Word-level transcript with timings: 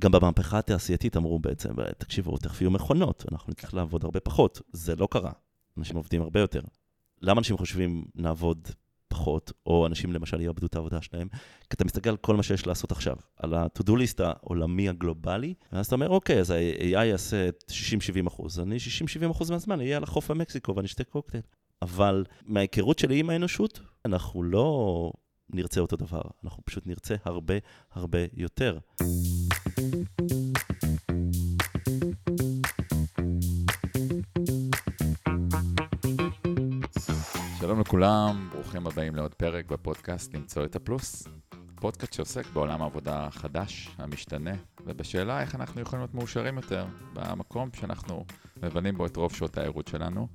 גם 0.00 0.12
במהפכה 0.12 0.58
התעשייתית 0.58 1.16
אמרו 1.16 1.38
בעצם, 1.38 1.74
תקשיבו, 1.98 2.36
תכף 2.36 2.60
יהיו 2.60 2.70
מכונות, 2.70 3.24
אנחנו 3.32 3.50
נצטרך 3.50 3.74
לעבוד 3.74 4.04
הרבה 4.04 4.20
פחות. 4.20 4.60
זה 4.72 4.96
לא 4.96 5.08
קרה. 5.10 5.32
אנשים 5.78 5.96
עובדים 5.96 6.22
הרבה 6.22 6.40
יותר. 6.40 6.60
למה 7.22 7.38
אנשים 7.38 7.56
חושבים 7.56 8.04
נעבוד 8.14 8.68
פחות, 9.08 9.52
או 9.66 9.86
אנשים 9.86 10.12
למשל 10.12 10.40
יאבדו 10.40 10.66
את 10.66 10.74
העבודה 10.74 11.02
שלהם? 11.02 11.28
כי 11.70 11.74
אתה 11.74 11.84
מסתכל 11.84 12.10
על 12.10 12.16
כל 12.16 12.36
מה 12.36 12.42
שיש 12.42 12.66
לעשות 12.66 12.92
עכשיו, 12.92 13.16
על 13.36 13.54
ה-to-do 13.54 13.90
list 13.90 14.22
העולמי 14.22 14.88
הגלובלי, 14.88 15.54
ואז 15.72 15.86
אתה 15.86 15.94
אומר, 15.94 16.08
אוקיי, 16.08 16.40
אז 16.40 16.50
ה-AI 16.50 17.04
יעשה 17.04 17.48
60-70 17.68 18.28
אחוז, 18.28 18.60
אני 18.60 18.76
60-70 19.26 19.30
אחוז 19.30 19.50
מהזמן 19.50 19.80
אהיה 19.80 19.96
על 19.96 20.02
החוף 20.02 20.30
במקסיקו 20.30 20.76
ואני 20.76 20.86
אשתה 20.86 21.04
קוקטייל. 21.04 21.42
אבל 21.82 22.24
מההיכרות 22.44 22.98
שלי 22.98 23.18
עם 23.18 23.30
האנושות, 23.30 23.80
אנחנו 24.04 24.42
לא 24.42 25.12
נרצה 25.50 25.80
אותו 25.80 25.96
דבר, 25.96 26.22
אנחנו 26.44 26.64
פשוט 26.64 26.86
נרצה 26.86 27.14
הרבה 27.24 27.54
הרבה 27.92 28.18
יותר. 28.32 28.78
שלום 37.70 37.80
לכולם, 37.80 38.48
ברוכים 38.52 38.86
הבאים 38.86 39.16
לעוד 39.16 39.34
פרק 39.34 39.66
בפודקאסט 39.66 40.34
למצוא 40.34 40.64
את 40.64 40.76
הפלוס. 40.76 41.28
פודקאסט 41.74 42.12
שעוסק 42.12 42.46
בעולם 42.52 42.82
העבודה 42.82 43.26
החדש, 43.26 43.90
המשתנה, 43.98 44.50
ובשאלה 44.84 45.40
איך 45.40 45.54
אנחנו 45.54 45.80
יכולים 45.80 46.00
להיות 46.00 46.14
מאושרים 46.14 46.56
יותר 46.56 46.86
במקום 47.12 47.68
שאנחנו 47.76 48.24
מבנים 48.62 48.96
בו 48.96 49.06
את 49.06 49.16
רוב 49.16 49.34
שעות 49.34 49.58
הערות 49.58 49.88
שלנו, 49.88 50.28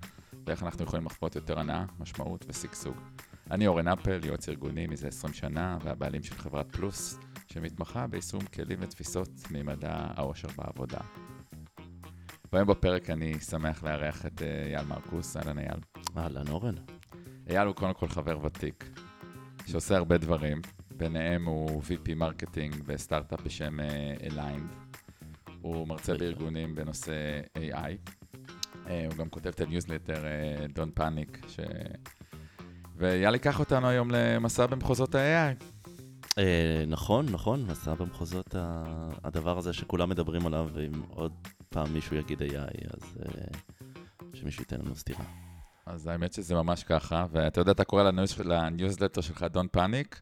ואיך 0.45 0.63
אנחנו 0.63 0.83
יכולים 0.83 1.05
לחוות 1.05 1.35
יותר 1.35 1.59
הנאה, 1.59 1.85
משמעות 1.99 2.45
ושגשוג. 2.47 2.95
אני 3.51 3.67
אורן 3.67 3.87
אפל, 3.87 4.19
יועץ 4.25 4.49
ארגוני 4.49 4.87
מזה 4.87 5.07
20 5.07 5.33
שנה, 5.33 5.77
והבעלים 5.83 6.23
של 6.23 6.35
חברת 6.35 6.75
פלוס, 6.75 7.19
שמתמחה 7.47 8.07
ביישום 8.07 8.41
כלים 8.41 8.77
ותפיסות 8.81 9.29
ממדע 9.51 9.93
האושר 10.15 10.47
בעבודה. 10.57 10.99
והיום 12.53 12.67
בפרק 12.67 13.09
אני 13.09 13.39
שמח 13.39 13.83
לארח 13.83 14.25
את 14.25 14.41
אה, 14.41 14.65
אייל 14.65 14.85
מרקוס, 14.87 15.37
אהלן 15.37 15.59
אייל. 15.59 15.79
אהלן 16.17 16.47
אורן. 16.47 16.75
אייל 17.49 17.67
הוא 17.67 17.75
קודם 17.75 17.93
כל 17.93 18.07
חבר 18.07 18.45
ותיק, 18.45 18.89
שעושה 19.65 19.97
הרבה 19.97 20.17
דברים, 20.17 20.61
ביניהם 20.97 21.45
הוא 21.45 21.83
VP 21.83 22.15
marketing 22.15 22.75
בסטארט-אפ 22.85 23.41
בשם 23.41 23.79
אליינד. 24.23 24.69
אה, 24.71 25.53
הוא 25.61 25.87
מרצה 25.87 26.13
בארגונים 26.17 26.75
בנושא 26.75 27.41
AI. 27.57 28.11
אה, 28.87 29.05
הוא 29.07 29.15
גם 29.17 29.29
כותב 29.29 29.49
את 29.49 29.61
הניוזלטר 29.61 30.23
Don't 30.75 30.99
Panic, 30.99 31.47
ש... 31.47 31.59
ויאללה, 32.97 33.37
קח 33.37 33.59
אותנו 33.59 33.87
היום 33.87 34.11
למסע 34.11 34.65
במחוזות 34.65 35.15
ה-AI. 35.15 35.75
אה, 36.37 36.83
נכון, 36.87 37.25
נכון, 37.31 37.65
מסע 37.65 37.95
במחוזות 37.95 38.55
הדבר 39.23 39.57
הזה 39.57 39.73
שכולם 39.73 40.09
מדברים 40.09 40.47
עליו, 40.47 40.69
ואם 40.73 41.01
עוד 41.09 41.31
פעם 41.69 41.93
מישהו 41.93 42.15
יגיד 42.15 42.41
AI, 42.41 42.87
אז 42.93 43.17
אה, 43.25 43.59
שמישהו 44.33 44.61
ייתן 44.61 44.79
לנו 44.79 44.95
סטירה. 44.95 45.44
אז 45.85 46.07
האמת 46.07 46.33
שזה 46.33 46.55
ממש 46.55 46.83
ככה, 46.83 47.25
ואתה 47.31 47.61
יודע, 47.61 47.71
אתה 47.71 47.83
קורא 47.83 48.11
לניוזלטר 48.43 49.21
שלך 49.21 49.45
Don't 49.53 49.77
Panic, 49.77 50.15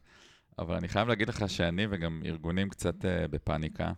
אבל 0.58 0.74
אני 0.74 0.88
חייב 0.88 1.08
להגיד 1.08 1.28
לך 1.28 1.50
שאני 1.50 1.86
וגם 1.90 2.22
ארגונים 2.24 2.68
קצת 2.68 3.04
אה, 3.04 3.28
בפאניקה, 3.28 3.92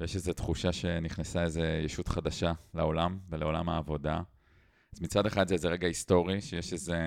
ויש 0.00 0.14
איזו 0.14 0.32
תחושה 0.32 0.72
שנכנסה 0.72 1.42
איזו 1.42 1.60
ישות 1.60 2.08
חדשה 2.08 2.52
לעולם 2.74 3.18
ולעולם 3.30 3.68
העבודה. 3.68 4.22
אז 4.92 5.02
מצד 5.02 5.26
אחד 5.26 5.48
זה 5.48 5.54
איזה 5.54 5.68
רגע 5.68 5.86
היסטורי, 5.86 6.40
שיש 6.40 6.72
איזה... 6.72 6.98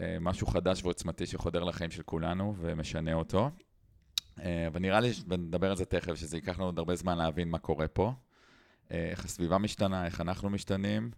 אה, 0.00 0.16
משהו 0.20 0.46
חדש 0.46 0.82
ועוצמתי 0.82 1.26
שחודר 1.26 1.64
לחיים 1.64 1.90
של 1.90 2.02
כולנו 2.02 2.54
ומשנה 2.58 3.14
אותו. 3.14 3.50
אה, 4.40 4.66
אבל 4.66 4.80
נראה 4.80 5.00
לי, 5.00 5.10
ונדבר 5.28 5.70
על 5.70 5.76
זה 5.76 5.84
תכף, 5.84 6.14
שזה 6.14 6.36
ייקח 6.36 6.56
לנו 6.56 6.64
עוד 6.64 6.78
הרבה 6.78 6.94
זמן 6.94 7.18
להבין 7.18 7.48
מה 7.48 7.58
קורה 7.58 7.88
פה, 7.88 8.12
אה, 8.90 9.08
איך 9.10 9.24
הסביבה 9.24 9.58
משתנה, 9.58 10.06
איך 10.06 10.20
אנחנו 10.20 10.50
משתנים, 10.50 11.10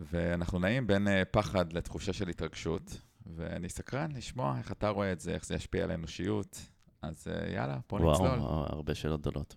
ואנחנו 0.00 0.58
נעים 0.58 0.86
בין 0.86 1.08
פחד 1.30 1.72
לתחושה 1.72 2.12
של 2.12 2.28
התרגשות, 2.28 3.00
ואני 3.36 3.68
סקרן 3.68 4.10
לשמוע 4.12 4.58
איך 4.58 4.72
אתה 4.72 4.88
רואה 4.88 5.12
את 5.12 5.20
זה, 5.20 5.34
איך 5.34 5.46
זה 5.46 5.54
ישפיע 5.54 5.84
על 5.84 5.90
האנושיות. 5.90 6.60
אז 7.02 7.26
יאללה, 7.54 7.78
בוא 7.88 7.98
נצלול. 7.98 8.28
וואו, 8.28 8.66
הרבה 8.68 8.94
שאלות 8.94 9.20
גדולות. 9.20 9.56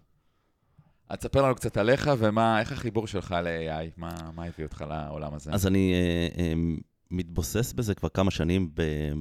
אז 1.10 1.18
תספר 1.18 1.42
לנו 1.42 1.56
קצת 1.56 1.78
עליך, 1.78 2.12
ואיך 2.18 2.72
החיבור 2.72 3.08
שלך 3.08 3.32
ל-AI, 3.32 3.92
מה, 3.98 4.32
מה 4.36 4.46
הביא 4.46 4.66
אותך 4.66 4.86
לעולם 4.90 5.34
הזה? 5.34 5.52
אז 5.52 5.68
אני... 5.68 5.94
מתבוסס 7.14 7.74
בזה 7.74 7.96
כבר 7.96 8.10
כמה 8.10 8.32
שנים 8.32 8.72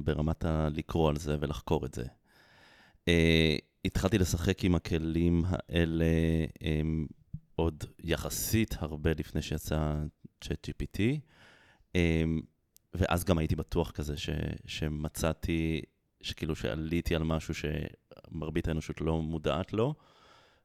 ברמת 0.03 0.45
הלקרוא 0.45 1.09
על 1.09 1.17
זה 1.17 1.37
ולחקור 1.39 1.85
את 1.85 1.93
זה. 1.93 2.03
Uh, 2.03 3.09
התחלתי 3.85 4.17
לשחק 4.17 4.63
עם 4.63 4.75
הכלים 4.75 5.43
האלה 5.47 6.05
עוד 7.55 7.83
יחסית 7.99 8.75
הרבה 8.79 9.11
לפני 9.19 9.41
שיצא 9.41 9.95
ChatGPT, 10.45 10.99
um, 11.97 11.97
ואז 12.93 13.23
גם 13.23 13.37
הייתי 13.37 13.55
בטוח 13.55 13.91
כזה 13.91 14.17
ש, 14.17 14.29
שמצאתי, 14.65 15.81
שכאילו 16.21 16.55
שעליתי 16.55 17.15
על 17.15 17.23
משהו 17.23 17.53
שמרבית 17.53 18.67
האנושות 18.67 19.01
לא 19.01 19.21
מודעת 19.21 19.73
לו, 19.73 19.95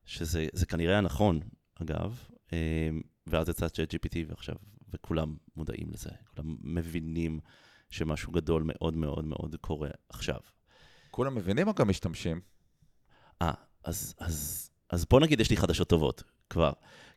שזה 0.05 0.67
כנראה 0.69 0.99
הנכון, 0.99 1.41
אגב, 1.83 2.25
um, 2.47 2.53
ואז 3.27 3.49
יצא 3.49 3.67
ChatGPT 3.67 4.17
ועכשיו 4.27 4.55
וכולם 4.93 5.37
מודעים 5.57 5.91
לזה, 5.91 6.11
כולם 6.35 6.57
מבינים 6.61 7.41
שמשהו 7.91 8.33
גדול 8.33 8.63
מאוד 8.67 8.97
מאוד 8.97 9.25
מאוד 9.25 9.57
קורה 9.61 9.91
עכשיו. 10.09 10.41
כולם 11.11 11.35
מבינים 11.35 11.69
או 11.69 11.75
גם 11.75 11.89
משתמשים? 11.89 12.41
אה, 13.43 13.53
אז, 13.85 14.15
אז, 14.19 14.71
אז 14.91 15.05
בוא 15.11 15.21
נגיד, 15.21 15.41
יש 15.41 15.51
לי 15.51 15.57
חדשות 15.57 15.89
טובות 15.89 16.23
כבר. 16.51 16.73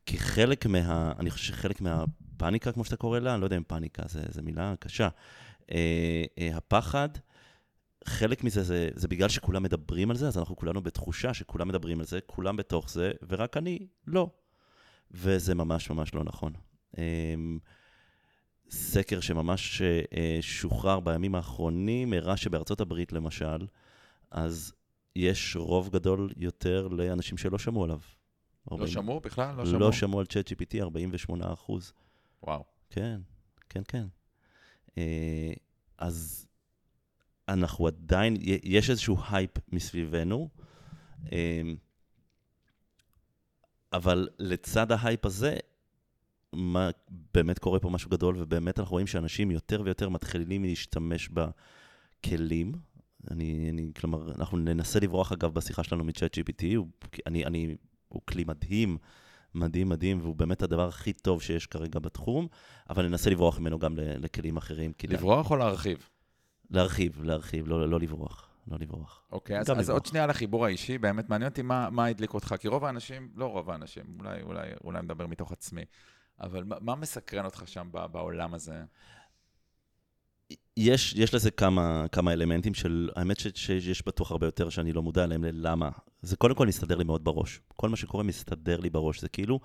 כי 0.06 0.18
חלק 0.19 0.66
מה... 0.66 1.12
אני 1.19 1.30
חושב 1.30 1.53
שחלק 1.53 1.81
מהפאניקה, 1.81 2.72
כמו 2.72 2.86
שאתה 2.86 2.96
קורא 2.97 3.19
לה, 3.19 3.34
אני 3.34 3.42
לא 3.42 3.46
יודע 3.46 3.58
אם 3.58 3.64
פאניקה 3.64 4.03
זו 4.08 4.42
מילה 4.44 4.74
קשה, 4.80 5.09
אה, 5.72 6.24
אה, 6.40 6.58
הפחד, 6.58 7.09
חלק 8.06 8.44
מזה 8.44 8.64
זה, 8.64 8.90
זה 8.96 9.08
בגלל 9.08 9.30
שכולם 9.30 9.64
מדברים 9.64 10.12
על 10.12 10.18
זה, 10.18 10.28
אז 10.28 10.38
אנחנו 10.38 10.56
כולנו 10.56 10.81
בתחושה 10.81 11.34
שכולם 11.34 11.68
מדברים 11.68 12.00
על 12.00 12.06
זה, 12.06 12.19
כולם 12.25 12.58
בתוך 12.58 12.90
זה, 12.90 13.12
ורק 13.30 13.58
אני 13.58 13.88
לא. 14.08 14.30
וזה 15.12 15.56
ממש 15.56 15.90
ממש 15.90 16.13
לא 16.13 16.24
נכון. 16.24 16.53
אמ, 16.98 17.59
סקר 18.69 19.19
שממש 19.19 19.81
אה, 19.81 20.38
שוחרר 20.42 21.00
בימים 21.00 21.36
האחרונים, 21.36 22.13
הראה 22.13 22.38
שבארצות 22.38 22.81
הברית 22.81 23.13
למשל, 23.13 23.68
אז 24.31 24.74
יש 25.16 25.56
רוב 25.56 25.90
גדול 25.90 26.30
יותר 26.38 26.88
לאנשים 26.88 27.38
שלא 27.38 27.58
שמעו 27.58 27.84
עליו. 27.84 28.00
40... 28.71 28.81
לא 28.81 28.87
שמעו 28.87 29.19
בכלל? 29.19 29.55
לא 29.55 29.65
שמעו? 29.65 29.79
לא 29.79 29.91
שמעו 29.91 30.19
על 30.19 30.25
צ'אט 30.25 30.49
GPT, 30.51 30.81
48 30.81 31.53
אחוז. 31.53 31.93
וואו. 32.43 32.63
כן, 32.89 33.21
כן, 33.69 33.81
כן. 33.87 34.05
אה, 34.97 35.53
אז 35.97 36.47
אנחנו 37.47 37.87
עדיין, 37.87 38.37
יש 38.63 38.89
איזשהו 38.89 39.17
הייפ 39.29 39.51
מסביבנו, 39.73 40.49
אמ, 41.31 41.75
אבל 43.93 44.29
לצד 44.39 44.91
ההייפ 44.91 45.25
הזה, 45.25 45.57
מה, 46.53 46.89
באמת 47.33 47.59
קורה 47.59 47.79
פה 47.79 47.89
משהו 47.89 48.09
גדול, 48.09 48.35
ובאמת 48.39 48.79
אנחנו 48.79 48.91
רואים 48.93 49.07
שאנשים 49.07 49.51
יותר 49.51 49.81
ויותר 49.85 50.09
מתחילים 50.09 50.63
להשתמש 50.63 51.29
בכלים. 51.29 52.71
אני, 53.31 53.69
אני, 53.69 53.91
כלומר, 53.99 54.31
אנחנו 54.35 54.57
ננסה 54.57 54.99
לברוח, 54.99 55.31
אגב, 55.31 55.53
בשיחה 55.53 55.83
שלנו 55.83 56.03
מ 56.03 56.10
Chat 56.10 56.38
GPT, 56.38 56.63
אני, 57.27 57.45
אני, 57.45 57.75
הוא 58.13 58.22
כלי 58.25 58.44
מדהים, 58.44 58.97
מדהים, 59.55 59.89
מדהים, 59.89 60.19
והוא 60.22 60.35
באמת 60.35 60.61
הדבר 60.61 60.88
הכי 60.88 61.13
טוב 61.13 61.41
שיש 61.41 61.67
כרגע 61.67 61.99
בתחום, 61.99 62.47
אבל 62.89 63.07
ננסה 63.07 63.29
לברוח 63.29 63.59
ממנו 63.59 63.79
גם 63.79 63.95
לכלים 63.97 64.57
אחרים. 64.57 64.94
לברוח 65.09 65.51
או 65.51 65.55
להרחיב? 65.55 66.09
להרחיב, 66.69 67.23
להרחיב, 67.23 67.67
לא, 67.67 67.89
לא 67.89 68.00
לברוח. 68.00 68.47
לא 68.67 68.77
לברוח. 68.79 69.23
אוקיי, 69.31 69.59
אז, 69.59 69.71
אז 69.71 69.89
עוד 69.89 70.05
שנייה 70.05 70.23
על 70.23 70.29
החיבור 70.29 70.66
האישי, 70.66 70.97
באמת 70.97 71.29
מעניין 71.29 71.50
אותי 71.50 71.61
מה, 71.61 71.89
מה 71.89 72.05
הדליק 72.05 72.33
אותך, 72.33 72.55
כי 72.59 72.67
רוב 72.67 72.85
האנשים, 72.85 73.31
לא 73.36 73.45
רוב 73.45 73.69
האנשים, 73.69 74.03
אולי, 74.19 74.41
אולי, 74.41 74.71
אולי 74.83 75.01
מדבר 75.01 75.27
מתוך 75.27 75.51
עצמי, 75.51 75.86
אבל 76.39 76.63
מה, 76.63 76.75
מה 76.81 76.95
מסקרן 76.95 77.45
אותך 77.45 77.63
שם 77.65 77.89
בעולם 77.91 78.53
הזה? 78.53 78.83
יש, 80.77 81.13
יש 81.13 81.33
לזה 81.33 81.51
כמה, 81.51 82.06
כמה 82.12 82.33
אלמנטים 82.33 82.73
של, 82.73 83.09
האמת 83.15 83.39
ש, 83.39 83.47
שיש 83.56 84.06
בטוח 84.06 84.31
הרבה 84.31 84.47
יותר 84.47 84.69
שאני 84.69 84.94
לא 84.94 85.01
מודע 85.01 85.23
עליהם 85.23 85.44
ללמה. 85.44 85.89
זה 86.21 86.35
קודם 86.35 86.56
כל 86.56 86.68
מסתדר 86.68 86.97
לי 86.97 87.03
מאוד 87.03 87.23
בראש. 87.23 87.59
כל 87.75 87.89
מה 87.89 87.95
שקורה 87.95 88.23
מסתדר 88.23 88.79
לי 88.79 88.89
בראש. 88.89 89.21
זה 89.21 89.29
כאילו, 89.29 89.59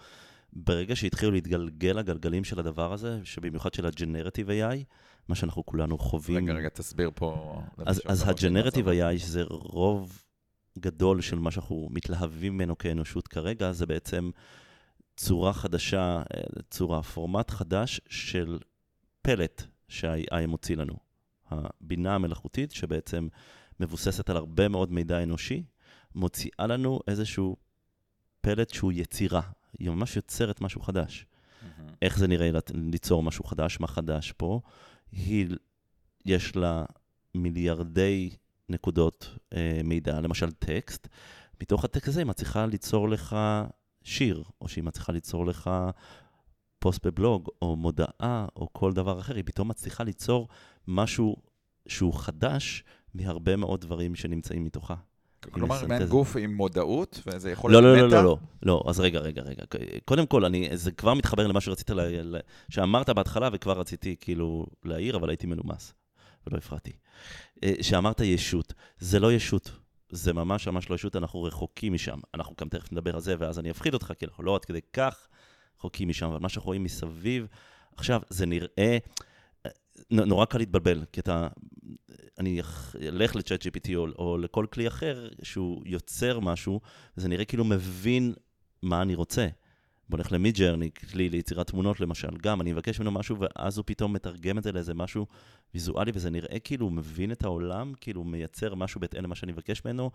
ברגע 0.53 0.97
שהתחילו 0.97 1.32
להתגלגל 1.32 1.99
הגלגלים 1.99 2.44
של 2.44 2.58
הדבר 2.58 2.93
הזה, 2.93 3.20
שבמיוחד 3.25 3.75
של 3.75 3.87
הג'נרטיב 3.87 4.49
AI, 4.50 4.85
מה 5.29 5.35
שאנחנו 5.35 5.67
כולנו 5.67 5.99
חווים... 5.99 6.44
רגע, 6.44 6.53
רגע, 6.53 6.69
תסביר 6.69 7.11
פה... 7.14 7.61
אז, 7.87 8.02
אז 8.06 8.29
הג'נרטיב 8.29 8.88
AI, 8.88 9.19
שזה 9.19 9.43
רוב 9.49 10.23
גדול 10.79 11.20
של 11.20 11.38
מה 11.38 11.50
שאנחנו 11.50 11.88
מתלהבים 11.91 12.55
ממנו 12.55 12.79
כאנושות 12.79 13.29
כרגע, 13.29 13.73
זה 13.73 13.87
בעצם 13.87 14.31
צורה 15.17 15.52
חדשה, 15.52 16.23
אה, 16.35 16.43
צורה, 16.70 17.02
פורמט 17.02 17.50
חדש 17.50 18.00
של 18.09 18.59
פלט 19.23 19.62
שה-AI 19.88 20.47
מוציא 20.47 20.77
לנו. 20.77 20.94
הבינה 21.50 22.15
המלאכותית 22.15 22.73
שבעצם 22.73 23.29
מבוססת 23.81 24.31
על 24.31 24.37
הרבה 24.37 24.69
מאוד 24.69 24.93
מידע 24.93 25.23
אנושי, 25.23 25.65
מוציאה 26.15 26.67
לנו 26.67 27.00
איזשהו 27.09 27.56
פלט 28.41 28.75
שהוא 28.75 28.93
יצירה. 28.93 29.41
היא 29.79 29.91
ממש 29.91 30.17
יוצרת 30.17 30.61
משהו 30.61 30.81
חדש. 30.81 31.27
איך 32.03 32.19
זה 32.19 32.27
נראה 32.27 32.50
ליצור 32.75 33.23
משהו 33.23 33.44
חדש, 33.44 33.81
מה 33.81 33.87
חדש 33.87 34.33
פה. 34.33 34.61
היא, 35.12 35.47
יש 36.25 36.56
לה 36.56 36.85
מיליארדי 37.35 38.31
נקודות 38.69 39.38
אה, 39.53 39.81
מידע, 39.85 40.21
למשל 40.21 40.50
טקסט. 40.50 41.09
מתוך 41.61 41.85
הטקסט 41.85 42.09
הזה 42.09 42.21
היא 42.21 42.27
מצליחה 42.27 42.67
ליצור 42.67 43.09
לך 43.09 43.37
שיר, 44.03 44.44
או 44.61 44.69
שהיא 44.69 44.85
מצליחה 44.85 45.12
ליצור 45.12 45.47
לך 45.47 45.71
פוסט 46.87 47.06
בבלוג, 47.06 47.49
או 47.62 47.77
מודעה, 47.77 48.47
או 48.56 48.69
כל 48.73 48.93
דבר 48.93 49.21
אחר. 49.21 49.35
היא 49.35 49.44
פתאום 49.47 49.69
מצליחה 49.69 50.05
ליצור 50.05 50.49
משהו 50.88 51.37
שהוא 51.88 52.15
חדש 52.15 52.85
מהרבה 53.15 53.56
מאוד 53.56 53.81
דברים 53.81 54.15
שנמצאים 54.15 54.65
מתוכה. 54.65 54.94
כלומר, 55.50 55.87
מעין 55.87 56.06
גוף 56.06 56.37
עם 56.37 56.55
מודעות, 56.55 57.21
וזה 57.27 57.50
יכול 57.50 57.73
לא, 57.73 57.83
להיות 57.83 58.12
לא, 58.12 58.19
לא, 58.19 58.25
לא, 58.25 58.25
לא, 58.25 58.38
לא, 58.62 58.83
אז 58.87 59.00
רגע, 59.00 59.21
רגע, 59.21 59.43
רגע. 59.43 59.65
קודם 60.05 60.27
כל, 60.27 60.44
אני, 60.44 60.69
זה 60.73 60.93
כבר 60.93 61.15
מתחבר 61.15 61.47
למה 61.47 61.61
שרצית, 61.61 61.91
ל, 61.91 62.00
ל, 62.37 62.41
שאמרת 62.71 63.11
בהתחלה, 63.11 63.49
וכבר 63.53 63.81
רציתי 63.81 64.17
כאילו 64.21 64.67
להעיר, 64.85 65.17
אבל 65.17 65.29
הייתי 65.29 65.47
מנומס, 65.47 65.94
ולא 66.47 66.59
הפרעתי. 66.59 66.93
אה, 67.65 67.73
שאמרת 67.83 68.21
ישות, 68.21 68.75
זה 68.99 69.21
לא 69.21 69.33
ישות. 69.33 69.71
זה 70.11 70.33
ממש 70.33 70.69
ממש 70.69 70.91
לא 70.91 70.94
ישות, 70.94 71.17
אנחנו 71.17 71.43
רחוקים 71.43 71.93
משם. 71.93 72.19
אנחנו 72.35 72.55
גם 72.61 72.69
תכף 72.69 72.93
נדבר 72.93 73.15
על 73.15 73.21
זה, 73.21 73.35
ואז 73.38 73.59
אני 73.59 73.71
אפחיד 73.71 73.94
אותך, 73.94 74.12
כי 74.19 74.25
אנחנו 74.25 74.44
לא 74.44 74.55
עד 74.55 74.65
כדי 74.65 74.81
כך 74.93 75.29
רחוקים 75.78 76.08
משם, 76.08 76.26
אבל 76.26 76.38
מה 76.38 76.49
שאנחנו 76.49 76.69
רואים 76.69 76.84
מסביב, 76.84 77.46
עכשיו, 77.96 78.20
זה 78.31 78.46
נראה... 78.46 78.99
נורא 80.11 80.44
קל 80.44 80.58
להתבלבל, 80.58 81.05
כי 81.12 81.20
אתה... 81.20 81.49
אני 82.38 82.61
אלך 83.02 83.37
לצ'אט 83.37 83.62
GPT 83.62 83.90
או, 83.96 84.06
או 84.19 84.38
לכל 84.38 84.67
כלי 84.73 84.88
אחר 84.88 85.28
שהוא 85.43 85.82
יוצר 85.87 86.40
משהו, 86.40 86.81
וזה 87.17 87.28
נראה 87.28 87.44
כאילו 87.44 87.64
מבין 87.64 88.34
מה 88.82 89.02
אני 89.02 89.14
רוצה. 89.14 89.49
בוא 90.08 90.19
נלך 90.19 90.32
למידג'רני, 90.32 90.90
כלי 90.90 91.28
ליצירת 91.28 91.67
תמונות 91.67 92.00
למשל, 92.00 92.37
גם 92.43 92.61
אני 92.61 92.73
מבקש 92.73 93.00
ממנו 93.00 93.11
משהו 93.11 93.37
ואז 93.40 93.78
הוא 93.78 93.84
פתאום 93.87 94.12
מתרגם 94.12 94.58
את 94.58 94.62
זה 94.62 94.73
לאיזה 94.73 94.94
משהו 94.94 95.26
ויזואלי, 95.75 96.12
וזה 96.14 96.31
נראה 96.31 96.58
כאילו 96.58 96.87
הוא 96.87 96.93
מבין 96.93 97.32
את 97.32 97.44
העולם, 97.44 97.93
כאילו 98.00 98.20
הוא 98.20 98.31
מייצר 98.31 98.75
משהו 98.75 99.00
בהתאם 99.00 99.25
למה 99.25 99.34
שאני 99.34 99.52
מבקש 99.52 99.84
ממנו. 99.84 100.11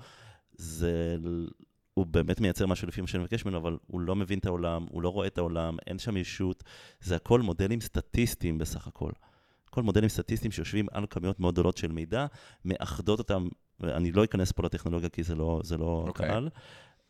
זה... 0.53 1.17
הוא 2.01 2.07
באמת 2.07 2.41
מייצר 2.41 2.67
משהו 2.67 2.87
לפי 2.87 3.01
מה 3.01 3.07
שאני 3.07 3.23
מבקש 3.23 3.45
ממנו, 3.45 3.57
אבל 3.57 3.77
הוא 3.87 4.01
לא 4.01 4.15
מבין 4.15 4.39
את 4.39 4.45
העולם, 4.45 4.85
הוא 4.89 5.01
לא 5.01 5.09
רואה 5.09 5.27
את 5.27 5.37
העולם, 5.37 5.77
אין 5.87 5.99
שם 5.99 6.17
ישות, 6.17 6.63
זה 7.01 7.15
הכל 7.15 7.41
מודלים 7.41 7.81
סטטיסטיים 7.81 8.57
בסך 8.57 8.87
הכל. 8.87 9.11
כל 9.69 9.83
מודלים 9.83 10.09
סטטיסטיים 10.09 10.51
שיושבים 10.51 10.85
על 10.91 11.05
כמויות 11.09 11.39
מאוד 11.39 11.53
גדולות 11.53 11.77
של 11.77 11.91
מידע, 11.91 12.25
מאחדות 12.65 13.19
אותם, 13.19 13.47
אני 13.83 14.11
לא 14.11 14.23
אכנס 14.23 14.51
פה 14.51 14.63
לטכנולוגיה 14.63 15.09
כי 15.09 15.23
זה 15.23 15.35
לא, 15.35 15.61
זה 15.63 15.77
לא 15.77 16.03
okay. 16.05 16.07
אוקיי. 16.07 16.27
קהל, 16.27 16.49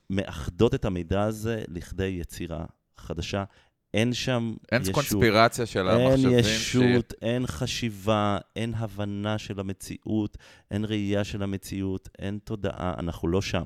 מאחדות 0.10 0.76
את 0.76 0.86
המידע 0.86 1.22
הזה 1.24 1.64
לכדי 1.68 2.08
יצירה 2.08 2.66
חדשה. 2.98 3.44
אין 3.94 4.14
שם 4.14 4.54
אין 4.72 4.82
ישות. 4.82 4.88
אין 4.88 4.94
קונספירציה 4.94 5.66
של 5.66 5.88
המחשבים. 5.88 6.30
אין 6.30 6.40
ישות, 6.40 7.14
ש... 7.18 7.22
אין 7.22 7.48
חשיבה, 7.48 8.38
אין 8.56 8.74
הבנה 8.76 9.38
של 9.38 9.60
המציאות, 9.60 10.38
אין 10.72 10.86
ראייה 10.86 11.24
של 11.24 11.44
המציאות, 11.44 12.10
אין 12.20 12.40
תודעה, 12.44 12.94
אנחנו 13.00 13.28
לא 13.28 13.42
שם. 13.42 13.66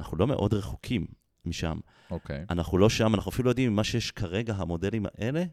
אנחנו 0.00 0.16
לא 0.16 0.26
מאוד 0.26 0.54
רחוקים 0.54 1.06
משם. 1.44 1.78
אוקיי. 2.10 2.40
Okay. 2.42 2.52
אנחנו 2.52 2.78
לא 2.78 2.88
שם, 2.88 3.14
אנחנו 3.14 3.30
אפילו 3.30 3.46
לא 3.46 3.50
יודעים 3.50 3.76
מה 3.76 3.84
שיש 3.84 4.10
כרגע, 4.10 4.54
המודלים 4.54 5.06
האלה, 5.06 5.44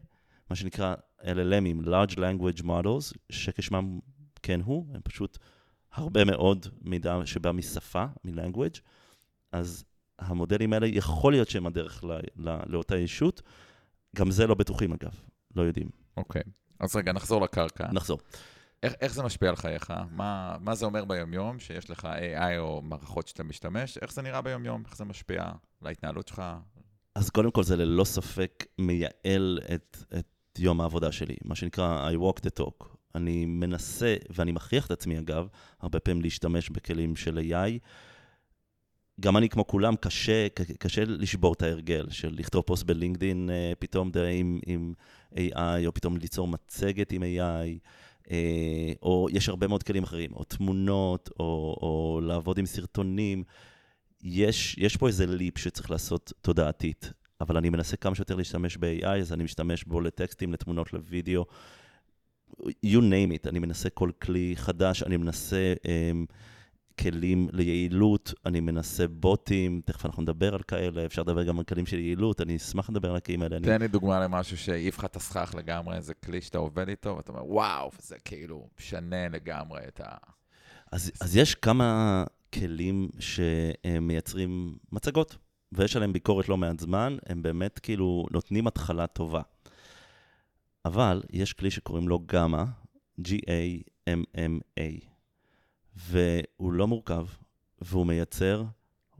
מה 0.50 0.56
שנקרא 0.56 0.94
LLMים, 1.20 1.86
Large 1.86 2.14
Language 2.14 2.62
Models, 2.62 3.18
שכשמם 3.30 3.98
כן 4.42 4.60
הוא, 4.60 4.86
הם 4.94 5.00
פשוט 5.04 5.38
הרבה 5.92 6.24
מאוד 6.24 6.66
מידע 6.82 7.20
שבא 7.24 7.52
משפה, 7.52 8.04
מ-language, 8.24 8.80
אז 9.52 9.84
המודלים 10.18 10.72
האלה, 10.72 10.86
יכול 10.86 11.32
להיות 11.32 11.48
שהם 11.48 11.66
הדרך 11.66 12.04
לא, 12.04 12.16
לא, 12.36 12.52
לאותה 12.66 12.96
ישות, 12.96 13.42
גם 14.16 14.30
זה 14.30 14.46
לא 14.46 14.54
בטוחים 14.54 14.92
אגב, 14.92 15.20
לא 15.56 15.62
יודעים. 15.62 15.88
אוקיי, 16.16 16.42
okay. 16.42 16.50
אז 16.80 16.96
רגע, 16.96 17.12
נחזור 17.12 17.42
לקרקע. 17.42 17.92
נחזור. 17.92 18.18
איך, 18.84 18.94
איך 19.00 19.14
זה 19.14 19.22
משפיע 19.22 19.48
על 19.48 19.56
חייך? 19.56 19.92
מה, 20.10 20.56
מה 20.60 20.74
זה 20.74 20.86
אומר 20.86 21.04
ביומיום, 21.04 21.58
שיש 21.58 21.90
לך 21.90 22.04
AI 22.04 22.58
או 22.58 22.82
מערכות 22.82 23.28
שאתה 23.28 23.42
משתמש? 23.42 23.98
איך 23.98 24.12
זה 24.12 24.22
נראה 24.22 24.42
ביומיום? 24.42 24.82
איך 24.86 24.96
זה 24.96 25.04
משפיע 25.04 25.42
על 25.80 25.86
ההתנהלות 25.86 26.28
שלך? 26.28 26.42
אז 27.14 27.30
קודם 27.30 27.50
כל 27.50 27.62
זה 27.62 27.76
ללא 27.76 28.04
ספק 28.04 28.64
מייעל 28.78 29.58
את, 29.74 29.96
את 30.18 30.58
יום 30.58 30.80
העבודה 30.80 31.12
שלי, 31.12 31.36
מה 31.44 31.54
שנקרא 31.54 32.10
I 32.10 32.14
walk 32.14 32.40
the 32.40 32.62
talk. 32.62 32.86
אני 33.14 33.46
מנסה, 33.46 34.16
ואני 34.30 34.52
מכריח 34.52 34.86
את 34.86 34.90
עצמי 34.90 35.18
אגב, 35.18 35.48
הרבה 35.80 36.00
פעמים 36.00 36.22
להשתמש 36.22 36.70
בכלים 36.70 37.16
של 37.16 37.38
AI. 37.38 37.78
גם 39.20 39.36
אני, 39.36 39.48
כמו 39.48 39.66
כולם, 39.66 39.96
קשה, 39.96 40.46
קשה 40.78 41.04
לשבור 41.04 41.52
את 41.52 41.62
ההרגל 41.62 42.06
של 42.10 42.34
לכתוב 42.38 42.62
פוסט 42.62 42.84
בלינקדין 42.84 43.50
אה, 43.50 43.72
פתאום 43.78 44.10
די 44.10 44.36
עם, 44.40 44.60
עם 44.66 44.94
AI, 45.34 45.86
או 45.86 45.94
פתאום 45.94 46.16
ליצור 46.16 46.48
מצגת 46.48 47.12
עם 47.12 47.22
AI, 47.22 47.88
או 49.02 49.26
יש 49.30 49.48
הרבה 49.48 49.68
מאוד 49.68 49.82
כלים 49.82 50.02
אחרים, 50.02 50.30
או 50.34 50.44
תמונות, 50.44 51.30
או, 51.40 51.76
או 51.82 52.20
לעבוד 52.22 52.58
עם 52.58 52.66
סרטונים. 52.66 53.44
יש, 54.22 54.76
יש 54.78 54.96
פה 54.96 55.06
איזה 55.06 55.26
ליפ 55.26 55.58
שצריך 55.58 55.90
לעשות 55.90 56.32
תודעתית. 56.40 57.12
אבל 57.40 57.56
אני 57.56 57.70
מנסה 57.70 57.96
כמה 57.96 58.14
שיותר 58.14 58.34
להשתמש 58.34 58.76
ב-AI, 58.76 59.06
אז 59.06 59.32
אני 59.32 59.44
משתמש 59.44 59.84
בו 59.84 60.00
לטקסטים, 60.00 60.52
לתמונות, 60.52 60.92
לוידאו. 60.92 61.44
you 62.62 63.00
name 63.00 63.32
it, 63.32 63.48
אני 63.48 63.58
מנסה 63.58 63.90
כל 63.90 64.10
כלי 64.22 64.52
חדש, 64.56 65.02
אני 65.02 65.16
מנסה 65.16 65.74
um, 65.82 66.32
כלים 67.00 67.48
ליעילות, 67.52 68.34
אני 68.46 68.60
מנסה 68.60 69.08
בוטים, 69.08 69.80
תכף 69.84 70.06
אנחנו 70.06 70.22
נדבר 70.22 70.54
על 70.54 70.62
כאלה, 70.62 71.06
אפשר 71.06 71.22
לדבר 71.22 71.42
גם 71.42 71.58
על 71.58 71.64
כלים 71.64 71.86
של 71.86 71.98
יעילות, 71.98 72.40
אני 72.40 72.56
אשמח 72.56 72.90
לדבר 72.90 73.10
על 73.10 73.16
הכלים 73.16 73.42
האלה. 73.42 73.60
תן 73.60 73.70
אני... 73.70 73.78
לי 73.78 73.88
דוגמה 73.88 74.20
למשהו 74.20 74.56
שהעיף 74.56 74.98
לך 74.98 75.04
את 75.04 75.16
הסכך 75.16 75.54
לגמרי, 75.58 75.96
איזה 75.96 76.14
כלי 76.14 76.40
שאתה 76.40 76.58
עובד 76.58 76.88
איתו, 76.88 77.14
ואתה 77.16 77.32
אומר, 77.32 77.44
וואו, 77.46 77.90
זה 77.98 78.16
כאילו 78.24 78.68
משנה 78.80 79.28
לגמרי 79.28 79.80
את 79.88 80.00
ה... 80.04 80.16
אז, 80.92 81.12
אז 81.20 81.36
יש 81.36 81.54
כמה 81.54 82.24
כלים 82.54 83.08
שמייצרים 83.18 84.76
מצגות. 84.92 85.36
ויש 85.72 85.96
עליהם 85.96 86.12
ביקורת 86.12 86.48
לא 86.48 86.56
מעט 86.56 86.80
זמן, 86.80 87.16
הם 87.26 87.42
באמת 87.42 87.78
כאילו 87.78 88.26
נותנים 88.30 88.66
התחלה 88.66 89.06
טובה. 89.06 89.40
אבל 90.84 91.22
יש 91.30 91.52
כלי 91.52 91.70
שקוראים 91.70 92.08
לו 92.08 92.20
גמא, 92.26 92.64
G-A-M-M-A, 93.20 94.80
והוא 95.96 96.72
לא 96.72 96.86
מורכב, 96.86 97.26
והוא 97.80 98.06
מייצר 98.06 98.64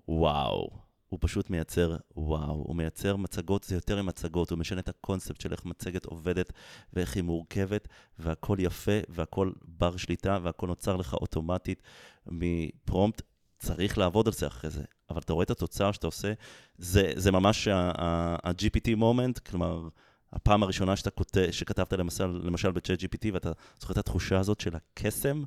וואו. 0.09 0.71
הוא 1.09 1.19
פשוט 1.23 1.51
מייצר 1.51 1.97
וואו. 2.17 2.55
הוא 2.55 2.77
מייצר 2.77 3.17
מצגות, 3.17 3.65
זה 3.65 3.75
יותר 3.75 4.03
ממצגות, 4.03 4.51
הוא 4.51 4.59
משנה 4.59 4.81
את 4.81 4.89
הקונספט 4.89 5.41
של 5.41 5.53
איך 5.53 5.65
מצגת 5.65 6.05
עובדת 6.05 6.53
ואיך 6.93 7.17
היא 7.17 7.23
מורכבת, 7.23 7.89
והכל 8.19 8.57
יפה, 8.61 8.99
והכל 9.09 9.53
בר 9.63 9.97
שליטה, 9.97 10.39
והכל 10.43 10.67
נוצר 10.67 10.97
לך 10.97 11.15
אוטומטית 11.15 11.83
מפרומפט. 12.27 13.23
צריך 13.59 13.99
לעבוד 13.99 14.27
על 14.27 14.33
זה 14.33 14.47
אחרי 14.47 14.71
זה. 14.71 14.83
אבל 15.11 15.21
אתה 15.21 15.33
רואה 15.33 15.45
את 15.45 15.51
התוצאה 15.51 15.93
שאתה 15.93 16.07
עושה, 16.07 16.33
זה, 16.79 17.13
זה 17.17 17.33
ממש 17.33 17.69
ה-GPT 17.69 18.89
moment, 18.99 19.41
כלומר, 19.51 19.89
הפעם 20.33 20.63
הראשונה 20.63 20.97
שאתה 20.97 21.11
כותב, 21.11 21.49
שכתבת 21.51 21.93
למשל, 21.93 22.27
למשל 22.27 22.71
בצ'אט 22.71 23.03
GPT, 23.03 23.29
ואתה 23.33 23.53
זוכר 23.81 23.93
את 23.93 23.99
התחושה 23.99 24.39
הזאת 24.39 24.61
של 24.61 24.77
הקסם 24.77 25.43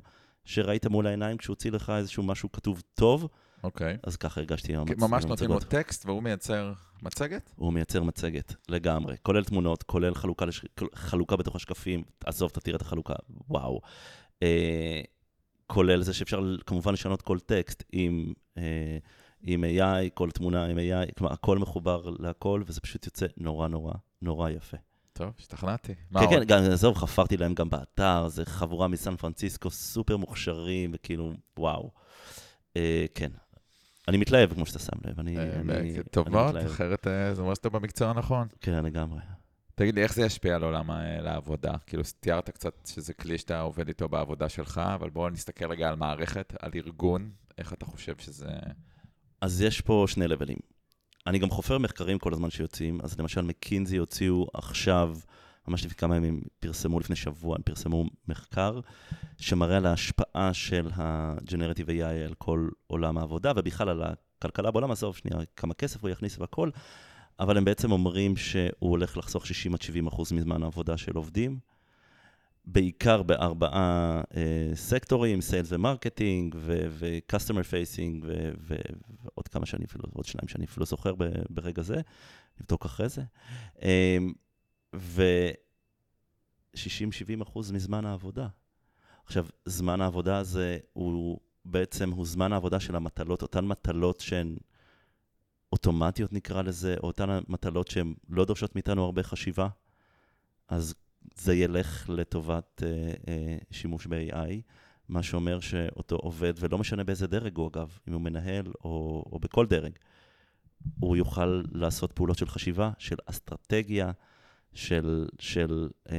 שראית 0.48 0.86
מול 0.86 1.06
העיניים 1.06 1.36
כשהוציא 1.36 1.70
לך 1.70 1.90
איזשהו 1.90 2.22
משהו 2.22 2.52
כתוב 2.52 2.82
טוב, 2.94 3.28
אוקיי. 3.62 3.94
Okay. 3.94 3.98
אז 4.02 4.16
ככה 4.16 4.40
הרגשתי 4.40 4.74
עם 4.74 4.80
המצגות. 4.80 5.10
ממש 5.10 5.24
נותנים 5.24 5.50
לו 5.50 5.60
טקסט 5.60 6.06
והוא 6.06 6.22
מייצר 6.22 6.72
מצגת? 7.02 7.50
הוא 7.56 7.72
מייצר 7.72 8.02
מצגת, 8.02 8.54
לגמרי. 8.68 9.16
כולל 9.22 9.44
תמונות, 9.44 9.82
כולל 9.82 10.14
חלוקה, 10.14 10.44
לש... 10.44 10.64
חלוקה 10.94 11.36
בתוך 11.36 11.56
השקפים. 11.56 12.02
עזוב, 12.24 12.50
אתה 12.52 12.60
תראה 12.60 12.76
את 12.76 12.82
החלוקה, 12.82 13.14
וואו. 13.48 13.80
אה, 14.42 15.00
כולל 15.66 16.02
זה 16.02 16.14
שאפשר 16.14 16.56
כמובן 16.66 16.92
לשנות 16.92 17.22
כל 17.22 17.38
טקסט 17.38 17.82
עם... 17.92 18.32
אה, 18.58 18.98
עם 19.42 19.64
AI, 19.64 20.10
כל 20.14 20.30
תמונה 20.30 20.64
עם 20.64 20.78
AI, 20.78 21.14
כלומר, 21.16 21.32
הכל 21.32 21.58
מחובר 21.58 22.10
להכל, 22.18 22.62
וזה 22.66 22.80
פשוט 22.80 23.06
יוצא 23.06 23.26
נורא 23.36 23.68
נורא 23.68 23.92
נורא 24.22 24.50
יפה. 24.50 24.76
טוב, 25.18 25.32
השתכנעתי. 25.38 25.94
כן, 26.14 26.20
כן, 26.30 26.44
גם, 26.44 26.62
עזוב, 26.72 26.96
חפרתי 26.96 27.36
להם 27.36 27.54
גם 27.54 27.70
באתר, 27.70 28.28
זה 28.28 28.44
חבורה 28.46 28.88
מסן 28.88 29.16
פרנסיסקו, 29.16 29.70
סופר 29.70 30.16
מוכשרים, 30.16 30.90
וכאילו, 30.94 31.32
וואו. 31.58 31.90
אה, 32.76 33.06
כן. 33.14 33.30
אני 34.08 34.16
מתלהב, 34.16 34.54
כמו 34.54 34.66
שאתה 34.66 34.78
שם 34.78 34.98
לב. 35.04 35.20
אני, 35.20 35.38
אה, 35.38 35.60
אני, 35.60 35.98
טוב 36.10 36.28
מאוד, 36.28 36.56
אחרת 36.56 37.06
אה, 37.06 37.34
זה 37.34 37.42
אומר 37.42 37.54
שאתה 37.54 37.68
במקצוע 37.68 38.10
הנכון. 38.10 38.48
כן, 38.60 38.84
לגמרי. 38.84 39.20
תגיד 39.74 39.94
לי, 39.94 40.02
איך 40.02 40.14
זה 40.14 40.22
ישפיע 40.22 40.54
על 40.54 40.62
עולם 40.62 40.90
העבודה? 40.90 41.72
כאילו, 41.86 42.02
תיארת 42.20 42.50
קצת 42.50 42.72
שזה 42.86 43.14
כלי 43.14 43.38
שאתה 43.38 43.60
עובד 43.60 43.88
איתו 43.88 44.08
בעבודה 44.08 44.48
שלך, 44.48 44.80
אבל 44.94 45.10
בואו 45.10 45.30
נסתכל 45.30 45.70
רגע 45.70 45.88
על 45.88 45.96
מערכת, 45.96 46.54
על 46.60 46.70
ארגון, 46.74 47.30
איך 47.58 47.72
אתה 47.72 47.86
חושב 47.86 48.14
שזה... 48.18 48.48
אז 49.40 49.62
יש 49.62 49.80
פה 49.80 50.04
שני 50.08 50.28
לבלים. 50.28 50.58
אני 51.28 51.38
גם 51.38 51.50
חופר 51.50 51.78
מחקרים 51.78 52.18
כל 52.18 52.32
הזמן 52.32 52.50
שיוצאים, 52.50 53.00
אז 53.02 53.18
למשל 53.18 53.40
מקינזי 53.40 53.96
הוציאו 53.96 54.46
עכשיו, 54.54 55.16
ממש 55.68 55.84
לפני 55.84 55.96
כמה 55.96 56.16
ימים, 56.16 56.40
פרסמו 56.60 57.00
לפני 57.00 57.16
שבוע, 57.16 57.56
הם 57.56 57.62
פרסמו 57.62 58.04
מחקר 58.28 58.80
שמראה 59.38 59.76
על 59.76 59.86
ההשפעה 59.86 60.54
של 60.54 60.88
ה-Generative 60.94 61.88
AI 61.88 62.26
על 62.26 62.34
כל 62.38 62.68
עולם 62.86 63.18
העבודה, 63.18 63.52
ובכלל 63.56 63.88
על 63.88 64.02
הכלכלה 64.02 64.70
בעולם, 64.70 64.90
עזוב 64.90 65.16
שנייה, 65.16 65.44
כמה 65.56 65.74
כסף 65.74 66.02
הוא 66.02 66.10
יכניס 66.10 66.38
והכל, 66.38 66.70
אבל 67.40 67.56
הם 67.56 67.64
בעצם 67.64 67.92
אומרים 67.92 68.36
שהוא 68.36 68.72
הולך 68.78 69.16
לחסוך 69.16 69.46
60 69.46 69.74
עד 69.74 69.82
70 69.82 70.06
אחוז 70.06 70.32
מזמן 70.32 70.62
העבודה 70.62 70.96
של 70.96 71.16
עובדים. 71.16 71.58
בעיקר 72.72 73.22
בארבעה 73.22 74.20
אה, 74.36 74.70
סקטורים, 74.74 75.40
sales 75.40 75.72
ו 75.72 75.80
marketing 75.80 76.56
ו-customer 76.58 77.62
facing 77.70 78.24
ועוד 78.58 79.48
כמה 79.48 79.66
שאני 79.66 79.84
אפילו, 79.84 80.04
עוד 80.12 80.24
שניים 80.24 80.48
שאני 80.48 80.64
אפילו 80.64 80.86
זוכר 80.86 81.14
ברגע 81.50 81.82
זה, 81.82 82.00
נבדוק 82.60 82.84
אחרי 82.84 83.08
זה. 83.08 83.22
אה, 83.82 84.18
ו-60-70 84.94 86.78
אחוז 87.42 87.72
מזמן 87.72 88.04
העבודה. 88.04 88.48
עכשיו, 89.24 89.46
זמן 89.64 90.00
העבודה 90.00 90.38
הזה 90.38 90.78
הוא 90.92 91.40
בעצם, 91.64 92.10
הוא 92.10 92.26
זמן 92.26 92.52
העבודה 92.52 92.80
של 92.80 92.96
המטלות, 92.96 93.42
אותן 93.42 93.64
מטלות 93.64 94.20
שהן 94.20 94.56
אוטומטיות 95.72 96.32
נקרא 96.32 96.62
לזה, 96.62 96.94
או 97.02 97.06
אותן 97.06 97.38
מטלות 97.48 97.88
שהן 97.88 98.14
לא 98.28 98.44
דורשות 98.44 98.74
מאיתנו 98.74 99.04
הרבה 99.04 99.22
חשיבה. 99.22 99.68
אז 100.68 100.94
זה 101.34 101.54
ילך 101.54 102.10
לטובת 102.10 102.82
uh, 102.82 103.16
uh, 103.16 103.64
שימוש 103.70 104.06
ב-AI, 104.06 104.52
מה 105.08 105.22
שאומר 105.22 105.60
שאותו 105.60 106.16
עובד, 106.16 106.52
ולא 106.58 106.78
משנה 106.78 107.04
באיזה 107.04 107.26
דרג 107.26 107.56
הוא 107.56 107.68
אגב, 107.68 107.98
אם 108.08 108.12
הוא 108.12 108.20
מנהל 108.20 108.66
או, 108.84 109.24
או 109.32 109.38
בכל 109.38 109.66
דרג, 109.66 109.92
הוא 111.00 111.16
יוכל 111.16 111.62
לעשות 111.72 112.12
פעולות 112.12 112.38
של 112.38 112.46
חשיבה, 112.46 112.90
של 112.98 113.16
אסטרטגיה, 113.26 114.10
של, 114.72 115.28
של 115.38 115.88
uh, 116.06 116.10
uh, 116.10 116.12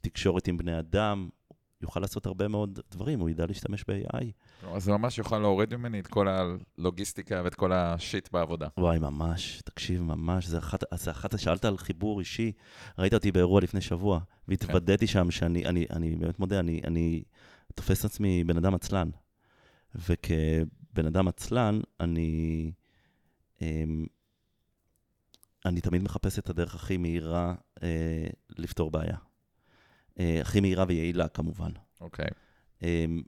תקשורת 0.00 0.48
עם 0.48 0.56
בני 0.56 0.78
אדם, 0.78 1.28
יוכל 1.82 2.00
לעשות 2.00 2.26
הרבה 2.26 2.48
מאוד 2.48 2.80
דברים, 2.90 3.20
הוא 3.20 3.28
ידע 3.28 3.46
להשתמש 3.46 3.84
ב-AI. 3.88 4.24
אז 4.62 4.84
זה 4.84 4.92
ממש 4.92 5.18
יוכל 5.18 5.38
להוריד 5.38 5.76
ממני 5.76 6.00
את 6.00 6.06
כל 6.06 6.26
הלוגיסטיקה 6.28 7.40
ואת 7.44 7.54
כל 7.54 7.72
השיט 7.72 8.28
בעבודה. 8.32 8.68
וואי, 8.78 8.98
ממש, 8.98 9.62
תקשיב, 9.64 10.02
ממש, 10.02 10.46
זה 10.46 10.58
אחת, 10.58 10.80
זה 10.94 11.10
אחת, 11.10 11.38
שאלת 11.38 11.64
על 11.64 11.78
חיבור 11.78 12.20
אישי, 12.20 12.52
ראית 12.98 13.14
אותי 13.14 13.32
באירוע 13.32 13.60
לפני 13.60 13.80
שבוע, 13.80 14.20
והתוודעתי 14.48 15.06
כן. 15.06 15.12
שם 15.12 15.30
שאני, 15.30 15.66
אני, 15.66 15.86
אני 15.90 16.16
באמת 16.16 16.38
מודה, 16.38 16.60
אני, 16.60 16.80
אני 16.84 17.22
תופס 17.74 18.00
את 18.00 18.04
עצמי 18.04 18.44
בן 18.44 18.56
אדם 18.56 18.74
עצלן. 18.74 19.10
וכבן 19.94 21.06
אדם 21.06 21.28
עצלן, 21.28 21.80
אני, 22.00 22.72
אמ, 23.62 24.06
אני 25.64 25.80
תמיד 25.80 26.02
מחפש 26.02 26.38
את 26.38 26.50
הדרך 26.50 26.74
הכי 26.74 26.96
מהירה 26.96 27.54
אה, 27.82 28.26
לפתור 28.58 28.90
בעיה. 28.90 29.16
אה, 30.20 30.40
הכי 30.40 30.60
מהירה 30.60 30.84
ויעילה 30.88 31.28
כמובן. 31.28 31.70
אוקיי. 32.00 32.26
Okay. 32.26 32.82
אמ, 32.82 33.22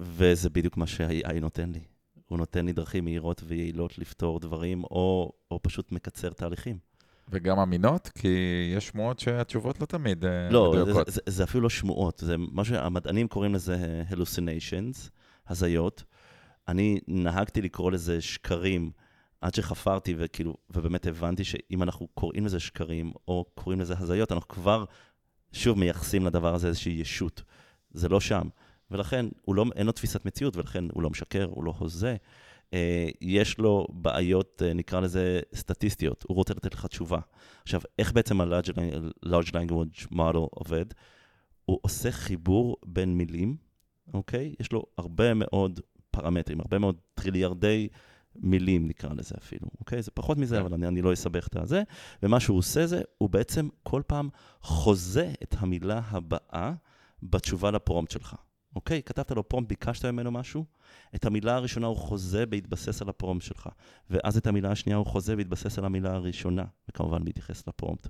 וזה 0.00 0.50
בדיוק 0.50 0.76
מה 0.76 0.86
שה-AI 0.86 1.40
נותן 1.40 1.70
לי. 1.72 1.80
הוא 2.26 2.38
נותן 2.38 2.66
לי 2.66 2.72
דרכים 2.72 3.04
מהירות 3.04 3.42
ויעילות 3.46 3.98
לפתור 3.98 4.40
דברים, 4.40 4.84
או, 4.84 5.32
או 5.50 5.60
פשוט 5.62 5.92
מקצר 5.92 6.30
תהליכים. 6.30 6.78
וגם 7.28 7.58
אמינות? 7.58 8.10
כי 8.14 8.28
יש 8.76 8.88
שמועות 8.88 9.18
שהתשובות 9.18 9.80
לא 9.80 9.86
תמיד 9.86 10.24
אה, 10.24 10.50
לא, 10.50 10.70
מדויקות. 10.70 11.06
לא, 11.06 11.12
זה, 11.12 11.20
זה, 11.26 11.36
זה 11.36 11.44
אפילו 11.44 11.62
לא 11.62 11.70
שמועות, 11.70 12.18
זה 12.18 12.36
מה 12.38 12.64
שהמדענים 12.64 13.28
קוראים 13.28 13.54
לזה 13.54 14.02
hallucinations, 14.10 15.10
הזיות. 15.48 16.04
אני 16.68 17.00
נהגתי 17.08 17.62
לקרוא 17.62 17.90
לזה 17.90 18.20
שקרים 18.20 18.90
עד 19.40 19.54
שחפרתי 19.54 20.14
וכאילו, 20.18 20.54
ובאמת 20.70 21.06
הבנתי 21.06 21.44
שאם 21.44 21.82
אנחנו 21.82 22.08
קוראים 22.14 22.46
לזה 22.46 22.60
שקרים, 22.60 23.12
או 23.28 23.44
קוראים 23.54 23.80
לזה 23.80 23.94
הזיות, 23.98 24.32
אנחנו 24.32 24.48
כבר 24.48 24.84
שוב 25.52 25.78
מייחסים 25.78 26.26
לדבר 26.26 26.54
הזה 26.54 26.68
איזושהי 26.68 26.92
ישות. 26.92 27.42
זה 27.90 28.08
לא 28.08 28.20
שם. 28.20 28.48
ולכן 28.90 29.26
הוא 29.42 29.54
לא, 29.54 29.64
אין 29.76 29.86
לו 29.86 29.92
תפיסת 29.92 30.24
מציאות, 30.24 30.56
ולכן 30.56 30.84
הוא 30.92 31.02
לא 31.02 31.10
משקר, 31.10 31.44
הוא 31.44 31.64
לא 31.64 31.74
הוזה. 31.78 32.16
אה, 32.74 33.08
יש 33.20 33.58
לו 33.58 33.86
בעיות, 33.90 34.62
אה, 34.64 34.74
נקרא 34.74 35.00
לזה, 35.00 35.40
סטטיסטיות, 35.54 36.24
הוא 36.28 36.36
רוצה 36.36 36.54
לתת 36.54 36.74
לך 36.74 36.86
תשובה. 36.86 37.18
עכשיו, 37.62 37.80
איך 37.98 38.12
בעצם 38.12 38.40
ה-large 38.40 39.50
language 39.52 40.12
model 40.12 40.46
עובד? 40.50 40.86
הוא 41.64 41.78
עושה 41.82 42.12
חיבור 42.12 42.76
בין 42.86 43.14
מילים, 43.16 43.56
אוקיי? 44.14 44.54
יש 44.60 44.72
לו 44.72 44.82
הרבה 44.98 45.34
מאוד 45.34 45.80
פרמטרים, 46.10 46.60
הרבה 46.60 46.78
מאוד 46.78 46.96
טריליארדי 47.14 47.88
מילים 48.36 48.88
נקרא 48.88 49.10
לזה 49.14 49.34
אפילו, 49.38 49.68
אוקיי? 49.80 50.02
זה 50.02 50.10
פחות 50.10 50.38
מזה, 50.38 50.56
כן. 50.56 50.62
אבל 50.62 50.74
אני, 50.74 50.86
אני 50.86 51.02
לא 51.02 51.12
אסבך 51.12 51.46
את 51.46 51.56
הזה. 51.56 51.82
ומה 52.22 52.40
שהוא 52.40 52.58
עושה 52.58 52.86
זה, 52.86 53.02
הוא 53.18 53.30
בעצם 53.30 53.68
כל 53.82 54.02
פעם 54.06 54.28
חוזה 54.60 55.32
את 55.42 55.54
המילה 55.58 56.00
הבאה 56.04 56.72
בתשובה 57.22 57.70
לפרומפט 57.70 58.10
שלך. 58.10 58.34
אוקיי? 58.76 59.02
כתבת 59.02 59.30
לו 59.30 59.48
פרומפט, 59.48 59.68
ביקשת 59.68 60.04
ממנו 60.04 60.30
משהו, 60.30 60.64
את 61.14 61.24
המילה 61.24 61.54
הראשונה 61.54 61.86
הוא 61.86 61.96
חוזה 61.96 62.46
בהתבסס 62.46 63.02
על 63.02 63.08
הפרומפט 63.08 63.44
שלך, 63.44 63.68
ואז 64.10 64.36
את 64.36 64.46
המילה 64.46 64.70
השנייה 64.70 64.96
הוא 64.96 65.06
חוזה 65.06 65.36
בהתבסס 65.36 65.78
על 65.78 65.84
המילה 65.84 66.14
הראשונה, 66.14 66.64
וכמובן 66.88 67.24
בהתייחס 67.24 67.68
לפרומפט. 67.68 68.08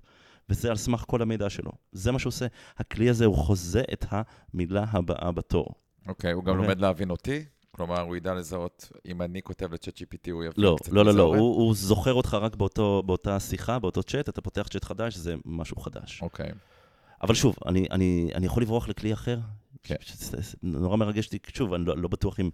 וזה 0.48 0.70
על 0.70 0.76
סמך 0.76 1.04
כל 1.06 1.22
המידע 1.22 1.50
שלו. 1.50 1.72
זה 1.92 2.12
מה 2.12 2.18
שהוא 2.18 2.30
עושה. 2.30 2.46
הכלי 2.76 3.10
הזה, 3.10 3.24
הוא 3.24 3.36
חוזה 3.36 3.82
את 3.92 4.04
המילה 4.10 4.84
הבאה 4.88 5.32
בתור. 5.32 5.66
אוקיי, 6.08 6.32
הוא 6.32 6.44
גם 6.44 6.52
okay. 6.52 6.56
אוקיי? 6.56 6.66
לומד 6.66 6.80
להבין 6.80 7.10
אותי? 7.10 7.44
כלומר, 7.70 8.00
הוא 8.00 8.16
ידע 8.16 8.34
לזהות, 8.34 8.92
אם 9.06 9.22
אני 9.22 9.42
כותב 9.42 9.72
לצ'אט 9.72 9.98
GPT, 9.98 10.30
הוא 10.30 10.44
יבין 10.44 10.64
לא, 10.64 10.76
קצת 10.80 10.92
לא, 10.92 11.04
לא, 11.04 11.14
לא, 11.14 11.22
הוא, 11.22 11.36
הוא 11.38 11.74
זוכר 11.74 12.14
אותך 12.14 12.34
רק 12.40 12.56
באותו, 12.56 13.02
באותה 13.06 13.40
שיחה, 13.40 13.78
באותו 13.78 14.02
צ'אט, 14.02 14.28
אתה 14.28 14.40
פותח 14.40 14.68
צ'אט 14.68 14.84
חדש, 14.84 15.16
זה 15.16 15.34
משהו 15.44 15.76
חדש. 15.76 16.22
אוקיי. 16.22 16.50
אבל 17.22 17.34
שוב, 17.34 17.56
אני, 17.66 17.86
אני, 17.90 18.30
אני 18.34 18.46
יכול 18.46 18.62
לברוח 18.62 18.88
לכלי 18.88 19.12
אחר, 19.12 19.38
כן. 19.86 19.94
נורא 20.62 20.96
מרגש 20.96 21.26
אותי, 21.26 21.38
שוב, 21.54 21.72
אני 21.72 21.84
לא, 21.84 21.98
לא 21.98 22.08
בטוח 22.08 22.40
אם, 22.40 22.50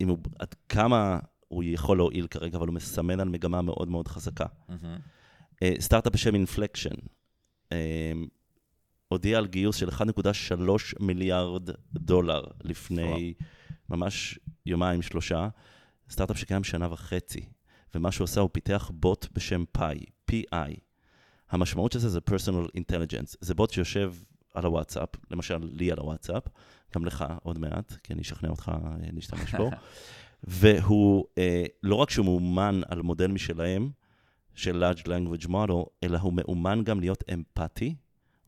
אם 0.00 0.08
הוא, 0.08 0.18
עד 0.38 0.54
כמה 0.68 1.18
הוא 1.48 1.64
יכול 1.66 1.96
להועיל 1.96 2.26
כרגע, 2.26 2.58
אבל 2.58 2.66
הוא 2.66 2.74
מסמן 2.74 3.20
על 3.20 3.28
מגמה 3.28 3.62
מאוד 3.62 3.88
מאוד 3.88 4.08
חזקה. 4.08 4.46
סטארט-אפ 5.80 6.12
בשם 6.12 6.34
Inflection, 6.34 6.94
הודיע 9.08 9.38
על 9.38 9.46
גיוס 9.46 9.76
של 9.76 9.88
1.3 9.88 10.00
מיליארד 11.00 11.70
דולר 11.92 12.42
לפני 12.64 13.34
ממש 13.88 14.38
יומיים, 14.66 15.02
שלושה. 15.02 15.48
סטארט-אפ 16.10 16.38
שקיים 16.38 16.64
שנה 16.64 16.92
וחצי, 16.92 17.44
ומה 17.94 18.12
שהוא 18.12 18.24
עושה, 18.24 18.40
הוא 18.40 18.50
פיתח 18.52 18.90
בוט 18.94 19.26
בשם 19.32 19.64
Pi, 19.72 20.04
PI. 20.30 20.74
המשמעות 21.50 21.92
של 21.92 21.98
זה 21.98 22.08
זה 22.08 22.18
personal 22.30 22.78
intelligence. 22.78 23.36
זה 23.40 23.54
בוט 23.54 23.70
שיושב 23.70 24.14
על 24.54 24.64
הוואטסאפ, 24.64 25.08
למשל 25.30 25.58
לי 25.72 25.92
על 25.92 25.98
הוואטסאפ, 25.98 26.42
גם 26.94 27.04
לך 27.04 27.24
עוד 27.42 27.58
מעט, 27.58 27.92
כי 28.02 28.12
אני 28.12 28.22
אשכנע 28.22 28.50
אותך 28.50 28.72
אה, 28.74 28.90
להשתמש 29.12 29.54
בו. 29.54 29.70
והוא, 30.44 31.24
אה, 31.38 31.64
לא 31.82 31.94
רק 31.94 32.10
שהוא 32.10 32.26
מאומן 32.26 32.80
על 32.88 33.02
מודל 33.02 33.26
משלהם, 33.26 33.90
של 34.54 34.84
large 34.84 35.02
language 35.02 35.48
model, 35.48 35.84
אלא 36.04 36.18
הוא 36.18 36.32
מאומן 36.32 36.84
גם 36.84 37.00
להיות 37.00 37.24
אמפתי, 37.32 37.94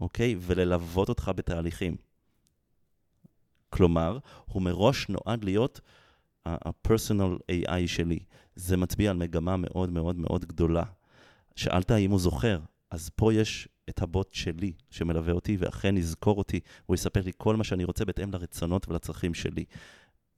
אוקיי? 0.00 0.36
וללוות 0.40 1.08
אותך 1.08 1.30
בתהליכים. 1.36 1.96
כלומר, 3.70 4.18
הוא 4.44 4.62
מראש 4.62 5.08
נועד 5.08 5.44
להיות 5.44 5.80
ה-personal 6.46 7.52
AI 7.52 7.86
שלי. 7.86 8.18
זה 8.54 8.76
מצביע 8.76 9.10
על 9.10 9.16
מגמה 9.16 9.56
מאוד 9.56 9.90
מאוד 9.90 10.16
מאוד 10.16 10.44
גדולה. 10.44 10.84
שאלת 11.56 11.90
אם 11.90 12.10
הוא 12.10 12.20
זוכר, 12.20 12.60
אז 12.90 13.10
פה 13.16 13.34
יש 13.34 13.68
את 13.88 14.02
הבוט 14.02 14.34
שלי 14.34 14.72
שמלווה 14.90 15.32
אותי, 15.32 15.56
ואכן 15.58 15.96
יזכור 15.96 16.38
אותי, 16.38 16.60
הוא 16.86 16.94
יספר 16.94 17.20
לי 17.24 17.32
כל 17.36 17.56
מה 17.56 17.64
שאני 17.64 17.84
רוצה 17.84 18.04
בהתאם 18.04 18.32
לרצונות 18.32 18.88
ולצרכים 18.88 19.34
שלי. 19.34 19.64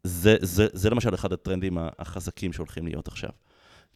זה, 0.02 0.36
זה, 0.40 0.66
זה 0.72 0.90
למשל 0.90 1.14
אחד 1.14 1.32
הטרנדים 1.32 1.78
החזקים 1.98 2.52
שהולכים 2.52 2.86
להיות 2.86 3.08
עכשיו. 3.08 3.30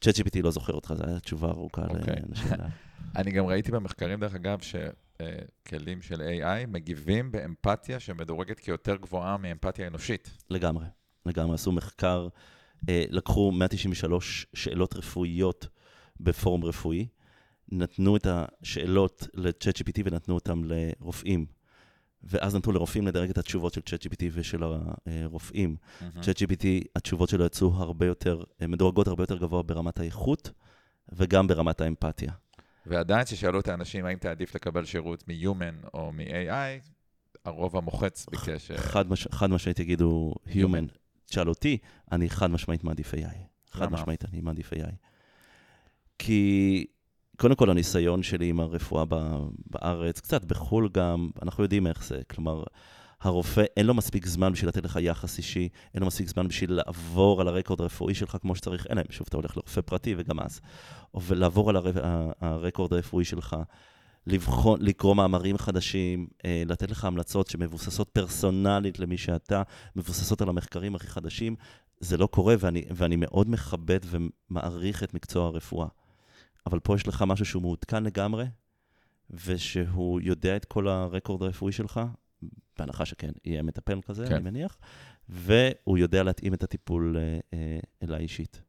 ChatGPT 0.05 0.43
לא 0.43 0.51
זוכר 0.51 0.73
אותך, 0.73 0.95
זו 0.97 1.05
הייתה 1.05 1.21
תשובה 1.21 1.49
ארוכה 1.49 1.87
okay. 1.87 1.99
אוקיי. 1.99 2.17
לשאלה. 2.29 2.67
אני 3.17 3.31
גם 3.31 3.47
ראיתי 3.47 3.73
במחקרים, 3.73 4.21
דרך 4.21 4.35
אגב, 4.35 4.59
שכלים 4.61 6.03
של 6.03 6.21
AI 6.21 6.67
מגיבים 6.69 7.33
באמפתיה 7.33 8.01
שמדורגת 8.01 8.61
כיותר 8.61 8.97
גבוהה 8.97 9.37
מאמפתיה 9.37 9.87
אנושית. 9.87 10.31
לגמרי, 10.51 10.87
לגמרי. 11.27 11.55
עשו 11.55 11.73
מחקר, 11.73 12.29
אה, 12.89 13.05
לקחו 13.09 13.53
193 13.53 14.47
שאלות 14.55 14.97
רפואיות 14.97 15.69
בפורום 16.21 16.65
רפואי, 16.65 17.07
נתנו 17.73 18.17
את 18.17 18.27
השאלות 18.31 19.27
ל-ChatGPT 19.35 20.03
ונתנו 20.05 20.35
אותן 20.35 20.61
לרופאים. 20.65 21.47
ואז 22.23 22.57
נתנו 22.57 22.73
לרופאים 22.73 23.07
לדרג 23.07 23.31
את 23.31 23.39
התשובות 23.39 23.75
של 23.75 23.81
ChatGPT 23.81 24.23
ושל 24.33 24.63
הרופאים. 25.07 25.77
Mm-hmm. 25.77 26.05
ChatGPT, 26.19 26.67
התשובות 26.97 27.29
שלו 27.29 27.45
יצאו 27.45 27.75
הרבה 27.75 28.07
יותר, 28.07 28.43
מדורגות 28.69 29.09
הרבה 29.09 29.23
יותר 29.23 29.37
גבוה 29.37 29.63
ברמת 29.63 30.01
האיכות 30.01 30.51
וגם 31.13 31.47
ברמת 31.47 31.81
האמפתיה. 31.81 32.33
ועדיין 32.87 33.25
כששאלו 33.25 33.61
את 33.61 33.69
האנשים 33.69 34.05
האם 34.05 34.19
תעדיף 34.19 34.55
לקבל 34.55 34.85
שירות 34.85 35.25
מ-Human 35.29 35.89
או 35.95 36.13
מ-AI, 36.13 36.91
הרוב 37.45 37.77
המוחץ 37.77 38.27
ביקש... 38.31 38.71
חד, 38.71 39.09
מש... 39.09 39.29
חד 39.31 39.51
משמעית 39.51 39.79
יגידו 39.79 40.35
Human. 40.47 40.99
תשאל 41.25 41.49
אותי, 41.49 41.79
אני 42.13 42.31
חד 42.31 42.51
משמעית 42.51 42.85
מעדיף 42.85 43.15
AI. 43.15 43.37
חד 43.71 43.93
משמעית 43.93 44.25
אני 44.25 44.41
מעדיף 44.41 44.73
AI. 44.73 44.93
כי 46.19 46.87
קודם 47.41 47.55
כל, 47.55 47.71
הניסיון 47.71 48.23
שלי 48.23 48.49
עם 48.49 48.61
הרפואה 48.61 49.05
בארץ, 49.71 50.21
קצת 50.21 50.45
בחו"ל 50.45 50.89
גם, 50.93 51.31
אנחנו 51.43 51.63
יודעים 51.63 51.87
איך 51.87 52.05
זה. 52.05 52.21
כלומר, 52.31 52.63
הרופא, 53.21 53.65
אין 53.77 53.87
לו 53.87 53.95
מספיק 53.95 54.27
זמן 54.27 54.53
בשביל 54.53 54.69
לתת 54.69 54.85
לך 54.85 54.99
יחס 55.01 55.39
אישי, 55.39 55.69
אין 55.95 56.01
לו 56.01 56.07
מספיק 56.07 56.29
זמן 56.29 56.49
בשביל 56.49 56.73
לעבור 56.73 57.41
על 57.41 57.49
הרקורד 57.49 57.81
הרפואי 57.81 58.15
שלך 58.15 58.37
כמו 58.41 58.55
שצריך, 58.55 58.87
אלא 58.91 59.01
אם 59.01 59.13
שוב 59.13 59.27
אתה 59.29 59.37
הולך 59.37 59.57
לרופא 59.57 59.81
פרטי 59.81 60.15
וגם 60.19 60.41
אז. 60.41 60.61
ולעבור 61.15 61.71
על 61.71 61.77
הר... 61.77 61.93
הרקורד 62.41 62.93
הרפואי 62.93 63.25
שלך, 63.25 63.57
לבחון, 64.27 64.79
לקרוא 64.83 65.15
מאמרים 65.15 65.59
חדשים, 65.59 66.27
אה, 66.45 66.63
לתת 66.67 66.91
לך 66.91 67.05
המלצות 67.05 67.47
שמבוססות 67.47 68.09
פרסונלית 68.09 68.99
למי 68.99 69.19
שאתה, 69.19 69.63
מבוססות 69.97 70.43
על 70.43 70.49
המחקרים 70.49 70.95
הכי 70.95 71.07
חדשים, 71.07 71.57
זה 72.01 72.17
לא 72.17 72.27
קורה, 72.27 72.55
ואני, 72.59 72.85
ואני 72.91 73.17
מאוד 73.17 73.51
מכבד 73.51 74.01
ומעריך 74.05 75.03
את 75.03 75.15
מקצוע 75.15 75.47
הרפואה. 75.47 75.87
אבל 76.67 76.81
פה 76.81 76.95
יש 76.95 77.09
לך 77.09 77.25
משהו 77.27 77.45
שהוא 77.45 77.63
מעודכן 77.63 78.05
לגמרי, 78.05 78.45
ושהוא 79.31 80.21
יודע 80.21 80.57
את 80.57 80.65
כל 80.65 80.89
הרקורד 80.89 81.43
הרפואי 81.43 81.73
שלך, 81.73 82.01
בהנחה 82.79 83.05
שכן, 83.05 83.31
יהיה 83.45 83.63
מטפל 83.63 84.01
כזה, 84.01 84.27
כן. 84.27 84.35
אני 84.35 84.45
מניח, 84.45 84.79
והוא 85.29 85.99
יודע 85.99 86.23
להתאים 86.23 86.55
את 86.55 86.63
הטיפול 86.63 87.17
אה, 87.17 87.39
אה, 87.55 87.79
אליי 88.03 88.23
אישית. 88.23 88.63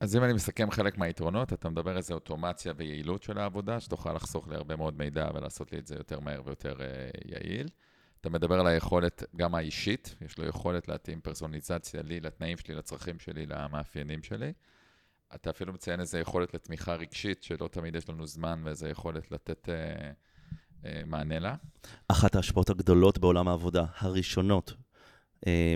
אז 0.00 0.16
אם 0.16 0.24
אני 0.24 0.32
מסכם 0.32 0.70
חלק 0.70 0.98
מהיתרונות, 0.98 1.52
אתה 1.52 1.68
מדבר 1.68 1.96
איזה 1.96 2.14
אוטומציה 2.14 2.72
ויעילות 2.76 3.22
של 3.22 3.38
העבודה, 3.38 3.80
שתוכל 3.80 4.12
לחסוך 4.12 4.48
לי 4.48 4.56
הרבה 4.56 4.76
מאוד 4.76 4.98
מידע 4.98 5.28
ולעשות 5.34 5.72
לי 5.72 5.78
את 5.78 5.86
זה 5.86 5.94
יותר 5.94 6.20
מהר 6.20 6.42
ויותר 6.44 6.80
אה, 6.80 7.10
יעיל. 7.24 7.68
אתה 8.20 8.30
מדבר 8.30 8.60
על 8.60 8.66
היכולת, 8.66 9.24
גם 9.36 9.54
האישית, 9.54 10.14
יש 10.20 10.38
לו 10.38 10.46
יכולת 10.46 10.88
להתאים 10.88 11.20
פרסונליזציה 11.20 12.02
לי, 12.02 12.20
לתנאים 12.20 12.58
שלי, 12.58 12.74
לצרכים 12.74 13.18
שלי, 13.18 13.46
למאפיינים 13.46 14.22
שלי. 14.22 14.52
אתה 15.34 15.50
אפילו 15.50 15.72
מציין 15.72 16.00
איזו 16.00 16.18
יכולת 16.18 16.54
לתמיכה 16.54 16.94
רגשית, 16.94 17.42
שלא 17.42 17.68
תמיד 17.68 17.94
יש 17.94 18.08
לנו 18.08 18.26
זמן, 18.26 18.62
ואיזו 18.64 18.86
יכולת 18.86 19.30
לתת 19.30 19.68
אה, 19.68 20.10
אה, 20.84 21.02
מענה 21.06 21.38
לה. 21.38 21.54
אחת 22.08 22.34
ההשפעות 22.34 22.70
הגדולות 22.70 23.18
בעולם 23.18 23.48
העבודה, 23.48 23.84
הראשונות, 23.98 24.74
אה, 25.46 25.74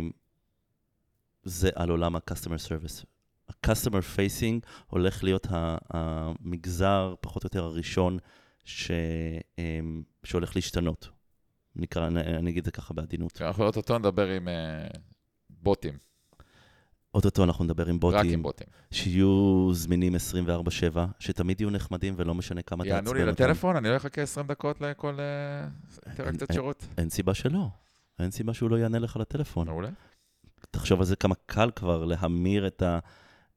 זה 1.43 1.71
על 1.75 1.91
עולם 1.91 2.17
ה-customer 2.17 2.69
service. 2.69 3.05
ה-customer 3.49 4.17
facing 4.17 4.67
הולך 4.87 5.25
להיות 5.25 5.47
המגזר, 5.91 7.15
פחות 7.21 7.45
או 7.45 7.47
יותר, 7.47 7.65
הראשון 7.65 8.19
ש, 8.65 8.91
אה, 9.59 9.81
שהולך 10.25 10.57
להשתנות. 10.57 11.09
נקרא, 11.77 12.07
אני, 12.07 12.21
אני 12.21 12.51
אגיד 12.51 12.59
את 12.59 12.65
זה 12.65 12.71
ככה 12.71 12.95
בעדינות. 12.95 13.43
אנחנו 13.43 13.65
אוטוטו 13.65 13.99
נדבר 13.99 14.29
עם 14.29 14.49
uh, 14.49 14.99
בוטים. 15.51 15.99
אוטוטו 17.15 17.45
אנחנו 17.45 17.65
נדבר 17.65 17.87
עם 17.87 18.01
בוטים. 18.01 18.19
רק 18.19 18.27
עם 18.27 18.43
בוטים. 18.43 18.67
שיהיו 18.91 19.69
זמינים 19.73 20.15
24-7, 20.95 20.99
שתמיד 21.19 21.61
יהיו 21.61 21.71
נחמדים 21.71 22.15
ולא 22.17 22.35
משנה 22.35 22.63
כמה 22.63 22.85
תעצבן 22.85 22.97
אותם. 22.99 23.07
יענו 23.07 23.27
לי 23.27 23.33
לטלפון, 23.33 23.77
אני 23.77 23.89
לא 23.89 23.97
אחכה 23.97 24.23
20 24.23 24.47
דקות 24.47 24.81
לכל 24.81 25.19
אה, 25.21 25.69
אינטראקציית 26.07 26.51
שירות. 26.53 26.87
אין 26.99 27.11
סיבה 27.11 27.35
שלא. 27.35 27.69
אין 28.19 28.31
סיבה 28.31 28.55
שהוא 28.55 28.71
לא 28.71 28.77
יענה 28.77 28.99
לך 28.99 29.17
לטלפון. 29.17 29.67
מעולה. 29.67 29.89
תחשוב 30.71 31.01
על 31.01 31.07
זה 31.07 31.17
כמה 31.17 31.35
קל 31.47 31.71
כבר 31.77 32.05
להמיר 32.05 32.67
את, 32.67 32.83
ה, 32.83 32.99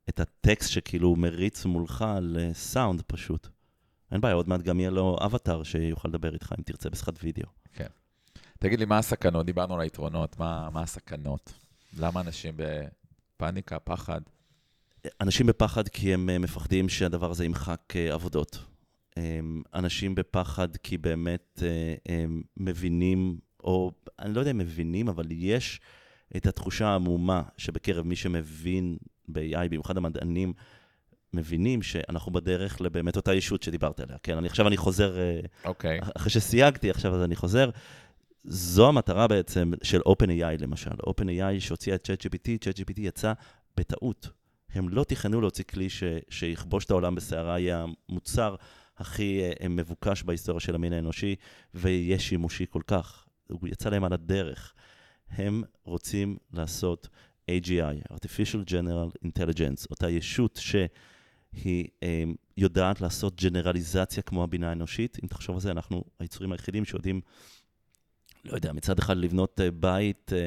את 0.10 0.20
הטקסט 0.20 0.70
שכאילו 0.70 1.15
מריץ 1.15 1.65
מולך 1.65 2.05
לסאונד 2.22 3.01
פשוט. 3.01 3.48
אין 4.12 4.22
בעיה, 4.22 4.34
עוד 4.34 4.50
מעט 4.50 4.62
גם 4.62 4.79
יהיה 4.79 4.89
לו 4.89 5.17
אבטאר 5.25 5.63
שיוכל 5.63 6.08
לדבר 6.08 6.34
איתך 6.34 6.53
אם 6.60 6.63
תרצה 6.63 6.89
בשיחת 6.89 7.13
וידאו. 7.24 7.48
כן. 7.74 7.88
תגיד 8.60 8.79
לי, 8.79 8.86
מה 8.86 8.98
הסכנות? 8.98 9.46
דיברנו 9.46 9.75
על 9.75 9.81
היתרונות, 9.81 10.39
מה, 10.39 10.70
מה 10.70 10.81
הסכנות? 10.81 11.53
למה 12.00 12.22
אנשים 12.22 12.53
בפאניקה, 13.42 13.80
פחד? 13.80 14.22
אנשים 15.22 15.46
בפחד 15.46 15.88
כי 15.88 16.14
הם 16.14 16.30
אה, 16.30 16.40
מפחדים 16.40 16.90
שהדבר 16.90 17.32
הזה 17.32 17.46
ימחק 17.46 17.94
אה, 17.96 18.14
עבודות. 18.14 18.60
אנשים 19.74 20.16
בפחד 20.16 20.76
כי 20.78 20.98
באמת 20.98 21.64
אה, 21.64 21.96
הם 22.06 22.42
מבינים, 22.58 23.38
או 23.64 23.92
אני 24.20 24.34
לא 24.34 24.40
יודע 24.40 24.52
אם 24.52 24.58
מבינים, 24.58 25.08
אבל 25.08 25.26
יש 25.30 25.82
את 26.38 26.46
התחושה 26.46 26.88
העמומה 26.88 27.42
שבקרב 27.58 28.06
מי 28.06 28.16
שמבין 28.16 28.98
ב-AI, 29.28 29.68
במיוחד 29.68 29.98
המדענים, 29.98 30.54
מבינים 31.34 31.82
שאנחנו 31.82 32.32
בדרך 32.32 32.82
לבאמת 32.82 33.16
אותה 33.16 33.34
ישות 33.34 33.64
שדיברת 33.64 34.00
עליה. 34.00 34.18
כן, 34.24 34.38
אני, 34.38 34.48
עכשיו 34.48 34.68
אני 34.68 34.78
חוזר, 34.78 35.16
אוקיי. 35.66 36.00
Okay. 36.00 36.06
אחרי 36.16 36.30
שסייגתי, 36.30 36.90
עכשיו 36.90 37.16
אז 37.16 37.24
אני 37.24 37.36
חוזר. 37.36 37.70
זו 38.44 38.88
המטרה 38.88 39.27
בעצם 39.27 39.72
של 39.84 40.00
OpenAI 40.00 40.62
למשל. 40.62 40.92
OpenAI 40.92 41.60
שהוציאה 41.60 41.96
את 41.96 42.10
ChatGPT, 42.10 42.48
ChatGPT 42.66 42.98
יצא 42.98 43.34
בטעות. 43.77 44.30
הם 44.74 44.90
לא 44.90 45.04
תכננו 45.04 45.42
להוציא 45.42 45.64
כלי 45.64 45.90
ש, 45.90 46.04
שיכבוש 46.30 46.86
את 46.86 46.92
העולם 46.92 47.16
בסערה, 47.16 47.60
יהיה 47.60 47.86
המוצר 48.10 48.56
הכי 48.98 49.42
uh, 49.51 49.68
מבוקש 49.68 50.24
בהיסטוריה 50.24 50.60
של 50.60 50.75
המין 50.75 50.94
האנושי, 50.94 51.36
ויהיה 51.74 52.20
שימושי 52.20 52.66
כל 52.70 52.82
כך. 52.88 53.25
הוא 53.51 53.68
יצא 53.68 53.90
להם 53.90 54.04
על 54.04 54.14
הדרך. 54.14 54.74
הם 55.30 55.64
רוצים 55.84 56.38
לעשות 56.54 57.08
AGI, 57.51 58.14
artificial 58.14 58.70
general 58.70 59.27
intelligence, 59.27 59.86
אותה 59.90 60.10
ישות 60.10 60.60
שהיא 60.64 61.88
um, 62.04 62.36
יודעת 62.58 63.01
לעשות 63.01 63.42
ג'נרליזציה 63.42 64.24
כמו 64.24 64.44
הבינה 64.44 64.70
האנושית. 64.70 65.18
אם 65.24 65.27
תחשוב 65.27 65.56
על 65.56 65.62
זה, 65.62 65.72
אנחנו 65.72 66.04
היצורים 66.20 66.51
היחידים 66.51 66.86
שיודעים 66.86 67.22
לא 68.46 68.56
יודע, 68.56 68.74
מצד 68.74 69.00
אחד 69.00 69.18
לבנות 69.18 69.62
אה, 69.62 69.72
בית 69.72 70.34
אה, 70.34 70.38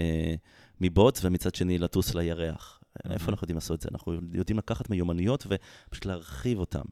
אה, 0.00 0.34
מבוץ, 0.80 1.20
ומצד 1.24 1.54
שני 1.54 1.78
לטוס 1.78 2.14
לירח. 2.14 2.80
Mm-hmm. 2.82 3.12
איפה 3.12 3.30
אנחנו 3.30 3.44
יודעים 3.44 3.56
לעשות 3.56 3.76
את 3.76 3.82
זה? 3.82 3.88
אנחנו 3.92 4.12
יודעים 4.32 4.58
לקחת 4.58 4.90
מיומנויות 4.90 5.46
ופשוט 5.46 6.06
להרחיב 6.06 6.58
אותן. 6.58 6.82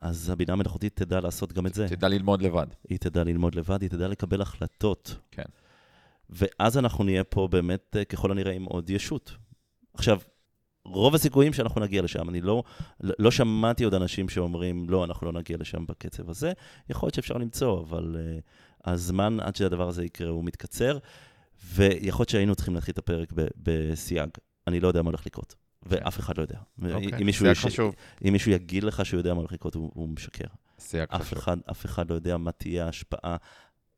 אז 0.00 0.30
הבינה 0.30 0.52
המלאכותית 0.52 0.96
תדע 0.96 1.20
לעשות 1.20 1.52
גם 1.52 1.66
את 1.66 1.74
זה. 1.74 1.88
תדע 1.88 2.08
ללמוד 2.08 2.42
לבד. 2.42 2.66
היא 2.88 2.98
תדע 2.98 3.24
ללמוד 3.24 3.54
לבד, 3.54 3.82
היא 3.82 3.90
תדע 3.90 4.08
לקבל 4.08 4.42
החלטות. 4.42 5.16
כן. 5.30 5.42
ואז 6.30 6.78
אנחנו 6.78 7.04
נהיה 7.04 7.24
פה 7.24 7.48
באמת, 7.50 7.96
ככל 8.08 8.30
הנראה, 8.30 8.52
עם 8.52 8.64
עוד 8.64 8.90
ישות. 8.90 9.36
עכשיו, 9.94 10.18
רוב 10.84 11.14
הסיכויים 11.14 11.52
שאנחנו 11.52 11.80
נגיע 11.80 12.02
לשם. 12.02 12.28
אני 12.28 12.40
לא, 12.40 12.62
לא 13.00 13.30
שמעתי 13.30 13.84
עוד 13.84 13.94
אנשים 13.94 14.28
שאומרים, 14.28 14.90
לא, 14.90 15.04
אנחנו 15.04 15.26
לא 15.26 15.32
נגיע 15.32 15.56
לשם 15.60 15.86
בקצב 15.86 16.30
הזה. 16.30 16.52
יכול 16.90 17.06
להיות 17.06 17.14
שאפשר 17.14 17.34
למצוא, 17.34 17.80
אבל 17.80 18.16
הזמן 18.86 19.40
עד 19.40 19.56
שהדבר 19.56 19.88
הזה 19.88 20.04
יקרה 20.04 20.30
הוא 20.30 20.44
מתקצר, 20.44 20.98
ויכול 21.64 22.22
להיות 22.22 22.28
שהיינו 22.28 22.54
צריכים 22.54 22.74
להתחיל 22.74 22.92
את 22.92 22.98
הפרק 22.98 23.32
בסייג. 23.56 24.30
אני 24.66 24.80
לא 24.80 24.88
יודע 24.88 25.02
מה 25.02 25.08
הולך 25.08 25.26
לקרות, 25.26 25.54
ואף 25.82 26.18
אחד 26.18 26.38
לא 26.38 26.42
יודע. 26.42 26.58
Okay. 26.58 26.92
אוקיי, 26.94 27.20
אם, 27.20 27.26
מישהו 27.26 27.46
יש, 27.46 27.80
אם 28.28 28.32
מישהו 28.32 28.50
יגיד 28.50 28.84
לך 28.84 29.06
שהוא 29.06 29.18
יודע 29.18 29.34
מה 29.34 29.40
הולך 29.40 29.52
לקרות, 29.52 29.74
הוא, 29.74 29.90
הוא 29.94 30.08
משקר. 30.08 30.48
סייג 30.78 31.08
אף 31.10 31.20
חשוב. 31.22 31.38
אחד, 31.38 31.56
אף 31.70 31.86
אחד 31.86 32.10
לא 32.10 32.14
יודע 32.14 32.36
מה 32.36 32.52
תהיה 32.52 32.86
ההשפעה 32.86 33.36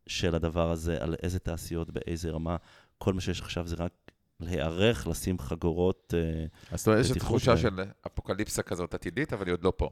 של 0.07 0.35
הדבר 0.35 0.71
הזה, 0.71 0.97
על 1.01 1.15
איזה 1.23 1.39
תעשיות, 1.39 1.91
באיזה 1.91 2.31
רמה. 2.31 2.57
כל 2.99 3.15
מה 3.15 3.21
שיש 3.21 3.41
עכשיו 3.41 3.67
זה 3.67 3.77
רק 3.79 3.93
להיערך, 4.41 5.07
לשים 5.07 5.39
חגורות 5.39 6.15
אה, 6.17 6.47
אז 6.71 6.79
זאת 6.79 6.87
אומרת, 6.89 7.01
יש 7.05 7.11
תחושה. 7.11 7.57
של 7.57 7.81
אפוקליפסה 8.07 8.63
כזאת 8.63 8.95
עתידית, 8.95 9.33
אבל 9.33 9.47
היא 9.47 9.53
עוד 9.53 9.63
לא 9.63 9.73
פה. 9.77 9.91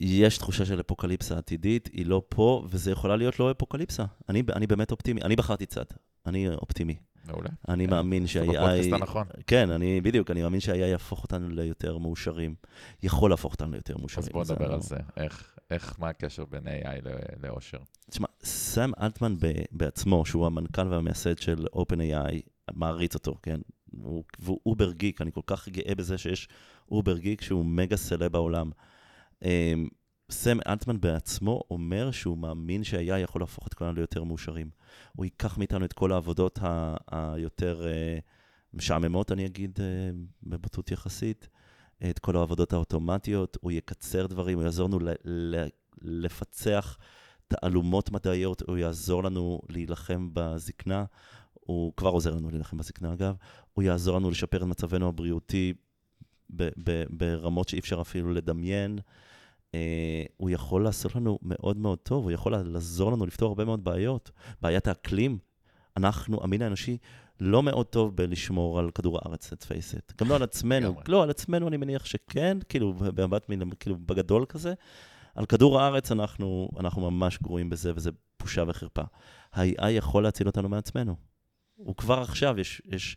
יש 0.00 0.38
תחושה 0.38 0.64
של 0.64 0.80
אפוקליפסה 0.80 1.38
עתידית, 1.38 1.88
היא 1.92 2.06
לא 2.06 2.22
פה, 2.28 2.64
וזה 2.70 2.90
יכולה 2.90 3.16
להיות 3.16 3.40
לא 3.40 3.50
אפוקליפסה. 3.50 4.04
אני, 4.28 4.42
אני 4.56 4.66
באמת 4.66 4.90
אופטימי, 4.90 5.22
אני 5.22 5.36
בחרתי 5.36 5.66
צד, 5.66 5.84
אני 6.26 6.48
אופטימי. 6.48 6.96
מעולה. 7.26 7.50
אני 7.68 7.86
מאמין 7.86 8.26
שה-AI... 8.26 8.44
זה 8.44 8.52
בפודקאסט 8.52 8.92
הנכון. 8.92 9.26
כן, 9.46 9.70
אני, 9.70 10.00
בדיוק, 10.00 10.30
אני 10.30 10.42
מאמין 10.42 10.60
שה-AI 10.60 10.76
יהפוך 10.76 11.22
אותנו 11.22 11.48
ליותר 11.48 11.98
מאושרים. 11.98 12.54
יכול 13.02 13.30
להפוך 13.30 13.52
אותנו 13.52 13.72
ליותר 13.72 13.96
מאושרים. 13.96 14.26
אז 14.26 14.32
בוא 14.32 14.44
נדבר 14.44 14.72
על 14.72 14.80
זה. 14.80 14.96
איך, 15.16 15.58
איך, 15.70 16.00
מה 16.00 16.08
הקשר 16.08 16.44
בין 16.44 16.66
AI 16.66 17.08
לאושר? 17.42 17.78
תשמע, 18.10 18.26
סאם 18.44 18.92
אלטמן 19.00 19.34
בעצמו, 19.72 20.26
שהוא 20.26 20.46
המנכ"ל 20.46 20.88
והמייסד 20.88 21.38
של 21.38 21.66
OpenAI, 21.74 22.34
מעריץ 22.72 23.14
אותו, 23.14 23.34
כן? 23.42 23.60
הוא, 24.02 24.24
והוא 24.38 24.60
אובר 24.66 24.92
גיק, 24.92 25.20
אני 25.20 25.32
כל 25.32 25.40
כך 25.46 25.68
גאה 25.68 25.94
בזה 25.94 26.18
שיש 26.18 26.48
אובר 26.90 27.18
גיק 27.18 27.40
שהוא 27.40 27.64
מגה 27.64 27.96
סלב 27.96 28.32
בעולם. 28.32 28.70
אמ, 29.44 29.88
סם 30.30 30.58
אלטמן 30.66 31.00
בעצמו 31.00 31.62
אומר 31.70 32.10
שהוא 32.10 32.38
מאמין 32.38 32.84
שה-AI 32.84 33.18
יכול 33.18 33.42
להפוך 33.42 33.66
את 33.66 33.74
כולנו 33.74 33.94
ליותר 33.94 34.24
מאושרים. 34.24 34.70
הוא 35.16 35.24
ייקח 35.24 35.58
מאיתנו 35.58 35.84
את 35.84 35.92
כל 35.92 36.12
העבודות 36.12 36.58
היותר 37.10 37.82
אה, 37.82 38.20
משעממות, 38.74 39.32
אני 39.32 39.46
אגיד, 39.46 39.78
אה, 39.78 39.82
בבוטות 40.42 40.90
יחסית, 40.90 41.48
את 42.10 42.18
כל 42.18 42.36
העבודות 42.36 42.72
האוטומטיות, 42.72 43.56
הוא 43.60 43.72
יקצר 43.72 44.26
דברים, 44.26 44.58
הוא 44.58 44.64
יעזור 44.64 44.88
לנו 44.88 44.98
לפצח 46.02 46.98
תעלומות 47.48 48.10
מדעיות, 48.10 48.62
הוא 48.62 48.76
יעזור 48.76 49.24
לנו 49.24 49.60
להילחם 49.68 50.30
בזקנה, 50.32 51.04
הוא 51.54 51.92
כבר 51.96 52.10
עוזר 52.10 52.34
לנו 52.34 52.50
להילחם 52.50 52.76
בזקנה 52.76 53.12
אגב, 53.12 53.34
הוא 53.72 53.82
יעזור 53.82 54.16
לנו 54.16 54.30
לשפר 54.30 54.56
את 54.56 54.62
מצבנו 54.62 55.08
הבריאותי 55.08 55.74
ברמות 57.10 57.68
שאי 57.68 57.78
אפשר 57.78 58.00
אפילו 58.00 58.32
לדמיין. 58.32 58.98
Uh, 59.74 60.32
הוא 60.36 60.50
יכול 60.50 60.84
לעשות 60.84 61.16
לנו 61.16 61.38
מאוד 61.42 61.76
מאוד 61.76 61.98
טוב, 61.98 62.24
הוא 62.24 62.30
יכול 62.30 62.56
לעזור 62.56 63.12
לנו 63.12 63.26
לפתור 63.26 63.48
הרבה 63.48 63.64
מאוד 63.64 63.84
בעיות. 63.84 64.30
בעיית 64.62 64.88
האקלים, 64.88 65.38
אנחנו, 65.96 66.42
המין 66.42 66.62
האנושי, 66.62 66.98
לא 67.40 67.62
מאוד 67.62 67.86
טוב 67.86 68.16
בלשמור 68.16 68.78
על 68.78 68.90
כדור 68.90 69.18
הארץ, 69.22 69.52
let's 69.52 69.66
face 69.66 69.98
it. 69.98 70.14
גם 70.18 70.28
לא 70.28 70.36
על 70.36 70.42
עצמנו, 70.42 70.94
לא, 71.08 71.22
על 71.22 71.30
עצמנו 71.30 71.68
אני 71.68 71.76
מניח 71.76 72.04
שכן, 72.04 72.58
כאילו, 72.68 72.94
במבט, 72.94 73.50
כאילו, 73.80 73.96
בגדול 73.96 74.46
כזה. 74.48 74.74
על 75.34 75.46
כדור 75.46 75.80
הארץ 75.80 76.12
אנחנו, 76.12 76.68
אנחנו 76.80 77.10
ממש 77.10 77.38
גרועים 77.42 77.70
בזה, 77.70 77.92
וזה 77.94 78.10
בושה 78.40 78.64
וחרפה. 78.68 79.02
ה-AI 79.52 79.88
יכול 79.88 80.22
להציל 80.22 80.46
אותנו 80.46 80.68
מעצמנו. 80.68 81.16
הוא 81.74 81.96
כבר 81.96 82.18
עכשיו, 82.18 82.60
יש, 82.60 82.82
יש 82.84 83.16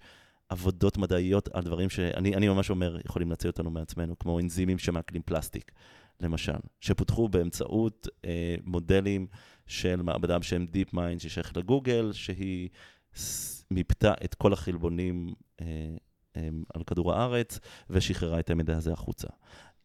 עבודות 0.49 0.97
מדעיות 0.97 1.49
על 1.53 1.63
דברים 1.63 1.89
שאני 1.89 2.47
ממש 2.47 2.69
אומר, 2.69 2.97
יכולים 3.05 3.29
להציל 3.29 3.49
אותנו 3.51 3.71
מעצמנו, 3.71 4.19
כמו 4.19 4.39
אנזימים 4.39 4.77
שמעכלים 4.77 5.21
פלסטיק, 5.25 5.71
למשל, 6.21 6.57
שפותחו 6.81 7.29
באמצעות 7.29 8.07
אה, 8.25 8.55
מודלים 8.63 9.27
של 9.67 10.01
מעבדה 10.01 10.39
בשם 10.39 10.65
DeepMind 10.65 11.19
ששייך 11.19 11.57
לגוגל, 11.57 12.11
שהיא 12.13 12.69
מיפתה 13.71 14.13
את 14.23 14.35
כל 14.35 14.53
החלבונים 14.53 15.33
אה, 15.61 15.65
אה, 16.37 16.49
על 16.73 16.83
כדור 16.83 17.13
הארץ 17.13 17.59
ושחררה 17.89 18.39
את 18.39 18.49
המידע 18.49 18.77
הזה 18.77 18.93
החוצה. 18.93 19.27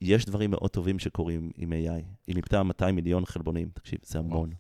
יש 0.00 0.24
דברים 0.24 0.50
מאוד 0.50 0.70
טובים 0.70 0.98
שקורים 0.98 1.50
עם 1.56 1.72
AI. 1.72 2.04
היא 2.26 2.34
מיפתה 2.34 2.62
200 2.62 2.94
מיליון 2.94 3.26
חלבונים, 3.26 3.68
תקשיב, 3.74 3.98
זה 4.02 4.18
המון. 4.18 4.50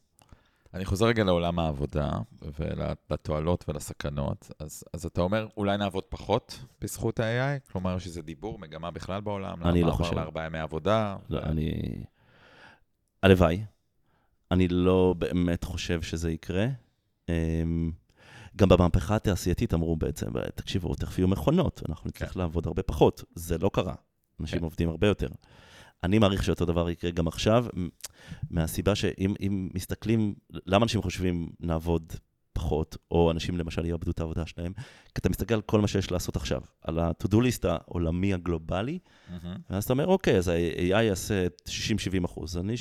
אני 0.74 0.84
חוזר 0.84 1.06
רגע 1.06 1.24
לעולם 1.24 1.58
העבודה 1.58 2.10
ולתועלות 2.58 3.64
ולסכנות. 3.68 4.50
אז, 4.58 4.84
אז 4.92 5.06
אתה 5.06 5.20
אומר, 5.20 5.46
אולי 5.56 5.78
נעבוד 5.78 6.04
פחות 6.04 6.64
בזכות 6.80 7.20
ה-AI? 7.20 7.72
כלומר, 7.72 7.98
שזה 7.98 8.22
דיבור, 8.22 8.58
מגמה 8.58 8.90
בכלל 8.90 9.20
בעולם? 9.20 9.62
אני 9.62 9.82
לא 9.82 9.92
חושב. 9.92 10.14
לארבעה 10.14 10.46
ימי 10.46 10.58
עבודה? 10.58 11.16
לא, 11.30 11.38
ו... 11.38 11.42
אני... 11.42 11.72
הלוואי. 13.22 13.64
אני 14.50 14.68
לא 14.68 15.14
באמת 15.18 15.64
חושב 15.64 16.02
שזה 16.02 16.32
יקרה. 16.32 16.66
אמ, 17.28 17.92
גם 18.56 18.68
במהפכה 18.68 19.16
התעשייתית 19.16 19.74
אמרו 19.74 19.96
בעצם, 19.96 20.26
תקשיבו, 20.54 20.94
תכף 20.94 21.18
יהיו 21.18 21.28
מכונות, 21.28 21.82
אנחנו 21.88 22.08
נצטרך 22.08 22.32
כן. 22.32 22.40
לעבוד 22.40 22.66
הרבה 22.66 22.82
פחות. 22.82 23.24
זה 23.34 23.58
לא 23.58 23.70
קרה. 23.72 23.94
אנשים 24.40 24.58
כן. 24.58 24.64
עובדים 24.64 24.88
הרבה 24.88 25.06
יותר. 25.06 25.28
אני 26.04 26.18
מעריך 26.18 26.44
שאותו 26.44 26.64
דבר 26.64 26.90
יקרה 26.90 27.10
גם 27.10 27.28
עכשיו, 27.28 27.66
מהסיבה 28.50 28.94
שאם 28.94 29.68
מסתכלים, 29.74 30.34
למה 30.50 30.82
אנשים 30.82 31.02
חושבים 31.02 31.50
נעבוד 31.60 32.12
פחות, 32.52 32.96
או 33.10 33.30
אנשים 33.30 33.58
למשל 33.58 33.84
יאבדו 33.84 34.10
את 34.10 34.20
העבודה 34.20 34.46
שלהם, 34.46 34.72
כי 35.04 35.18
אתה 35.20 35.28
מסתכל 35.28 35.54
על 35.54 35.60
כל 35.60 35.80
מה 35.80 35.88
שיש 35.88 36.10
לעשות 36.10 36.36
עכשיו, 36.36 36.60
על 36.82 36.98
ה-to-do 36.98 37.36
list 37.36 37.68
העולמי 37.68 38.34
הגלובלי, 38.34 38.98
mm-hmm. 38.98 39.46
ואז 39.70 39.84
אתה 39.84 39.92
אומר, 39.92 40.06
אוקיי, 40.06 40.38
אז 40.38 40.48
ה-AI 40.48 41.02
יעשה 41.02 41.46
60-70 41.66 42.24
אחוז, 42.24 42.56
אני 42.56 42.74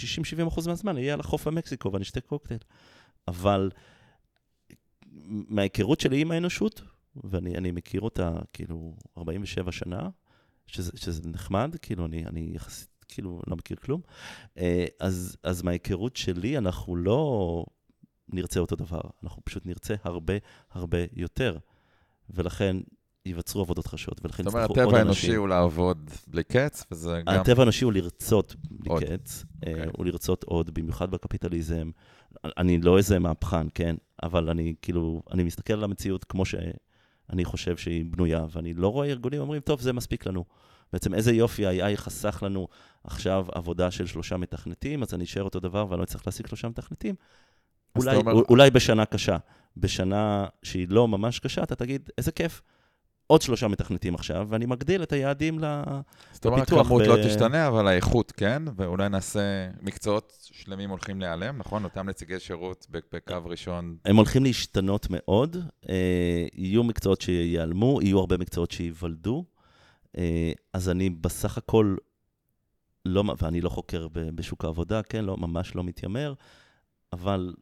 60-70 0.43 0.47
אחוז 0.47 0.67
מהזמן 0.67 0.97
אהיה 0.97 1.13
על 1.13 1.19
החוף 1.19 1.47
במקסיקו 1.47 1.91
ואני 1.93 2.03
אשתה 2.03 2.21
קוקטייל. 2.21 2.59
אבל 3.27 3.71
מההיכרות 5.27 5.99
שלי 5.99 6.21
עם 6.21 6.31
האנושות, 6.31 6.81
ואני 7.23 7.71
מכיר 7.71 8.01
אותה 8.01 8.31
כאילו 8.53 8.95
47 9.17 9.71
שנה, 9.71 10.09
שזה, 10.67 10.91
שזה 10.95 11.21
נחמד, 11.29 11.75
כאילו 11.81 12.05
אני, 12.05 12.25
אני 12.25 12.51
יחסית, 12.53 13.00
כאילו 13.11 13.41
לא 13.47 13.55
מכיר 13.55 13.77
כלום. 13.77 14.01
אה, 14.57 14.85
אז, 14.99 15.37
אז 15.43 15.61
מההיכרות 15.61 16.15
שלי, 16.15 16.57
אנחנו 16.57 16.95
לא 16.95 17.65
נרצה 18.29 18.59
אותו 18.59 18.75
דבר, 18.75 19.01
אנחנו 19.23 19.41
פשוט 19.45 19.65
נרצה 19.65 19.95
הרבה 20.03 20.33
הרבה 20.71 20.97
יותר. 21.13 21.57
ולכן 22.29 22.77
ייווצרו 23.25 23.61
עבודות 23.61 23.87
חדשות, 23.87 24.21
ולכן 24.23 24.43
יצטרכו 24.47 24.59
עוד 24.61 24.69
אנשים. 24.69 24.75
זאת 24.75 24.85
אומרת, 24.85 24.89
הטבע 24.89 24.99
האנושי 24.99 25.35
הוא 25.35 25.47
לעבוד 25.47 26.09
בלי 26.27 26.43
קץ, 26.43 26.85
וזה 26.91 27.21
גם... 27.27 27.33
הטבע 27.39 27.61
האנושי 27.61 27.85
הוא 27.85 27.93
לרצות 27.93 28.55
בלי 28.71 28.89
עוד. 28.89 29.03
קץ, 29.03 29.43
okay. 29.43 29.67
אה, 29.67 29.71
אוקיי. 29.71 29.89
הוא 29.97 30.05
לרצות 30.05 30.43
עוד, 30.43 30.73
במיוחד 30.73 31.11
בקפיטליזם. 31.11 31.91
אני 32.43 32.81
לא 32.81 32.97
איזה 32.97 33.19
מהפכן, 33.19 33.67
כן? 33.73 33.95
אבל 34.23 34.49
אני 34.49 34.73
כאילו, 34.81 35.23
אני 35.31 35.43
מסתכל 35.43 35.73
על 35.73 35.83
המציאות 35.83 36.23
כמו 36.23 36.45
שאני 36.45 37.45
חושב 37.45 37.77
שהיא 37.77 38.05
בנויה, 38.05 38.45
ואני 38.51 38.73
לא 38.73 38.87
רואה 38.87 39.07
ארגונים 39.07 39.41
אומרים, 39.41 39.61
טוב, 39.61 39.81
זה 39.81 39.93
מספיק 39.93 40.25
לנו. 40.25 40.45
בעצם 40.93 41.13
איזה 41.13 41.31
יופי 41.31 41.65
ה-AI 41.65 41.97
חסך 41.97 42.43
לנו 42.45 42.67
עכשיו 43.03 43.45
עבודה 43.51 43.91
של 43.91 44.05
שלושה 44.05 44.37
מתכנתים, 44.37 45.03
אז 45.03 45.13
אני 45.13 45.23
אשאר 45.23 45.43
אותו 45.43 45.59
דבר 45.59 45.85
ואני 45.89 45.99
לא 45.99 46.03
אצטרך 46.03 46.27
להשיג 46.27 46.47
שלושה 46.47 46.67
מתכנתים. 46.67 47.15
אולי, 47.95 48.15
אומר... 48.15 48.33
אולי 48.33 48.71
בשנה 48.71 49.05
קשה. 49.05 49.37
בשנה 49.77 50.45
שהיא 50.63 50.87
לא 50.89 51.07
ממש 51.07 51.39
קשה, 51.39 51.63
אתה 51.63 51.75
תגיד, 51.75 52.09
איזה 52.17 52.31
כיף. 52.31 52.61
עוד 53.27 53.41
שלושה 53.41 53.67
מתכנתים 53.67 54.15
עכשיו, 54.15 54.47
ואני 54.49 54.65
מגדיל 54.65 55.03
את 55.03 55.11
היעדים 55.13 55.59
לפיתוח. 55.59 56.01
זאת 56.31 56.45
אומרת, 56.45 56.71
הכמות 56.71 57.01
ב... 57.01 57.05
לא 57.05 57.17
תשתנה, 57.25 57.67
אבל 57.67 57.87
האיכות 57.87 58.31
כן, 58.31 58.63
ואולי 58.75 59.09
נעשה 59.09 59.69
מקצועות 59.81 60.33
שלמים 60.51 60.89
הולכים 60.89 61.21
להיעלם, 61.21 61.57
נכון? 61.57 61.83
אותם 61.83 62.09
נציגי 62.09 62.39
שירות 62.39 62.87
בקו 63.13 63.35
ראשון. 63.45 63.95
הם 64.05 64.15
הולכים 64.15 64.43
להשתנות 64.43 65.07
מאוד, 65.09 65.57
אה, 65.89 66.45
יהיו 66.53 66.83
מקצועות 66.83 67.21
שייעלמו, 67.21 67.99
יהיו 68.01 68.19
הרבה 68.19 68.37
מקצועות 68.37 68.71
שייוולדו. 68.71 69.45
אה, 70.17 70.51
אז 70.73 70.89
אני 70.89 71.09
בסך 71.09 71.57
הכל, 71.57 71.95
לא, 73.05 73.23
ואני 73.37 73.61
לא 73.61 73.69
חוקר 73.69 74.07
בשוק 74.07 74.65
העבודה, 74.65 75.03
כן, 75.03 75.25
לא, 75.25 75.37
ממש 75.37 75.75
לא 75.75 75.83
מתיימר, 75.83 76.33
אבל 77.13 77.53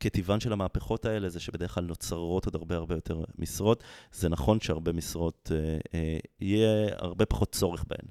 כטיבן 0.00 0.40
של 0.40 0.52
המהפכות 0.52 1.04
האלה 1.04 1.28
זה 1.28 1.40
שבדרך 1.40 1.74
כלל 1.74 1.84
נוצרות 1.84 2.44
עוד 2.44 2.54
הרבה 2.54 2.76
הרבה 2.76 2.94
יותר 2.94 3.24
משרות. 3.38 3.84
זה 4.12 4.28
נכון 4.28 4.60
שהרבה 4.60 4.92
משרות, 4.92 5.52
אה, 5.54 5.78
אה, 5.94 6.18
יהיה 6.40 6.94
הרבה 6.98 7.26
פחות 7.26 7.52
צורך 7.52 7.84
בהן. 7.84 8.08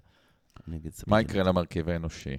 מה 1.08 1.22
יקרה 1.22 1.44
למרכיב 1.44 1.90
האנושי? 1.90 2.38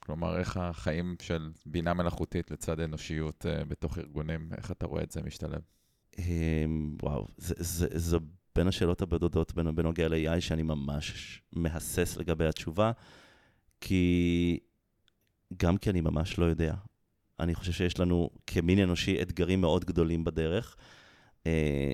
כלומר, 0.00 0.38
איך 0.38 0.56
החיים 0.56 1.16
של 1.22 1.50
בינה 1.66 1.94
מלאכותית 1.94 2.50
לצד 2.50 2.80
אנושיות 2.80 3.46
אה, 3.46 3.64
בתוך 3.64 3.98
ארגונים, 3.98 4.50
איך 4.56 4.70
אתה 4.70 4.86
רואה 4.86 5.02
את 5.02 5.10
זה 5.10 5.22
משתלב? 5.22 5.60
אה, 6.18 6.64
וואו, 7.02 7.26
זה, 7.36 7.54
זה, 7.58 7.86
זו 7.98 8.18
בין 8.56 8.68
השאלות 8.68 9.02
הבודדות 9.02 9.52
בנוגע 9.54 10.08
ל-AI 10.08 10.40
שאני 10.40 10.62
ממש 10.62 11.42
מהסס 11.52 12.16
לגבי 12.16 12.46
התשובה, 12.46 12.92
כי 13.80 14.58
גם 15.56 15.76
כי 15.76 15.90
אני 15.90 16.00
ממש 16.00 16.38
לא 16.38 16.44
יודע. 16.44 16.74
אני 17.40 17.54
חושב 17.54 17.72
שיש 17.72 18.00
לנו 18.00 18.30
כמין 18.46 18.78
אנושי 18.78 19.22
אתגרים 19.22 19.60
מאוד 19.60 19.84
גדולים 19.84 20.24
בדרך. 20.24 20.76
אה, 21.46 21.92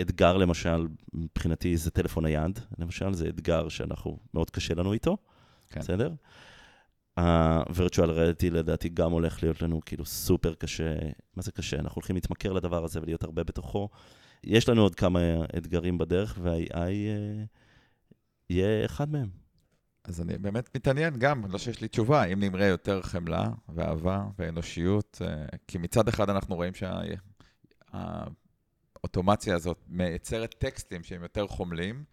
אתגר 0.00 0.36
למשל, 0.36 0.86
מבחינתי 1.12 1.76
זה 1.76 1.90
טלפון 1.90 2.24
נייד, 2.24 2.58
למשל, 2.78 3.14
זה 3.14 3.28
אתגר 3.28 3.68
שאנחנו, 3.68 4.18
מאוד 4.34 4.50
קשה 4.50 4.74
לנו 4.74 4.92
איתו, 4.92 5.16
כן. 5.70 5.80
בסדר? 5.80 6.12
ה-virtual 7.16 8.08
reality 8.08 8.50
לדעתי 8.50 8.88
גם 8.88 9.12
הולך 9.12 9.42
להיות 9.42 9.62
לנו 9.62 9.80
כאילו 9.86 10.04
סופר 10.04 10.54
קשה, 10.54 10.94
מה 11.36 11.42
זה 11.42 11.52
קשה? 11.52 11.78
אנחנו 11.78 11.94
הולכים 11.94 12.16
להתמכר 12.16 12.52
לדבר 12.52 12.84
הזה 12.84 13.00
ולהיות 13.02 13.22
הרבה 13.22 13.44
בתוכו. 13.44 13.88
יש 14.44 14.68
לנו 14.68 14.82
עוד 14.82 14.94
כמה 14.94 15.20
אתגרים 15.56 15.98
בדרך, 15.98 16.38
וה-AI 16.42 16.76
אה, 16.76 17.44
יהיה 18.50 18.84
אחד 18.84 19.10
מהם. 19.10 19.28
אז 20.04 20.20
אני 20.20 20.38
באמת 20.38 20.76
מתעניין 20.76 21.18
גם, 21.18 21.44
לא 21.50 21.58
שיש 21.58 21.80
לי 21.80 21.88
תשובה, 21.88 22.24
אם 22.24 22.40
נמראה 22.40 22.66
יותר 22.66 23.02
חמלה 23.02 23.48
ואהבה 23.68 24.24
ואנושיות, 24.38 25.22
אה, 25.24 25.46
כי 25.66 25.78
מצד 25.78 26.08
אחד 26.08 26.30
אנחנו 26.30 26.56
רואים 26.56 26.72
שהאוטומציה 27.94 29.54
הזאת 29.54 29.84
מייצרת 29.88 30.54
טקסטים 30.58 31.02
שהם 31.02 31.22
יותר 31.22 31.46
חומלים, 31.46 32.04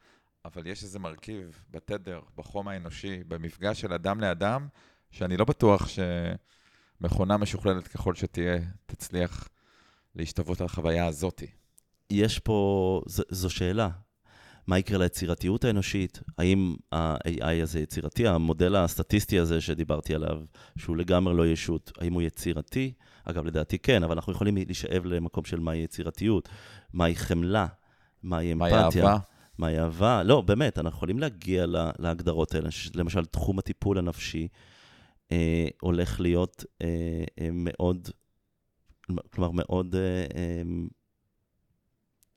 אבל 0.46 0.68
יש 0.68 0.84
איזה 0.84 1.00
מרכיב 1.00 1.60
בתדר, 1.72 2.22
בחום 2.36 2.68
האנושי, 2.68 3.24
במפגש 3.24 3.82
של 3.82 3.94
אדם 3.94 4.20
לאדם, 4.20 4.68
שאני 5.12 5.38
לא 5.38 5.46
בטוח 5.46 5.88
שמכונה 7.00 7.38
משוכללת 7.38 7.88
ככל 7.88 8.16
שתהיה, 8.16 8.58
תצליח 8.86 9.50
להשתוות 10.16 10.62
על 10.62 10.66
החוויה 10.66 11.06
הזאתי. 11.06 11.48
יש 12.10 12.40
פה, 12.40 13.02
ז, 13.06 13.22
זו 13.30 13.50
שאלה. 13.50 13.90
מה 14.68 14.80
יקרה 14.80 14.98
ליצירתיות 14.98 15.66
האנושית? 15.66 16.22
האם 16.38 16.76
ה-AI 16.92 17.64
הזה 17.64 17.80
יצירתי? 17.80 18.28
המודל 18.28 18.76
הסטטיסטי 18.76 19.40
הזה 19.40 19.62
שדיברתי 19.62 20.16
עליו, 20.16 20.42
שהוא 20.78 20.98
לגמרי 20.98 21.38
לא 21.38 21.48
ישות, 21.48 21.92
האם 22.00 22.14
הוא 22.14 22.22
יצירתי? 22.22 22.94
אגב, 23.24 23.46
לדעתי 23.46 23.80
כן, 23.80 24.04
אבל 24.04 24.14
אנחנו 24.14 24.34
יכולים 24.34 24.56
להישאב 24.56 25.06
למקום 25.06 25.46
של 25.46 25.60
מהי 25.60 25.80
יצירתיות, 25.80 26.50
מהי 26.94 27.16
חמלה, 27.16 27.68
מהי 28.24 28.54
אמפתיה. 28.54 28.78
מהי 28.78 28.84
אהבה? 28.84 29.18
מהי 29.58 29.80
אהבה? 29.80 30.24
לא, 30.24 30.42
באמת, 30.42 30.80
אנחנו 30.80 30.98
יכולים 30.98 31.20
להגיע 31.20 31.66
להגדרות 32.00 32.56
האלה. 32.56 32.70
למשל, 32.96 33.26
תחום 33.26 33.60
הטיפול 33.60 33.98
הנפשי 33.98 34.48
אה, 35.32 35.68
הולך 35.82 36.20
להיות 36.20 36.66
אה, 36.82 37.24
אה, 37.42 37.50
מאוד, 37.54 38.10
כלומר, 39.30 39.52
מאוד... 39.52 39.96
אה, 39.96 40.26
אה, 40.36 40.62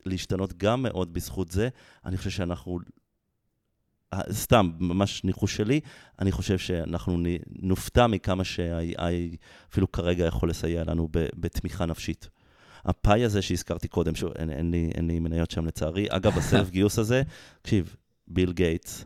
להשתנות 0.06 0.52
גם 0.56 0.82
מאוד 0.82 1.12
בזכות 1.12 1.50
זה. 1.50 1.68
אני 2.04 2.16
חושב 2.16 2.30
שאנחנו, 2.30 2.78
סתם, 4.30 4.70
ממש 4.78 5.24
ניחוש 5.24 5.56
שלי, 5.56 5.80
אני 6.18 6.32
חושב 6.32 6.58
שאנחנו 6.58 7.18
נופתע 7.48 8.06
מכמה 8.06 8.44
שה-AI 8.44 9.36
אפילו 9.70 9.92
כרגע 9.92 10.26
יכול 10.26 10.50
לסייע 10.50 10.84
לנו 10.84 11.08
בתמיכה 11.12 11.86
נפשית. 11.86 12.28
הפאי 12.84 13.24
הזה 13.24 13.42
שהזכרתי 13.42 13.88
קודם, 13.88 14.14
שוב, 14.14 14.32
אין, 14.38 14.50
אין, 14.50 14.70
לי, 14.70 14.90
אין 14.94 15.06
לי 15.06 15.20
מניות 15.20 15.50
שם 15.50 15.66
לצערי. 15.66 16.06
אגב, 16.08 16.38
הסלף 16.38 16.70
גיוס 16.74 16.98
הזה, 16.98 17.22
תקשיב, 17.62 17.96
ביל 18.28 18.52
גייטס, 18.52 19.04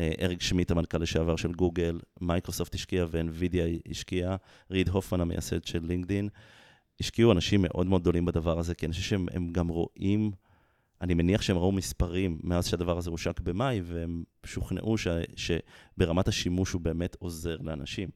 אה, 0.00 0.10
אריק 0.20 0.42
שמיט, 0.42 0.70
המנכ"ל 0.70 0.98
לשעבר 0.98 1.36
של 1.36 1.52
גוגל, 1.52 2.00
מייקרוסופט 2.20 2.74
השקיע 2.74 3.06
ואנווידיה 3.10 3.64
השקיע, 3.90 4.36
ריד 4.70 4.88
הופמן, 4.88 5.20
המייסד 5.20 5.64
של 5.64 5.80
לינקדין. 5.82 6.28
השקיעו 7.00 7.32
אנשים 7.32 7.62
מאוד 7.62 7.86
מאוד 7.86 8.00
גדולים 8.00 8.24
בדבר 8.24 8.58
הזה, 8.58 8.74
כי 8.74 8.86
אני 8.86 8.92
חושב 8.92 9.04
שהם 9.04 9.52
גם 9.52 9.68
רואים, 9.68 10.30
אני 11.00 11.14
מניח 11.14 11.42
שהם 11.42 11.56
ראו 11.56 11.72
מספרים 11.72 12.38
מאז 12.42 12.66
שהדבר 12.66 12.98
הזה 12.98 13.10
הושק 13.10 13.40
במאי, 13.40 13.80
והם 13.84 14.24
שוכנעו 14.46 14.98
ש, 14.98 15.06
שברמת 15.36 16.28
השימוש 16.28 16.72
הוא 16.72 16.80
באמת 16.80 17.16
עוזר 17.18 17.56
לאנשים. 17.60 18.08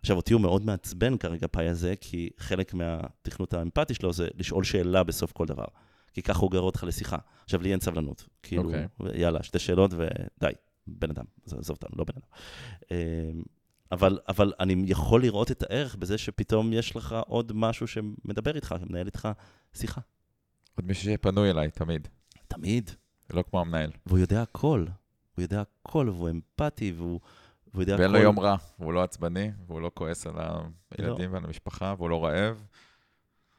עכשיו, 0.00 0.16
אותי 0.16 0.32
הוא 0.32 0.40
מאוד 0.40 0.64
מעצבן 0.64 1.16
כרגע 1.16 1.46
פאי 1.50 1.68
הזה, 1.68 1.94
כי 2.00 2.30
חלק 2.38 2.74
מהתכנות 2.74 3.54
האמפתי 3.54 3.94
שלו 3.94 4.12
זה 4.12 4.28
לשאול 4.38 4.64
שאלה 4.64 5.02
בסוף 5.02 5.32
כל 5.32 5.46
דבר. 5.46 5.64
כי 6.12 6.22
ככה 6.22 6.40
הוא 6.40 6.50
גרר 6.50 6.62
אותך 6.62 6.84
לשיחה. 6.84 7.16
עכשיו, 7.44 7.62
לי 7.62 7.72
אין 7.72 7.80
סבלנות. 7.80 8.28
כאילו, 8.42 8.64
אוקיי. 8.64 8.86
יאללה, 9.20 9.42
שתי 9.42 9.58
שאלות 9.58 9.90
ודי, 9.94 10.52
בן 10.86 11.10
אדם, 11.10 11.24
עזוב 11.46 11.58
עזוב 11.58 11.76
אותנו, 11.82 11.96
לא 11.98 12.04
בן 12.04 12.14
אדם. 12.16 12.26
אבל, 13.92 14.18
אבל 14.28 14.52
אני 14.60 14.84
יכול 14.86 15.22
לראות 15.22 15.50
את 15.50 15.62
הערך 15.62 15.96
בזה 15.96 16.18
שפתאום 16.18 16.72
יש 16.72 16.96
לך 16.96 17.16
עוד 17.26 17.52
משהו 17.54 17.86
שמדבר 17.86 18.56
איתך, 18.56 18.74
שמנהל 18.80 19.06
איתך 19.06 19.28
שיחה. 19.74 20.00
עוד 20.76 20.86
מישהו 20.86 21.12
שפנוי 21.12 21.50
אליי, 21.50 21.70
תמיד. 21.70 22.08
תמיד. 22.48 22.90
לא 23.30 23.44
כמו 23.50 23.60
המנהל. 23.60 23.90
והוא 24.06 24.18
יודע 24.18 24.42
הכל. 24.42 24.86
הוא 25.36 25.42
יודע 25.42 25.60
הכל, 25.60 26.08
והוא 26.08 26.30
אמפתי, 26.30 26.92
והוא, 26.96 27.20
והוא 27.72 27.82
יודע 27.82 27.94
הכל. 27.94 28.02
ואין 28.02 28.12
לו 28.12 28.18
יום 28.18 28.40
רע, 28.40 28.56
והוא 28.78 28.92
לא 28.92 29.02
עצבני, 29.02 29.50
והוא 29.66 29.80
לא 29.80 29.90
כועס 29.94 30.26
על 30.26 30.34
הילדים 30.90 31.32
ועל 31.32 31.44
המשפחה, 31.44 31.94
והוא 31.98 32.10
לא 32.10 32.24
רעב. 32.24 32.64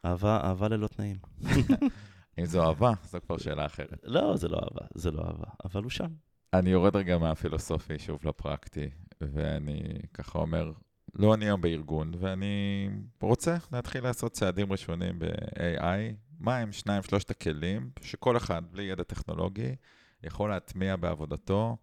אהבה, 0.05 0.39
אהבה 0.43 0.67
ללא 0.67 0.87
תנאים. 0.87 1.17
אם 2.39 2.45
זו 2.45 2.63
אהבה, 2.67 2.91
זו 3.03 3.19
כבר 3.25 3.37
שאלה 3.37 3.65
אחרת. 3.65 3.99
לא, 4.03 4.37
זה 4.37 4.47
לא 4.47 4.57
אהבה, 4.57 4.87
זה 4.93 5.11
לא 5.11 5.21
אהבה, 5.21 5.47
אבל 5.65 5.83
הוא 5.83 5.89
שם. 5.89 6.13
אני 6.53 6.69
יורד 6.69 6.95
רגע 6.95 7.17
מהפילוסופי, 7.17 7.99
שוב 7.99 8.19
לפרקטי, 8.27 8.89
ואני 9.33 9.81
ככה 10.13 10.39
אומר, 10.39 10.71
לא 11.13 11.33
אני 11.33 11.45
היום 11.45 11.61
בארגון, 11.61 12.13
ואני 12.19 12.89
רוצה 13.21 13.57
להתחיל 13.71 14.03
לעשות 14.03 14.31
צעדים 14.31 14.71
ראשונים 14.71 15.19
ב-AI. 15.19 16.15
מה 16.39 16.57
הם 16.57 16.71
שניים, 16.71 17.03
שלושת 17.03 17.31
הכלים 17.31 17.91
שכל 18.01 18.37
אחד, 18.37 18.61
בלי 18.71 18.83
ידע 18.83 19.03
טכנולוגי, 19.03 19.75
יכול 20.23 20.49
להטמיע 20.49 20.95
בעבודתו, 20.95 21.77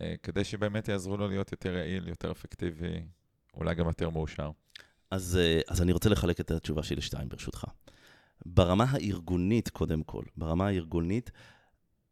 אה, 0.00 0.14
כדי 0.22 0.44
שבאמת 0.44 0.88
יעזרו 0.88 1.16
לו 1.16 1.28
להיות 1.28 1.52
יותר 1.52 1.76
יעיל, 1.76 2.08
יותר 2.08 2.30
אפקטיבי, 2.30 3.04
אולי 3.54 3.74
גם 3.74 3.86
יותר 3.86 4.10
מאושר. 4.10 4.50
אז, 5.10 5.38
אה, 5.40 5.60
אז 5.68 5.82
אני 5.82 5.92
רוצה 5.92 6.08
לחלק 6.08 6.40
את 6.40 6.50
התשובה 6.50 6.82
שלי 6.82 6.96
לשתיים, 6.96 7.28
ברשותך. 7.28 7.64
ברמה 8.46 8.84
הארגונית, 8.88 9.68
קודם 9.68 10.02
כל, 10.02 10.22
ברמה 10.36 10.66
הארגונית, 10.66 11.30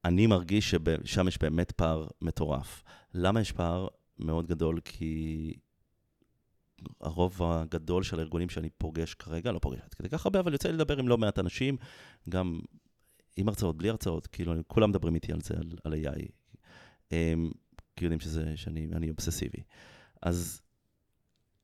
אני 0.05 0.27
מרגיש 0.27 0.75
ששם 0.75 1.29
יש 1.29 1.38
באמת 1.38 1.73
פער 1.73 2.07
מטורף. 2.23 2.83
למה 3.14 3.40
יש 3.40 3.53
פער 3.53 3.88
מאוד 4.24 4.46
גדול? 4.46 4.80
כי 4.85 5.52
הרוב 7.00 7.42
הגדול 7.42 8.02
של 8.02 8.18
הארגונים 8.18 8.48
שאני 8.48 8.70
פוגש 8.78 9.14
כרגע, 9.14 9.52
לא 9.52 9.59
פוגש 9.59 9.78
עד 9.80 9.94
כדי 9.94 10.09
כך 10.09 10.26
הרבה, 10.26 10.40
אבל 10.40 10.52
יוצא 10.52 10.68
לי 10.68 10.74
לדבר 10.74 10.98
עם 10.98 11.09
לא 11.09 11.18
מעט 11.18 11.38
אנשים, 11.38 11.76
גם 12.28 12.61
עם 13.37 13.48
הרצאות, 13.48 13.76
בלי 13.76 13.88
הרצאות, 13.88 14.26
כאילו, 14.26 14.54
כולם 14.66 14.90
מדברים 14.90 15.14
איתי 15.14 15.33
על 15.33 15.40
זה, 15.40 15.54
על, 15.56 15.70
על 15.85 15.92
AI. 15.92 16.28
הם, 17.11 17.50
כי 17.96 18.04
יודעים 18.04 18.20
שזה, 18.20 18.56
שאני 18.56 18.88
אני 18.92 19.11
אובססיבי. 19.11 19.62
אז 20.22 20.61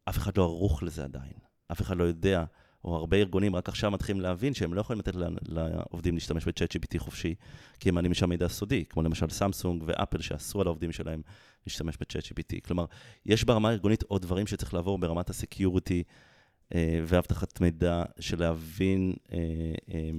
אף 0.05 0.19
אחד 0.19 0.37
לא 0.37 0.43
ערוך 0.43 0.83
לזה 0.83 1.05
עדיין. 1.05 1.33
אף 1.73 1.81
אחד 1.81 1.97
לא 1.97 2.05
יודע, 2.05 2.45
או 2.87 2.97
הרבה 2.97 3.17
ארגונים 3.17 3.57
רק 3.57 3.69
עכשיו 3.69 3.91
מתחילים 3.91 4.23
להבין 4.23 4.55
שהם 4.55 4.75
לא 4.75 4.81
יכולים 4.81 5.01
לתת 5.01 5.15
לעובדים 5.49 6.15
להשתמש 6.15 6.45
ב-chat 6.45 6.77
GPT 6.77 6.99
חופשי, 6.99 7.35
כי 7.81 7.89
הם 7.89 7.95
מעלים 7.95 8.11
משם 8.11 8.29
מידע 8.29 8.49
סודי, 8.49 8.85
כמו 8.85 9.03
למשל 9.03 9.31
סמסונג 9.31 9.83
ואפל 9.87 10.21
שאסרו 10.21 10.61
על 10.61 10.67
העובדים 10.67 10.93
שלהם 10.93 11.23
להשתמש 11.67 11.97
ב-chat 11.97 12.25
GPT. 12.33 12.61
כלומר, 12.65 12.85
יש 13.27 13.45
ברמה 13.45 13.69
הארגונית 13.69 14.03
עוד 14.03 14.23
דברים 14.23 14.47
שצריך 14.47 14.75
לעבור 14.75 14.99
ברמת 14.99 15.31
ה 15.31 15.39
security 15.39 16.03
אה, 16.75 17.01
ואבטחת 17.07 17.61
מידע, 17.61 18.03
של 18.21 18.41
להבין... 18.41 19.15
אה, 19.33 19.39
אה, 19.95 20.11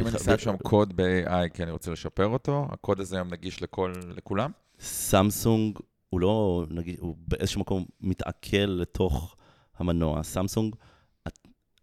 אם 0.00 0.06
אני 0.06 0.18
שם 0.18 0.38
שם 0.38 0.56
קוד 0.56 0.96
ב-AI 0.96 1.48
כי 1.54 1.62
אני 1.62 1.70
רוצה 1.70 1.90
לשפר 1.90 2.26
אותו, 2.26 2.66
הקוד 2.70 3.00
הזה 3.00 3.16
היום 3.16 3.28
נגיש 3.28 3.62
לכל, 3.62 3.92
לכולם? 4.16 4.50
סמסונג 4.80 5.78
הוא 6.08 6.20
לא, 6.20 6.64
נגיד, 6.70 6.96
הוא 7.00 7.16
באיזשהו 7.28 7.60
מקום 7.60 7.84
מתעכל 8.00 8.56
לתוך 8.56 9.36
המנוע. 9.78 10.22
סמסונג 10.22 10.74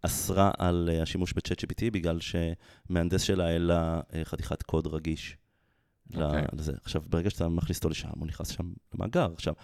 אסרה 0.02 0.50
על 0.58 0.90
אה, 0.92 1.02
השימוש 1.02 1.32
ב-chat 1.32 1.64
GPT 1.64 1.90
בגלל 1.92 2.18
שמהנדס 2.20 3.22
שלה 3.22 3.46
העלה 3.46 4.00
אה, 4.14 4.24
חתיכת 4.24 4.62
קוד 4.62 4.86
רגיש. 4.86 5.36
Okay. 6.12 6.22
אוקיי. 6.22 6.44
לזה. 6.52 6.72
עכשיו, 6.82 7.02
ברגע 7.06 7.30
שאתה 7.30 7.48
מכניס 7.48 7.78
אותו 7.78 7.88
לשם, 7.88 8.08
הוא 8.18 8.26
נכנס 8.26 8.48
שם 8.48 8.72
למאגר. 8.94 9.28
עכשיו, 9.34 9.54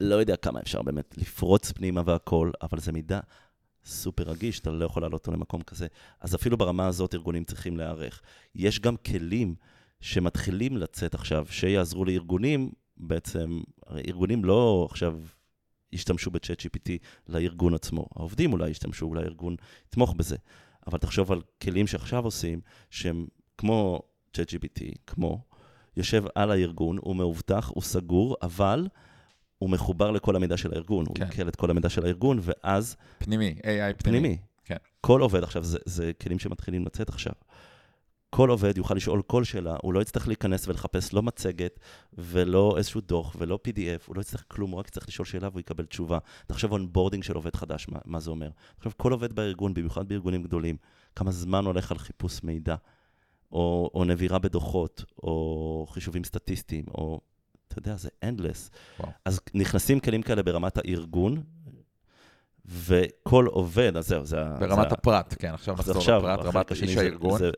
לא 0.00 0.14
יודע 0.14 0.36
כמה 0.36 0.60
אפשר 0.60 0.82
באמת 0.82 1.18
לפרוץ 1.18 1.72
פנימה 1.72 2.02
והכול, 2.06 2.52
אבל 2.62 2.78
זה 2.78 2.92
מידע 2.92 3.20
סופר 3.84 4.22
רגיש, 4.22 4.60
אתה 4.60 4.70
לא 4.70 4.84
יכול 4.84 5.02
לעלות 5.02 5.20
אותו 5.20 5.32
למקום 5.32 5.62
כזה. 5.62 5.86
אז 6.20 6.34
אפילו 6.34 6.56
ברמה 6.56 6.86
הזאת 6.86 7.14
ארגונים 7.14 7.44
צריכים 7.44 7.76
להיערך. 7.76 8.22
יש 8.54 8.80
גם 8.80 8.96
כלים 8.96 9.54
שמתחילים 10.00 10.76
לצאת 10.76 11.14
עכשיו, 11.14 11.46
שיעזרו 11.50 12.04
לארגונים, 12.04 12.72
בעצם, 12.96 13.60
הרי 13.86 14.02
ארגונים 14.08 14.44
לא 14.44 14.86
עכשיו 14.90 15.20
ישתמשו 15.92 16.30
ב-chat 16.30 16.60
GPT 16.60 16.90
לארגון 17.28 17.74
עצמו. 17.74 18.06
העובדים 18.16 18.52
אולי 18.52 18.70
ישתמשו, 18.70 19.06
אולי 19.06 19.22
הארגון 19.22 19.56
יתמוך 19.88 20.14
בזה. 20.14 20.36
אבל 20.86 20.98
תחשוב 20.98 21.32
על 21.32 21.42
כלים 21.62 21.86
שעכשיו 21.86 22.24
עושים, 22.24 22.60
שהם 22.90 23.26
כמו 23.58 24.02
chat 24.36 24.50
GPT, 24.50 24.82
כמו, 25.06 25.42
יושב 25.96 26.24
על 26.34 26.50
הארגון, 26.50 26.98
הוא 27.00 27.16
מאובטח, 27.16 27.70
הוא 27.74 27.82
סגור, 27.82 28.36
אבל 28.42 28.88
הוא 29.58 29.70
מחובר 29.70 30.10
לכל 30.10 30.36
המידע 30.36 30.56
של 30.56 30.72
הארגון. 30.72 31.04
כן. 31.04 31.22
הוא 31.22 31.30
עיכל 31.30 31.48
את 31.48 31.56
כל 31.56 31.70
המידע 31.70 31.88
של 31.88 32.04
הארגון, 32.04 32.38
ואז... 32.42 32.96
פנימי, 33.18 33.54
AI 33.58 33.62
פנימי. 33.62 33.96
פנימי. 33.98 34.38
כן. 34.64 34.76
כל 35.00 35.20
עובד 35.20 35.42
עכשיו, 35.42 35.64
זה, 35.64 35.78
זה 35.84 36.12
כלים 36.22 36.38
שמתחילים 36.38 36.84
לצאת 36.86 37.08
עכשיו. 37.08 37.32
כל 38.30 38.50
עובד 38.50 38.78
יוכל 38.78 38.94
לשאול 38.94 39.22
כל 39.22 39.44
שאלה, 39.44 39.76
הוא 39.82 39.94
לא 39.94 40.00
יצטרך 40.02 40.28
להיכנס 40.28 40.68
ולחפש 40.68 41.14
לא 41.14 41.22
מצגת 41.22 41.80
ולא 42.18 42.74
איזשהו 42.76 43.00
דוח 43.00 43.36
ולא 43.38 43.58
PDF, 43.68 44.02
הוא 44.06 44.16
לא 44.16 44.20
יצטרך 44.20 44.44
כלום, 44.48 44.70
הוא 44.70 44.80
רק 44.80 44.88
יצטרך 44.88 45.08
לשאול 45.08 45.26
שאלה 45.26 45.48
והוא 45.48 45.60
יקבל 45.60 45.84
תשובה. 45.84 46.18
תחשוב 46.46 46.72
onboarding 46.72 47.22
של 47.24 47.34
עובד 47.36 47.56
חדש, 47.56 47.88
מה, 47.88 47.98
מה 48.04 48.20
זה 48.20 48.30
אומר. 48.30 48.48
עכשיו, 48.76 48.92
כל 48.96 49.12
עובד 49.12 49.32
בארגון, 49.32 49.74
במיוחד 49.74 50.08
בארגונים 50.08 50.42
גדולים, 50.42 50.76
כמה 51.16 51.30
זמן 51.30 51.64
הולך 51.64 51.90
על 51.92 51.98
חיפוש 51.98 52.42
מידע, 52.42 52.74
או, 53.52 53.90
או 53.94 54.04
נבירה 54.04 54.38
בדוחות, 54.38 55.04
או 55.22 55.86
חישובים 55.90 56.24
סטטיסטיים, 56.24 56.84
או, 56.88 57.20
אתה 57.68 57.78
יודע, 57.78 57.96
זה 57.96 58.08
endless. 58.24 58.70
וואו. 59.00 59.10
אז 59.24 59.40
נכנסים 59.54 60.00
כלים 60.00 60.22
כאלה 60.22 60.42
ברמת 60.42 60.76
הארגון, 60.78 61.42
וכל 62.66 63.46
עובד, 63.46 63.96
אז 63.96 64.08
זהו, 64.08 64.24
זה. 64.24 64.36
ברמת 64.60 64.88
זה 64.88 64.94
הפרט, 64.94 65.34
כן, 65.38 65.54
עכשיו 65.54 65.74
נחזור 65.74 66.02
לפרט, 66.02 66.40
רמת 66.40 66.72
איש 66.72 66.96
הארגון. 66.96 67.38
זה- 67.38 67.50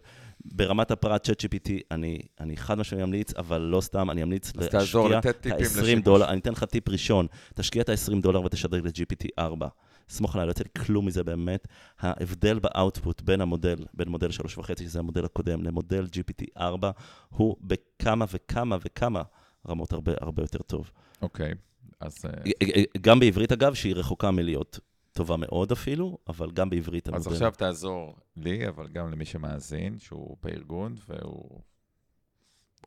ברמת 0.53 0.91
הפרט, 0.91 1.29
ChatGPT, 1.29 1.71
אני, 1.91 2.19
אני 2.41 2.57
חד 2.57 2.79
משמעית 2.79 3.05
אמליץ, 3.05 3.35
אבל 3.35 3.61
לא 3.61 3.81
סתם, 3.81 4.11
אני 4.11 4.23
אמליץ 4.23 4.53
להשקיע 4.57 5.19
את 5.19 5.47
ה-20 5.47 5.55
לשימוש. 5.61 6.05
דולר, 6.05 6.29
אני 6.29 6.41
אתן 6.41 6.53
לך 6.53 6.65
טיפ 6.65 6.89
ראשון, 6.89 7.27
תשקיע 7.55 7.83
את 7.83 7.89
ה-20 7.89 8.23
דולר 8.23 8.43
ותשדרג 8.43 8.87
ל-GPT 8.87 9.27
4. 9.39 9.69
סמוך 10.09 10.35
עליי, 10.35 10.47
לא 10.47 10.51
יוצא 10.51 10.65
לי 10.65 10.85
כלום 10.85 11.07
מזה 11.07 11.25
באמת. 11.25 11.69
ההבדל 11.99 12.59
באאוטפוט 12.59 13.23
בין 13.23 13.41
המודל, 13.41 13.77
בין 13.95 14.09
מודל 14.09 14.29
3.5, 14.29 14.63
שזה 14.79 14.99
המודל 14.99 15.25
הקודם, 15.25 15.63
למודל 15.63 16.05
GPT 16.05 16.45
4, 16.57 16.91
הוא 17.29 17.57
בכמה 17.61 18.25
וכמה 18.33 18.77
וכמה 18.85 19.23
רמות 19.69 19.93
הרבה 19.93 20.13
הרבה 20.21 20.43
יותר 20.43 20.59
טוב. 20.59 20.91
אוקיי, 21.23 21.55
אז 22.01 22.15
אה, 22.25 22.83
גם 23.01 23.21
בעברית, 23.21 23.53
אגב, 23.53 23.75
שהיא 23.75 23.95
רחוקה 23.95 24.31
מלהיות 24.31 24.81
טובה 25.19 25.37
מאוד 25.37 25.73
אפילו, 25.73 26.19
אבל 26.29 26.51
גם 26.51 26.71
בעברית 26.71 27.09
אז 27.09 27.15
המודל. 27.15 27.31
עכשיו 27.31 27.53
תעזור 27.57 28.17
לי, 28.37 28.69
אבל 28.69 28.89
גם 28.89 29.11
למי 29.11 29.25
שמאזין, 29.25 29.99
שהוא 29.99 30.37
בארגון, 30.43 30.95
והוא 31.09 31.61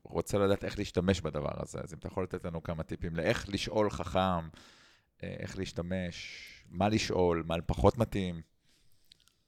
רוצה 0.03 0.37
לדעת 0.37 0.63
איך 0.63 0.79
להשתמש 0.79 1.21
בדבר 1.21 1.51
הזה. 1.61 1.79
אז 1.83 1.93
אם 1.93 1.97
אתה 1.99 2.07
יכול 2.07 2.23
לתת 2.23 2.45
לנו 2.45 2.63
כמה 2.63 2.83
טיפים 2.83 3.15
לאיך 3.15 3.49
לשאול 3.49 3.89
חכם, 3.89 4.19
אה, 5.23 5.35
איך 5.39 5.57
להשתמש, 5.57 6.43
מה 6.69 6.89
לשאול, 6.89 7.43
מה 7.47 7.55
פחות 7.65 7.97
מתאים. 7.97 8.41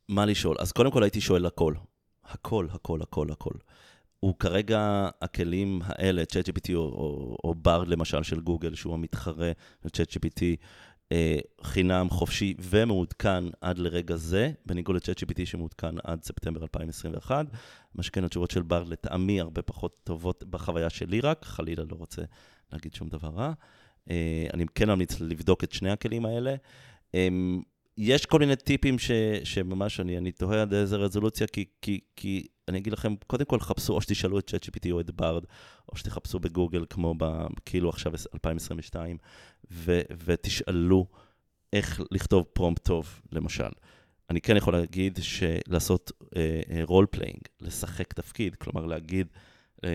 מה 0.10 0.26
לשאול? 0.26 0.56
אז 0.60 0.72
קודם 0.72 0.92
כל 0.92 1.04
הייתי 1.04 1.22
שואל 1.22 1.46
הכל. 1.46 1.74
הכל, 2.24 2.68
הכל, 2.72 3.02
הכל, 3.02 3.32
הכל. 3.32 3.54
הוא 4.20 4.36
כרגע, 4.40 5.10
הכלים 5.22 5.82
האלה, 5.86 6.24
ChatGPT 6.24 6.74
או, 6.76 6.80
או, 6.80 7.38
או 7.44 7.56
בר 7.56 7.84
למשל 7.84 8.24
של 8.24 8.40
גוגל, 8.40 8.76
שהוא 8.76 8.94
המתחרה 8.94 9.52
ל-ChatGPT, 9.86 10.42
אה, 10.42 10.54
חינם, 11.64 12.10
חופשי 12.10 12.54
ומעודכן 12.60 13.44
עד 13.62 13.78
לרגע 13.78 14.16
זה, 14.16 14.52
בניגוד 14.66 14.96
ל-ChatGPT 14.96 15.46
שמעודכן 15.46 15.96
עד 16.04 16.24
ספטמבר 16.24 16.62
2021. 16.62 17.46
מה 17.96 18.04
שכן, 18.04 18.24
התשובות 18.24 18.52
של 18.52 18.62
בר 18.62 18.84
לטעמי 18.84 19.42
הרבה 19.42 19.62
פחות 19.62 20.00
טובות 20.04 20.44
בחוויה 20.44 20.90
שלי 20.90 21.20
רק, 21.20 21.46
חלילה 21.46 21.84
לא 21.84 21.96
רוצה 21.96 22.22
להגיד 22.74 22.94
שום 22.94 23.10
דבר 23.10 23.30
רע. 23.30 23.54
אה, 24.10 24.48
אני 24.54 24.66
כן 24.76 24.90
ממליץ 24.90 25.20
לבדוק 25.20 25.64
את 25.64 25.72
שני 25.72 25.92
הכלים 25.92 26.26
האלה. 26.26 26.56
יש 27.98 28.26
כל 28.26 28.40
מיני 28.40 28.56
טיפים 28.56 29.00
ש, 29.00 29.12
שממש 29.44 30.00
אני, 30.00 30.18
אני 30.18 30.32
תוהה 30.32 30.62
עד 30.62 30.74
איזה 30.74 30.96
רזולוציה, 30.96 31.48
כי, 31.48 31.66
כי, 31.82 32.00
כי 32.16 32.48
אני 32.68 32.78
אגיד 32.78 32.94
לכם, 32.94 33.16
קודם 33.28 33.46
כל 33.46 33.60
חפשו, 33.60 33.94
או 33.94 34.02
שתשאלו 34.02 34.40
את 34.40 34.50
ChatGPT 34.50 34.92
או 34.92 35.00
את 35.00 35.12
Bard, 35.12 35.44
או 35.92 35.98
שתחפשו 35.98 36.40
בגוגל, 36.40 36.86
כמו 36.90 37.14
ב, 37.18 37.48
כאילו 37.66 37.90
עכשיו 37.90 38.12
2022, 38.34 39.18
ו, 39.72 40.02
ותשאלו 40.26 41.08
איך 41.74 42.02
לכתוב 42.12 42.46
prompt 42.54 42.84
טוב, 42.84 43.22
למשל. 43.32 43.70
אני 44.30 44.42
כן 44.42 44.58
יכול 44.58 44.74
להגיד 44.74 45.20
שלעשות 45.22 46.12
role 46.84 47.06
uh, 47.06 47.08
playing, 47.08 47.40
לשחק 47.62 48.14
תפקיד, 48.14 48.56
כלומר 48.56 48.86
להגיד, 48.86 49.28
uh, 49.78 49.86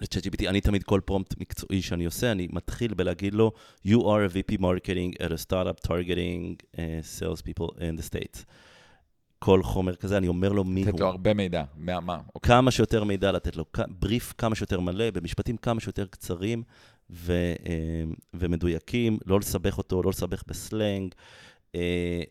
ל-ChatGPT, 0.00 0.48
אני 0.48 0.60
תמיד 0.60 0.82
כל 0.82 1.00
prompt 1.04 1.40
מקצועי 1.40 1.82
שאני 1.82 2.04
עושה, 2.04 2.32
אני 2.32 2.48
מתחיל 2.52 2.94
בלהגיד 2.94 3.34
לו, 3.34 3.52
you 3.86 3.98
are 3.98 4.30
a 4.30 4.32
VP 4.32 4.58
marketing 4.60 5.22
at 5.22 5.32
a 5.32 5.38
startup 5.46 5.88
targeting 5.88 6.56
uh, 6.74 6.78
sales 7.02 7.42
people 7.42 7.76
in 7.78 8.00
the 8.00 8.14
states. 8.14 8.44
כל 9.38 9.62
חומר 9.62 9.94
כזה, 9.94 10.16
אני 10.16 10.28
אומר 10.28 10.52
לו 10.52 10.64
מי 10.64 10.80
הוא. 10.82 10.88
לתת 10.88 11.00
לו 11.00 11.06
הרבה 11.06 11.34
מידע, 11.34 11.64
מה, 11.76 12.00
מה, 12.00 12.18
אוקיי. 12.34 12.48
כמה 12.48 12.70
שיותר 12.70 13.04
מידע 13.04 13.32
לתת 13.32 13.56
לו, 13.56 13.64
בריף 13.88 14.34
כמה 14.38 14.54
שיותר 14.54 14.80
מלא, 14.80 15.10
במשפטים 15.10 15.56
כמה 15.56 15.80
שיותר 15.80 16.06
קצרים 16.06 16.62
ו, 17.10 17.32
אה, 17.66 18.04
ומדויקים, 18.34 19.18
לא 19.26 19.40
לסבך 19.40 19.78
אותו, 19.78 20.02
לא 20.02 20.10
לסבך 20.10 20.42
בסלנג, 20.46 21.14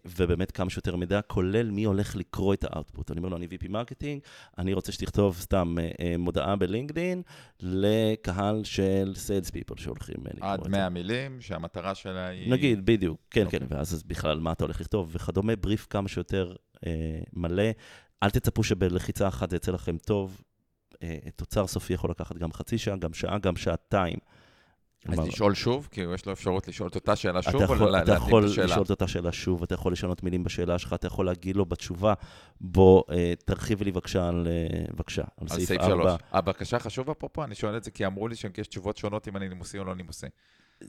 ובאמת 0.06 0.52
כמה 0.52 0.70
שיותר 0.70 0.96
מידע, 0.96 1.22
כולל 1.22 1.72
מי 1.72 1.84
הולך 1.84 2.16
לקרוא 2.16 2.54
את 2.54 2.64
ה 2.64 2.70
output. 2.70 3.12
אני 3.12 3.18
אומר 3.18 3.30
לו, 3.30 3.38
אני 3.38 3.46
VP 3.46 3.70
marketing, 3.70 4.22
אני 4.58 4.74
רוצה 4.74 4.92
שתכתוב 4.92 5.38
סתם 5.40 5.76
אה, 6.00 6.16
מודעה 6.18 6.56
בלינקדין 6.56 7.22
לקהל 7.60 8.64
של 8.64 9.14
סיילס 9.16 9.50
פיפול 9.50 9.78
שהולכים 9.78 10.16
לקרוא 10.34 10.54
את 10.54 10.60
זה. 10.60 10.66
עד 10.66 10.72
100 10.72 10.90
מילים, 10.90 11.42
שהמטרה 11.42 11.96
שלה 11.96 12.28
היא... 12.28 12.52
נגיד, 12.52 12.86
בדיוק, 12.86 13.20
כן, 13.30 13.46
okay. 13.48 13.50
כן, 13.50 13.64
אוקיי. 13.64 13.78
ואז 13.78 14.04
בכלל 14.04 14.40
מה 14.40 14.52
אתה 14.52 14.64
הולך 14.64 14.82
לכתוב 14.82 15.10
וכדומה, 15.12 15.56
בריף 15.56 15.88
כמה 15.90 16.08
שיותר 16.08 16.56
אה, 16.86 17.20
מלא. 17.34 17.64
אל 18.24 18.30
תצפו 18.30 18.64
שבלחיצה 18.64 19.28
אחת 19.28 19.50
זה 19.50 19.56
יצא 19.56 19.72
לכם 19.72 19.98
טוב. 19.98 20.42
אה, 21.04 21.18
תוצר 21.36 21.68
סופי 21.68 21.94
יכול 21.94 22.10
לקחת 22.10 22.38
גם 22.38 22.54
חצי 22.54 22.78
שעה, 22.78 22.96
גם 22.96 23.14
שעה, 23.14 23.38
גם 23.38 23.56
שעתיים. 23.56 24.18
אז 25.08 25.20
לשאול 25.20 25.54
שוב? 25.54 25.88
כי 25.92 26.02
יש 26.14 26.26
לו 26.26 26.34
אפשרות 26.34 26.68
לשאול 26.68 26.90
את 26.90 26.96
אותה 26.96 27.16
שאלה 27.16 27.42
שוב, 27.42 27.56
או 27.56 27.62
להתאים 27.62 27.76
את 27.76 27.82
השאלה? 27.84 28.02
אתה 28.04 28.14
יכול 28.14 28.46
לשאול 28.46 28.84
את 28.86 28.90
אותה 28.90 29.08
שאלה 29.08 29.32
שוב, 29.32 29.64
אתה 29.64 29.74
יכול 29.74 29.92
לשנות 29.92 30.24
מילים 30.24 30.44
בשאלה 30.44 30.80
שלך, 30.80 30.94
אתה 30.94 31.08
יכול 31.08 31.26
להגיד 31.26 31.56
לו 31.56 31.66
בתשובה, 31.66 32.14
בוא, 32.62 33.04
אה, 33.12 33.34
תרחיבי 33.46 33.86
לי 33.86 33.92
בבקשה 33.92 34.28
על, 34.28 34.48
אה, 34.48 34.86
בבקשה, 34.94 35.24
על 35.42 35.48
סעיף 35.48 35.72
4. 35.72 36.16
הבקשה 36.32 36.80
חשוב 36.80 37.10
אפרופו, 37.10 37.44
אני 37.44 37.56
שואל 37.56 37.78
את 37.78 37.84
זה 37.84 37.92
כי 37.92 38.06
אמרו 38.06 38.28
לי 38.28 38.36
שיש 38.36 38.68
תשובות 38.68 38.98
שונות 38.98 39.28
אם 39.28 39.38
אני 39.38 39.50
נימוסי 39.50 39.80
או 39.80 39.84
לא 39.84 39.96
נימוסי. 39.96 40.28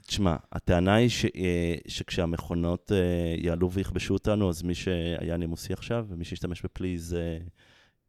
תשמע, 0.06 0.36
הטענה 0.52 0.94
היא 0.94 1.08
ש, 1.08 1.24
אה, 1.24 1.74
שכשהמכונות 1.88 2.92
אה, 2.92 3.34
יעלו 3.38 3.72
ויכבשו 3.72 4.14
אותנו, 4.14 4.48
אז 4.48 4.62
מי 4.62 4.74
שהיה 4.74 5.36
נימוסי 5.36 5.72
עכשיו, 5.72 6.06
ומי 6.08 6.24
שישתמש 6.24 6.62
בפליז, 6.62 7.14
אה, 7.14 7.38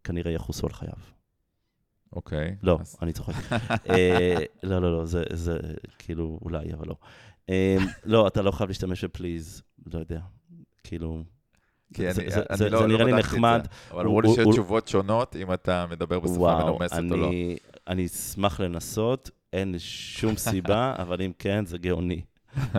כנראה 0.03 0.31
יחוסו 0.31 0.67
על 0.67 0.73
חייו. 0.73 1.16
אוקיי. 2.13 2.55
לא. 2.63 2.79
אני 3.01 3.13
צוחק. 3.13 3.33
לא, 4.63 4.81
לא, 4.81 4.97
לא, 4.97 5.05
זה, 5.05 5.23
זה 5.33 5.59
כאילו, 5.99 6.39
אולי, 6.41 6.73
אבל 6.73 6.87
לא. 6.87 6.95
לא, 8.05 8.27
אתה 8.27 8.41
לא 8.41 8.51
חייב 8.51 8.69
להשתמש 8.69 9.03
בפליז, 9.03 9.61
לא 9.93 9.99
יודע, 9.99 10.19
כאילו... 10.83 11.23
כי 11.93 12.13
זה, 12.13 12.21
אני, 12.21 12.31
זה, 12.31 12.41
אני 12.49 12.57
זה, 12.57 12.69
לא, 12.69 12.79
זה 12.79 12.87
לא 12.87 12.93
נראה 12.93 13.05
לי 13.05 13.13
נחמד. 13.13 13.67
אבל 13.91 14.05
אמרו 14.05 14.21
לי 14.21 14.29
שיש 14.35 14.47
תשובות 14.51 14.87
שונות 14.87 15.35
אם 15.35 15.53
אתה 15.53 15.85
מדבר 15.89 16.19
בשפה 16.19 16.59
מנומסת 16.63 17.03
או 17.11 17.17
לא. 17.17 17.29
אני 17.87 18.05
אשמח 18.05 18.59
לנסות, 18.59 19.29
אין 19.53 19.75
שום 19.79 20.37
סיבה, 20.37 20.93
אבל 21.01 21.21
אם 21.21 21.31
כן, 21.39 21.65
זה 21.65 21.77
גאוני. 21.77 22.21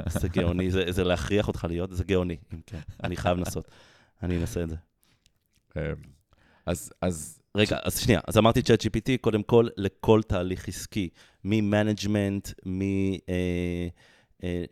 זה 0.09 0.29
גאוני, 0.29 0.71
זה, 0.71 0.85
זה 0.89 1.05
להכריח 1.05 1.49
אותך 1.49 1.67
להיות, 1.69 1.91
זה 1.93 2.05
גאוני, 2.05 2.37
אם 2.55 2.61
כן. 2.67 2.79
אני 3.05 3.17
חייב 3.17 3.39
לנסות. 3.39 3.69
אני 4.23 4.39
אנסה 4.39 4.63
את 4.63 4.69
זה. 4.71 4.77
אז, 6.67 6.93
אז... 7.03 7.38
רגע, 7.55 7.79
אז 7.83 8.01
שנייה, 8.01 8.21
אז 8.27 8.39
אמרתי 8.39 8.63
ChatGPT, 8.63 9.11
קודם 9.21 9.43
כל, 9.43 9.69
לכל 9.77 10.23
תהליך 10.23 10.69
עסקי, 10.69 11.09
מ 11.45 11.54
management, 11.54 12.49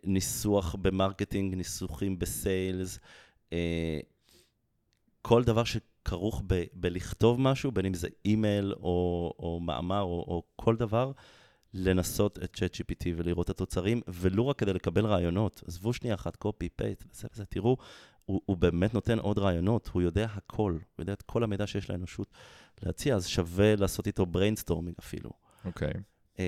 מניסוח 0.03 0.75
אה, 0.75 0.79
ב 0.81 0.88
marketing, 0.88 1.55
ניסוחים 1.55 2.19
ב 2.19 2.30
sales, 2.30 2.99
אה, 3.53 3.99
כל 5.21 5.43
דבר 5.43 5.63
שכרוך 5.63 6.43
ב, 6.47 6.63
בלכתוב 6.73 7.41
משהו, 7.41 7.71
בין 7.71 7.85
אם 7.85 7.93
זה 7.93 8.07
אימייל 8.25 8.73
או, 8.73 9.33
או 9.39 9.59
מאמר 9.59 10.01
או, 10.01 10.25
או 10.27 10.43
כל 10.55 10.75
דבר, 10.75 11.11
לנסות 11.73 12.39
את 12.43 12.55
ChatGPT 12.55 13.05
ולראות 13.15 13.45
את 13.45 13.49
התוצרים, 13.49 14.01
ולו 14.07 14.47
רק 14.47 14.59
כדי 14.59 14.73
לקבל 14.73 15.05
רעיונות. 15.05 15.63
עזבו 15.67 15.93
שנייה 15.93 16.15
אחת, 16.15 16.35
copy, 16.35 16.69
paste, 16.69 17.03
וזה 17.11 17.27
וזה, 17.33 17.45
תראו, 17.45 17.77
הוא, 18.27 18.41
הוא 18.45 18.57
באמת 18.57 18.93
נותן 18.93 19.19
עוד 19.19 19.37
רעיונות, 19.37 19.87
הוא 19.93 20.01
יודע 20.01 20.25
הכל, 20.25 20.71
הוא 20.71 21.03
יודע 21.03 21.13
את 21.13 21.21
כל 21.21 21.43
המידע 21.43 21.67
שיש 21.67 21.89
לאנושות 21.89 22.33
להציע, 22.83 23.15
אז 23.15 23.27
שווה 23.27 23.75
לעשות 23.75 24.07
איתו 24.07 24.25
brainstorming 24.25 24.95
אפילו. 24.99 25.29
אוקיי. 25.65 25.91
Okay. 25.91 26.37
Um, 26.37 26.39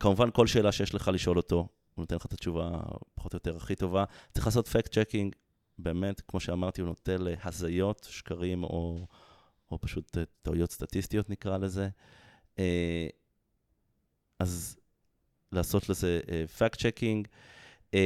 כמובן, 0.00 0.30
כל 0.30 0.46
שאלה 0.46 0.72
שיש 0.72 0.94
לך 0.94 1.10
לשאול 1.14 1.36
אותו, 1.36 1.56
הוא 1.94 2.02
נותן 2.02 2.16
לך 2.16 2.26
את 2.26 2.32
התשובה 2.32 2.80
פחות 3.14 3.32
או 3.32 3.36
יותר 3.36 3.56
הכי 3.56 3.74
טובה. 3.74 4.04
צריך 4.34 4.46
לעשות 4.46 4.68
fact 4.68 4.98
checking, 4.98 5.36
באמת, 5.78 6.20
כמו 6.20 6.40
שאמרתי, 6.40 6.80
הוא 6.80 6.88
נוטה 6.88 7.16
להזיות, 7.16 8.06
שקרים 8.10 8.64
או, 8.64 9.06
או 9.70 9.80
פשוט 9.80 10.16
טעויות 10.42 10.72
סטטיסטיות 10.72 11.30
נקרא 11.30 11.58
לזה. 11.58 11.88
Uh, 12.56 12.60
אז 14.38 14.76
לעשות 15.52 15.88
לזה 15.88 16.20
fact 16.58 16.78
uh, 16.78 16.82
checking. 16.82 17.28
Um, 17.96 17.98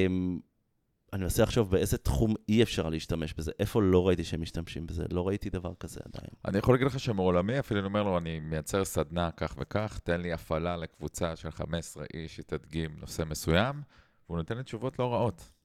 אני 1.12 1.22
מנסה 1.22 1.42
לחשוב 1.42 1.70
באיזה 1.70 1.98
תחום 1.98 2.34
אי 2.48 2.62
אפשר 2.62 2.88
להשתמש 2.88 3.34
בזה, 3.34 3.52
איפה 3.58 3.82
לא 3.82 4.08
ראיתי 4.08 4.24
שהם 4.24 4.40
משתמשים 4.40 4.86
בזה, 4.86 5.04
לא 5.10 5.28
ראיתי 5.28 5.50
דבר 5.50 5.74
כזה 5.74 6.00
עדיין. 6.04 6.30
אני 6.44 6.58
יכול 6.58 6.74
להגיד 6.74 6.86
לך 6.86 7.00
שמעולמי, 7.00 7.58
אפילו 7.58 7.80
אני 7.80 7.86
אומר 7.86 8.02
לו, 8.02 8.18
אני 8.18 8.40
מייצר 8.40 8.84
סדנה 8.84 9.30
כך 9.30 9.54
וכך, 9.58 10.00
תן 10.04 10.20
לי 10.20 10.32
הפעלה 10.32 10.76
לקבוצה 10.76 11.36
של 11.36 11.50
15 11.50 12.04
איש 12.14 12.36
שתדגים 12.36 12.90
נושא 13.00 13.22
מסוים, 13.26 13.82
והוא 14.28 14.38
נותן 14.38 14.56
לי 14.56 14.62
תשובות 14.62 14.98
לא 14.98 15.12
רעות. 15.12 15.55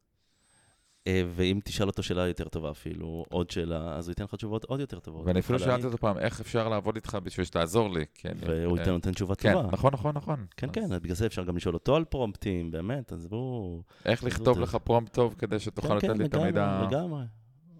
אה, 1.08 1.24
ואם 1.36 1.60
תשאל 1.64 1.88
אותו 1.88 2.04
שאלה 2.04 2.28
יותר 2.28 2.48
טובה 2.48 2.72
אפילו, 2.72 3.26
עוד 3.30 3.50
שאלה, 3.50 3.96
אז 3.96 4.08
הוא 4.08 4.12
ייתן 4.12 4.24
לך 4.24 4.36
תשובות 4.36 4.64
עוד 4.64 4.80
יותר 4.80 5.00
טובות. 5.00 5.26
ואני 5.26 5.40
אפילו 5.40 5.60
שאלתי 5.60 5.86
אותו 5.86 5.98
פעם, 5.98 6.18
איך 6.18 6.40
אפשר 6.40 6.70
לעבוד 6.70 6.96
איתך 6.96 7.18
בשביל 7.24 7.46
שתעזור 7.46 7.90
לי? 7.90 8.06
והוא 8.40 8.78
ייתן 8.78 8.92
נותן 8.92 9.14
תשובה 9.14 9.36
כן, 9.36 9.54
טובה. 9.54 9.70
נכון, 9.72 9.94
נכון, 9.94 10.18
נכון. 10.18 10.46
כן, 10.58 10.68
כן, 10.74 11.00
בגלל 11.02 11.16
זה 11.16 11.26
אפשר 11.26 11.44
גם 11.44 11.58
לשאול 11.58 11.76
אותו 11.76 11.96
על 11.96 12.06
פרומפטים, 12.06 12.72
באמת, 12.72 13.14
אז 13.14 13.28
בואו... 13.28 13.82
איך 14.06 14.24
לכתוב 14.24 14.60
לך 14.60 14.76
פרומפט 14.76 15.14
טוב 15.14 15.36
כדי 15.38 15.60
שתוכל 15.60 15.88
כן, 15.88 15.96
לתת 15.96 16.08
כן, 16.08 16.18
לי 16.18 16.26
את 16.26 16.34
המידע... 16.34 16.52
כן, 16.52 16.84
לגמרי, 16.84 16.98
לגמרי. 16.98 17.24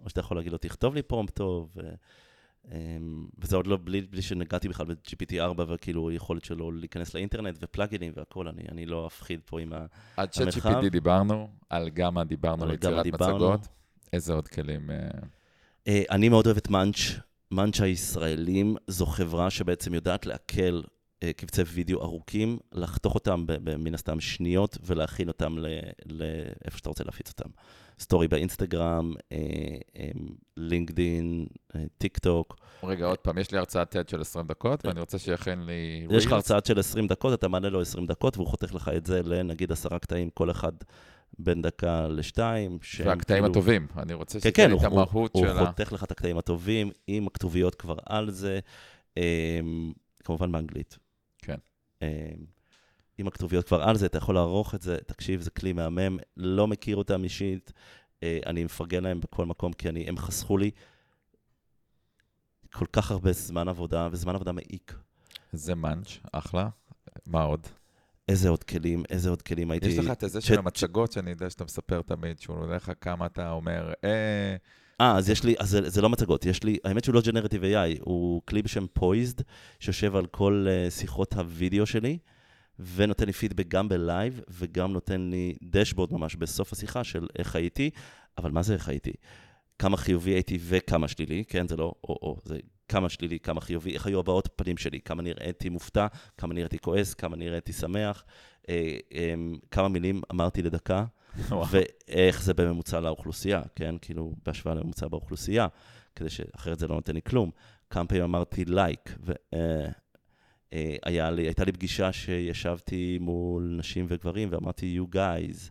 או 0.04 0.08
שאתה 0.08 0.20
יכול 0.20 0.36
להגיד 0.36 0.52
לו, 0.52 0.58
תכתוב 0.58 0.94
לי 0.94 1.02
פרומפט 1.02 1.34
טוב. 1.36 1.76
אמ, 2.70 3.26
וזה 3.38 3.56
עוד 3.56 3.66
לא 3.66 3.78
בלי, 3.84 4.00
בלי 4.00 4.22
שנגעתי 4.22 4.68
בכלל 4.68 4.86
ב-GPT4 4.86 5.62
וכאילו 5.68 6.12
יכולת 6.12 6.44
שלו 6.44 6.72
להיכנס 6.72 7.14
לאינטרנט 7.14 7.58
ופלאגינים 7.60 8.12
והכל, 8.16 8.48
אני, 8.48 8.62
אני 8.72 8.86
לא 8.86 9.06
אפחיד 9.06 9.40
פה 9.46 9.60
עם 9.60 9.72
המרחב. 9.72 9.88
עד 10.16 10.32
ש-GPT 10.32 10.88
דיברנו, 10.90 11.48
על 11.70 11.90
גמא 11.90 12.24
דיברנו 12.24 12.64
על 12.64 12.74
יצירת 12.74 13.06
מצגות. 13.06 13.68
איזה 14.12 14.32
עוד 14.32 14.48
כלים? 14.48 14.90
אה? 14.90 14.96
אה, 15.88 16.02
אני 16.10 16.28
מאוד 16.28 16.46
אוהב 16.46 16.56
את 16.56 16.70
מאנץ'. 16.70 16.98
מאנץ' 17.50 17.80
הישראלים 17.80 18.76
זו 18.86 19.06
חברה 19.06 19.50
שבעצם 19.50 19.94
יודעת 19.94 20.26
לעכל 20.26 20.80
קבצי 21.36 21.62
וידאו 21.62 22.02
ארוכים, 22.02 22.58
לחתוך 22.72 23.14
אותם 23.14 23.44
מן 23.78 23.94
הסתם 23.94 24.20
שניות 24.20 24.78
ולהכין 24.84 25.28
אותם 25.28 25.56
לאיפה 26.06 26.78
שאתה 26.78 26.88
רוצה 26.88 27.04
להפיץ 27.04 27.28
אותם. 27.28 27.48
סטורי 28.00 28.28
באינסטגרם, 28.28 29.14
לינקדין, 30.56 31.46
טיק 31.98 32.18
טוק. 32.18 32.56
רגע, 32.82 33.06
עוד 33.06 33.18
פעם, 33.18 33.38
יש 33.38 33.50
לי 33.50 33.58
הרצאת 33.58 33.96
TED 33.96 34.10
של 34.10 34.20
20 34.20 34.46
דקות, 34.46 34.86
ואני 34.86 35.00
רוצה 35.00 35.18
שיכין 35.18 35.66
לי... 35.66 36.06
יש 36.10 36.26
לך 36.26 36.32
הרצאת 36.32 36.66
של 36.66 36.78
20 36.78 37.06
דקות, 37.06 37.38
אתה 37.38 37.48
מעלה 37.48 37.68
לו 37.68 37.80
20 37.80 38.06
דקות, 38.06 38.36
והוא 38.36 38.48
חותך 38.48 38.74
לך 38.74 38.90
את 38.96 39.06
זה 39.06 39.22
לנגיד 39.22 39.72
עשרה 39.72 39.98
קטעים, 39.98 40.30
כל 40.30 40.50
אחד 40.50 40.72
בין 41.38 41.62
דקה 41.62 42.08
לשתיים. 42.08 42.78
והקטעים 43.04 43.42
כאילו... 43.42 43.50
הטובים, 43.52 43.86
אני 43.96 44.14
רוצה 44.14 44.40
כן, 44.40 44.50
שתהיה 44.50 44.68
כן, 44.68 44.76
את 44.76 44.84
המהות 44.84 45.32
של 45.36 45.46
ה... 45.46 45.60
הוא 45.60 45.68
חותך 45.68 45.92
לך 45.92 46.04
את 46.04 46.10
הקטעים 46.10 46.38
הטובים, 46.38 46.90
עם 47.06 47.26
הכתוביות 47.26 47.74
כבר 47.74 47.96
על 48.06 48.30
זה, 48.30 48.60
כמובן 50.24 50.52
באנגלית. 50.52 50.98
אמ, 52.02 52.06
עם 53.18 53.26
הכתוביות 53.26 53.66
כבר 53.66 53.82
על 53.82 53.96
זה, 53.96 54.06
אתה 54.06 54.18
יכול 54.18 54.34
לערוך 54.34 54.74
את 54.74 54.82
זה, 54.82 54.96
תקשיב, 55.06 55.40
זה 55.40 55.50
כלי 55.50 55.72
מהמם, 55.72 56.18
לא 56.36 56.66
מכיר 56.66 56.96
אותם 56.96 57.24
אישית, 57.24 57.72
אה, 58.22 58.38
אני 58.46 58.64
מפרגן 58.64 59.02
להם 59.02 59.20
בכל 59.20 59.46
מקום, 59.46 59.72
כי 59.72 59.88
אני, 59.88 60.08
הם 60.08 60.18
חסכו 60.18 60.58
לי 60.58 60.70
כל 62.72 62.86
כך 62.92 63.10
הרבה 63.10 63.32
זמן 63.32 63.68
עבודה, 63.68 64.08
וזמן 64.12 64.34
עבודה 64.34 64.52
מעיק. 64.52 64.94
זה 65.52 65.74
מאנץ', 65.74 66.18
אחלה. 66.32 66.68
מה 67.26 67.42
עוד? 67.42 67.66
איזה 68.28 68.48
עוד 68.48 68.64
כלים, 68.64 69.02
איזה 69.10 69.30
עוד 69.30 69.42
כלים 69.42 69.70
הייתי... 69.70 69.86
יש 69.86 69.98
לך 69.98 70.10
את 70.10 70.30
זה 70.30 70.40
של 70.40 70.58
המצגות, 70.58 71.12
שאני 71.12 71.30
יודע 71.30 71.50
שאתה 71.50 71.64
מספר 71.64 72.02
תמיד, 72.02 72.38
שהוא 72.38 72.56
נותן 72.56 72.72
לך 72.72 72.92
כמה 73.00 73.26
אתה 73.26 73.50
אומר, 73.50 73.92
אה... 74.04 74.56
אה, 75.02 75.16
אז 75.16 75.30
יש 75.30 75.44
לי, 75.44 75.54
אז 75.58 75.68
זה, 75.68 75.90
זה 75.90 76.02
לא 76.02 76.08
מצגות, 76.08 76.46
יש 76.46 76.62
לי, 76.64 76.78
האמת 76.84 77.04
שהוא 77.04 77.14
לא 77.14 77.20
ג'נרטיב 77.20 77.62
AI, 77.62 78.00
הוא 78.00 78.42
כלי 78.44 78.62
בשם 78.62 78.86
פויזד, 78.92 79.42
שיושב 79.80 80.16
על 80.16 80.26
כל 80.26 80.66
uh, 80.68 80.90
שיחות 80.90 81.32
הוידאו 81.34 81.86
שלי, 81.86 82.18
ונותן 82.94 83.26
לי 83.26 83.32
פידבק 83.32 83.68
גם 83.68 83.88
בלייב, 83.88 84.40
וגם 84.48 84.92
נותן 84.92 85.20
לי 85.20 85.54
דשבורד 85.62 86.12
ממש 86.12 86.36
בסוף 86.36 86.72
השיחה 86.72 87.04
של 87.04 87.26
איך 87.38 87.56
הייתי, 87.56 87.90
אבל 88.38 88.50
מה 88.50 88.62
זה 88.62 88.74
איך 88.74 88.88
הייתי? 88.88 89.12
כמה 89.78 89.96
חיובי 89.96 90.30
הייתי 90.30 90.58
וכמה 90.62 91.08
שלילי, 91.08 91.44
כן? 91.48 91.68
זה 91.68 91.76
לא 91.76 91.94
או-או, 92.04 92.36
זה 92.44 92.58
כמה 92.88 93.08
שלילי, 93.08 93.38
כמה 93.38 93.60
חיובי, 93.60 93.94
איך 93.94 94.06
היו 94.06 94.20
הבעות 94.20 94.48
פנים 94.56 94.76
שלי, 94.76 95.00
כמה 95.00 95.22
נראיתי 95.22 95.68
מופתע, 95.68 96.06
כמה 96.36 96.54
נראיתי 96.54 96.78
כועס, 96.78 97.14
כמה 97.14 97.36
נראיתי 97.36 97.72
שמח, 97.72 98.24
אה, 98.68 98.96
אה, 99.14 99.34
כמה 99.70 99.88
מילים 99.88 100.22
אמרתי 100.32 100.62
לדקה, 100.62 101.04
ואיך 101.70 102.42
זה 102.42 102.54
בממוצע 102.54 103.00
לאוכלוסייה, 103.00 103.62
כן? 103.74 103.94
כאילו, 104.00 104.34
בהשוואה 104.46 104.74
לממוצע 104.74 105.08
באוכלוסייה, 105.08 105.66
כדי 106.16 106.30
שאחרת 106.30 106.78
זה 106.78 106.88
לא 106.88 106.94
נותן 106.94 107.14
לי 107.14 107.22
כלום. 107.22 107.50
כמה 107.90 108.06
פעמים 108.06 108.24
אמרתי 108.24 108.64
like, 108.64 109.16
ו... 109.24 109.32
אה, 109.54 109.88
אה, 110.72 111.30
לי, 111.30 111.48
לי 111.66 111.72
פגישה 111.72 112.12
שישבתי 112.12 113.18
מול 113.20 113.74
נשים 113.78 114.06
וגברים 114.08 114.48
ואמרתי, 114.52 114.98
you 115.00 115.14
guys. 115.14 115.70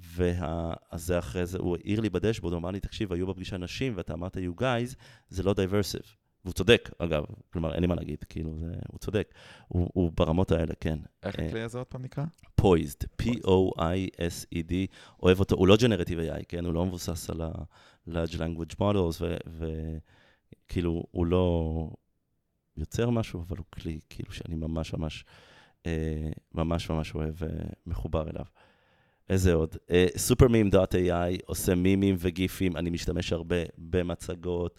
ואז 0.00 1.06
זה 1.06 1.18
אחרי 1.18 1.46
זה, 1.46 1.58
הוא 1.58 1.76
העיר 1.76 2.00
לי 2.00 2.10
ב 2.10 2.14
dashboard, 2.14 2.52
הוא 2.52 2.60
אמר 2.60 2.70
לי, 2.70 2.80
תקשיב, 2.80 3.12
היו 3.12 3.26
בפגישה 3.26 3.56
נשים 3.56 3.92
ואתה 3.96 4.12
אמרת 4.12 4.36
you 4.36 4.60
guys, 4.60 4.94
זה 5.28 5.42
לא 5.42 5.54
diversive. 5.54 6.00
והוא 6.44 6.54
צודק, 6.54 6.90
אגב, 6.98 7.24
כלומר, 7.52 7.74
אין 7.74 7.80
לי 7.80 7.86
מה 7.86 7.94
להגיד, 7.94 8.24
כאילו, 8.28 8.56
זה, 8.58 8.72
הוא 8.88 8.98
צודק. 8.98 9.34
הוא, 9.68 9.90
הוא 9.94 10.12
ברמות 10.16 10.52
האלה, 10.52 10.74
כן. 10.80 10.98
איך 11.22 11.34
הכלי 11.34 11.60
הזה 11.62 11.78
עוד 11.78 11.86
פעם 11.86 12.02
נקרא? 12.02 12.24
Poised, 12.54 13.04
P-O-I-S-E-D, 13.22 14.72
אוהב 15.22 15.40
אותו, 15.40 15.56
הוא 15.56 15.68
לא 15.68 15.76
ג'נרטיב 15.76 16.18
AI, 16.18 16.44
כן? 16.48 16.64
הוא 16.64 16.74
לא 16.74 16.86
מבוסס 16.86 17.30
על 17.30 17.40
ה-Large 17.42 18.34
Language 18.34 18.74
Models, 18.80 19.22
וכאילו, 20.66 21.04
הוא 21.10 21.26
לא 21.26 21.90
יוצר 22.76 23.10
משהו, 23.10 23.40
אבל 23.40 23.56
הוא 23.56 23.66
כלי, 23.70 24.00
כאילו, 24.10 24.32
שאני 24.32 24.54
ממש 24.54 24.94
ממש, 24.94 25.24
אה, 25.86 26.30
ממש 26.54 26.90
ממש 26.90 27.14
אוהב 27.14 27.34
ומחובר 27.86 28.30
אליו. 28.30 28.44
איזה 29.30 29.54
עוד? 29.54 29.76
סופרמים.ai 30.16 31.42
עושה 31.46 31.74
מימים 31.74 32.16
וגיפים, 32.18 32.76
אני 32.76 32.90
משתמש 32.90 33.32
הרבה 33.32 33.56
במצגות 33.78 34.78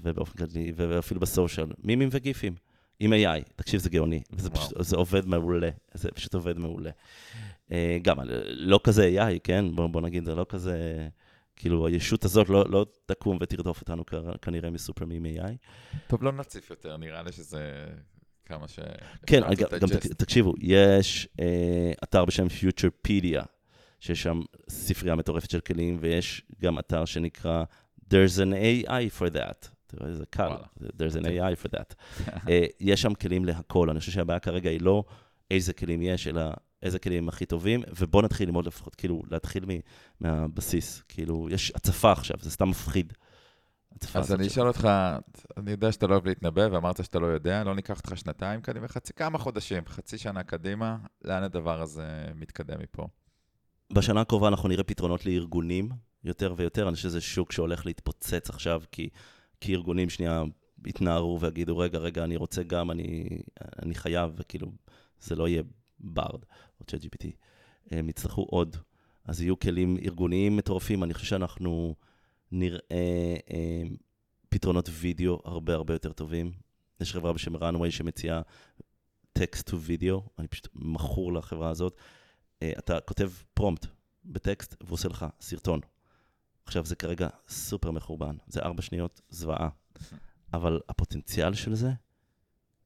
ובאופן 0.00 0.46
כללי, 0.46 0.72
ואפילו 0.76 1.20
בסושיאל, 1.20 1.66
מימים 1.84 2.08
וגיפים. 2.12 2.54
עם 3.00 3.12
AI, 3.12 3.52
תקשיב, 3.56 3.80
זה 3.80 3.90
גאוני, 3.90 4.22
וזה 4.32 4.50
פשוט, 4.50 4.72
זה 4.80 4.96
עובד 4.96 5.26
מעולה, 5.26 5.70
זה 5.94 6.10
פשוט 6.10 6.34
עובד 6.34 6.58
מעולה. 6.58 6.90
אה, 7.72 7.98
גם, 8.02 8.16
לא 8.44 8.80
כזה 8.84 9.10
AI, 9.16 9.38
כן? 9.44 9.64
בוא, 9.74 9.86
בוא 9.86 10.00
נגיד, 10.00 10.24
זה 10.24 10.34
לא 10.34 10.46
כזה, 10.48 11.08
כאילו, 11.56 11.86
הישות 11.86 12.24
הזאת 12.24 12.48
לא, 12.48 12.64
לא 12.68 12.86
תקום 13.06 13.38
ותרדוף 13.40 13.80
אותנו 13.80 14.04
כנראה 14.42 14.70
מסופרמים 14.70 15.26
AI. 15.26 15.52
טוב, 16.06 16.22
לא 16.22 16.32
נציף 16.32 16.70
יותר, 16.70 16.96
נראה 16.96 17.22
לי 17.22 17.32
שזה 17.32 17.86
כמה 18.44 18.68
ש... 18.68 18.78
כן, 19.26 19.40
גם 19.80 19.88
תקשיבו, 20.16 20.54
יש 20.60 21.28
אה, 21.40 21.92
אתר 22.04 22.24
בשם 22.24 22.46
Futurepedia, 22.46 23.44
שיש 24.00 24.22
שם 24.22 24.40
ספרייה 24.68 25.14
מטורפת 25.14 25.50
של 25.50 25.60
כלים, 25.60 25.98
ויש 26.00 26.42
גם 26.60 26.78
אתר 26.78 27.04
שנקרא 27.04 27.64
There's 28.08 28.38
an 28.38 28.52
AI 28.52 29.08
for 29.08 29.30
that. 29.30 29.75
איזה 30.04 30.24
קל, 30.30 30.50
there's 30.80 31.16
an 31.16 31.24
AI 31.24 31.64
for 31.64 31.68
that. 31.68 31.94
uh, 32.26 32.50
יש 32.80 33.02
שם 33.02 33.14
כלים 33.14 33.44
להכל, 33.44 33.90
אני 33.90 34.00
חושב 34.00 34.12
שהבעיה 34.12 34.40
כרגע 34.40 34.70
היא 34.70 34.80
לא 34.80 35.04
איזה 35.50 35.72
כלים 35.72 36.02
יש, 36.02 36.26
אלא 36.26 36.42
איזה 36.82 36.98
כלים 36.98 37.22
הם 37.22 37.28
הכי 37.28 37.46
טובים, 37.46 37.82
ובואו 38.00 38.22
נתחיל 38.22 38.48
ללמוד 38.48 38.66
לפחות, 38.66 38.94
כאילו, 38.94 39.22
להתחיל 39.30 39.64
מהבסיס. 40.20 41.02
כאילו, 41.08 41.48
יש 41.50 41.72
הצפה 41.74 42.12
עכשיו, 42.12 42.36
זה 42.40 42.50
סתם 42.50 42.68
מפחיד. 42.68 43.12
אז 44.14 44.32
אני 44.32 44.46
אשאל 44.46 44.68
אותך, 44.68 44.88
אני 45.56 45.70
יודע 45.70 45.92
שאתה 45.92 46.06
לא 46.06 46.12
אוהב 46.12 46.26
להתנבא, 46.26 46.68
ואמרת 46.72 47.04
שאתה 47.04 47.18
לא 47.18 47.26
יודע, 47.26 47.64
לא 47.64 47.74
ניקח 47.74 47.98
אותך 47.98 48.16
שנתיים 48.16 48.60
קדימה, 48.60 48.88
חצי, 48.88 49.12
כמה 49.12 49.38
חודשים, 49.38 49.82
חצי 49.86 50.18
שנה 50.18 50.42
קדימה, 50.42 50.96
לאן 51.24 51.42
הדבר 51.42 51.80
הזה 51.80 52.24
מתקדם 52.34 52.80
מפה? 52.80 53.06
בשנה 53.92 54.20
הקרובה 54.20 54.48
אנחנו 54.48 54.68
נראה 54.68 54.84
פתרונות 54.84 55.26
לארגונים 55.26 55.88
יותר 56.24 56.54
ויותר, 56.56 56.88
אני 56.88 56.94
חושב 56.94 57.08
שזה 57.08 57.20
שוק 57.20 57.52
שהולך 57.52 57.86
להתפוצץ 57.86 58.50
עכשיו, 58.50 58.82
כי 58.92 59.08
כי 59.60 59.74
ארגונים 59.74 60.10
שנייה 60.10 60.44
יתנערו 60.86 61.40
ויגידו, 61.40 61.78
רגע, 61.78 61.98
רגע, 61.98 62.24
אני 62.24 62.36
רוצה 62.36 62.62
גם, 62.62 62.90
אני, 62.90 63.28
אני 63.82 63.94
חייב, 63.94 64.30
וכאילו, 64.36 64.72
זה 65.20 65.36
לא 65.36 65.48
יהיה 65.48 65.62
Bard 65.98 66.44
או 66.80 66.84
ChatGPT. 66.84 67.26
הם 67.90 68.08
יצטרכו 68.08 68.42
עוד. 68.42 68.76
אז 69.24 69.42
יהיו 69.42 69.58
כלים 69.58 69.96
ארגוניים 70.04 70.56
מטורפים. 70.56 71.04
אני 71.04 71.14
חושב 71.14 71.26
שאנחנו 71.26 71.94
נראה 72.52 73.36
אה, 73.50 73.82
פתרונות 74.48 74.88
וידאו 74.92 75.40
הרבה 75.44 75.74
הרבה 75.74 75.94
יותר 75.94 76.12
טובים. 76.12 76.52
יש 77.00 77.12
חברה 77.12 77.32
בשם 77.32 77.56
runway 77.56 77.90
שמציעה 77.90 78.42
text 79.32 79.70
to 79.70 79.80
video, 79.80 80.22
אני 80.38 80.48
פשוט 80.48 80.68
מכור 80.74 81.32
לחברה 81.32 81.70
הזאת. 81.70 81.96
אה, 82.62 82.72
אתה 82.78 83.00
כותב 83.00 83.30
prompt 83.54 83.86
בטקסט, 84.24 84.74
והוא 84.80 84.94
עושה 84.94 85.08
לך 85.08 85.26
סרטון. 85.40 85.80
עכשיו, 86.66 86.84
זה 86.86 86.96
כרגע 86.96 87.28
סופר 87.48 87.90
מחורבן, 87.90 88.36
זה 88.46 88.60
ארבע 88.60 88.82
שניות 88.82 89.20
זוועה, 89.30 89.68
אבל 90.52 90.80
הפוטנציאל 90.88 91.54
של 91.54 91.74
זה, 91.74 91.92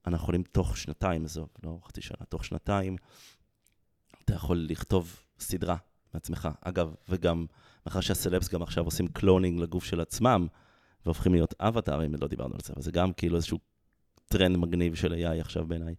אנחנו 0.07 0.23
יכולים 0.23 0.43
תוך 0.43 0.77
שנתיים, 0.77 1.25
עזוב, 1.25 1.49
לא 1.63 1.79
חצי 1.85 2.03
שנה, 2.03 2.25
תוך 2.29 2.45
שנתיים, 2.45 2.97
אתה 4.25 4.35
יכול 4.35 4.67
לכתוב 4.69 5.23
סדרה 5.39 5.77
מעצמך. 6.15 6.49
אגב, 6.61 6.95
וגם, 7.09 7.47
מאחר 7.87 8.01
שהסלבס 8.01 8.49
גם 8.49 8.63
עכשיו 8.63 8.85
עושים 8.85 9.09
cloning 9.09 9.61
לגוף 9.61 9.85
של 9.85 10.01
עצמם, 10.01 10.47
והופכים 11.07 11.33
להיות 11.33 11.55
אבטארים, 11.61 12.15
לא 12.21 12.29
דיברנו 12.29 12.55
על 12.55 12.61
זה, 12.65 12.73
אבל 12.73 12.83
זה 12.83 12.91
גם 12.91 13.13
כאילו 13.13 13.37
איזשהו 13.37 13.59
טרנד 14.29 14.57
מגניב 14.57 14.95
של 14.95 15.13
AI 15.13 15.41
עכשיו 15.41 15.67
בעיניי. 15.67 15.95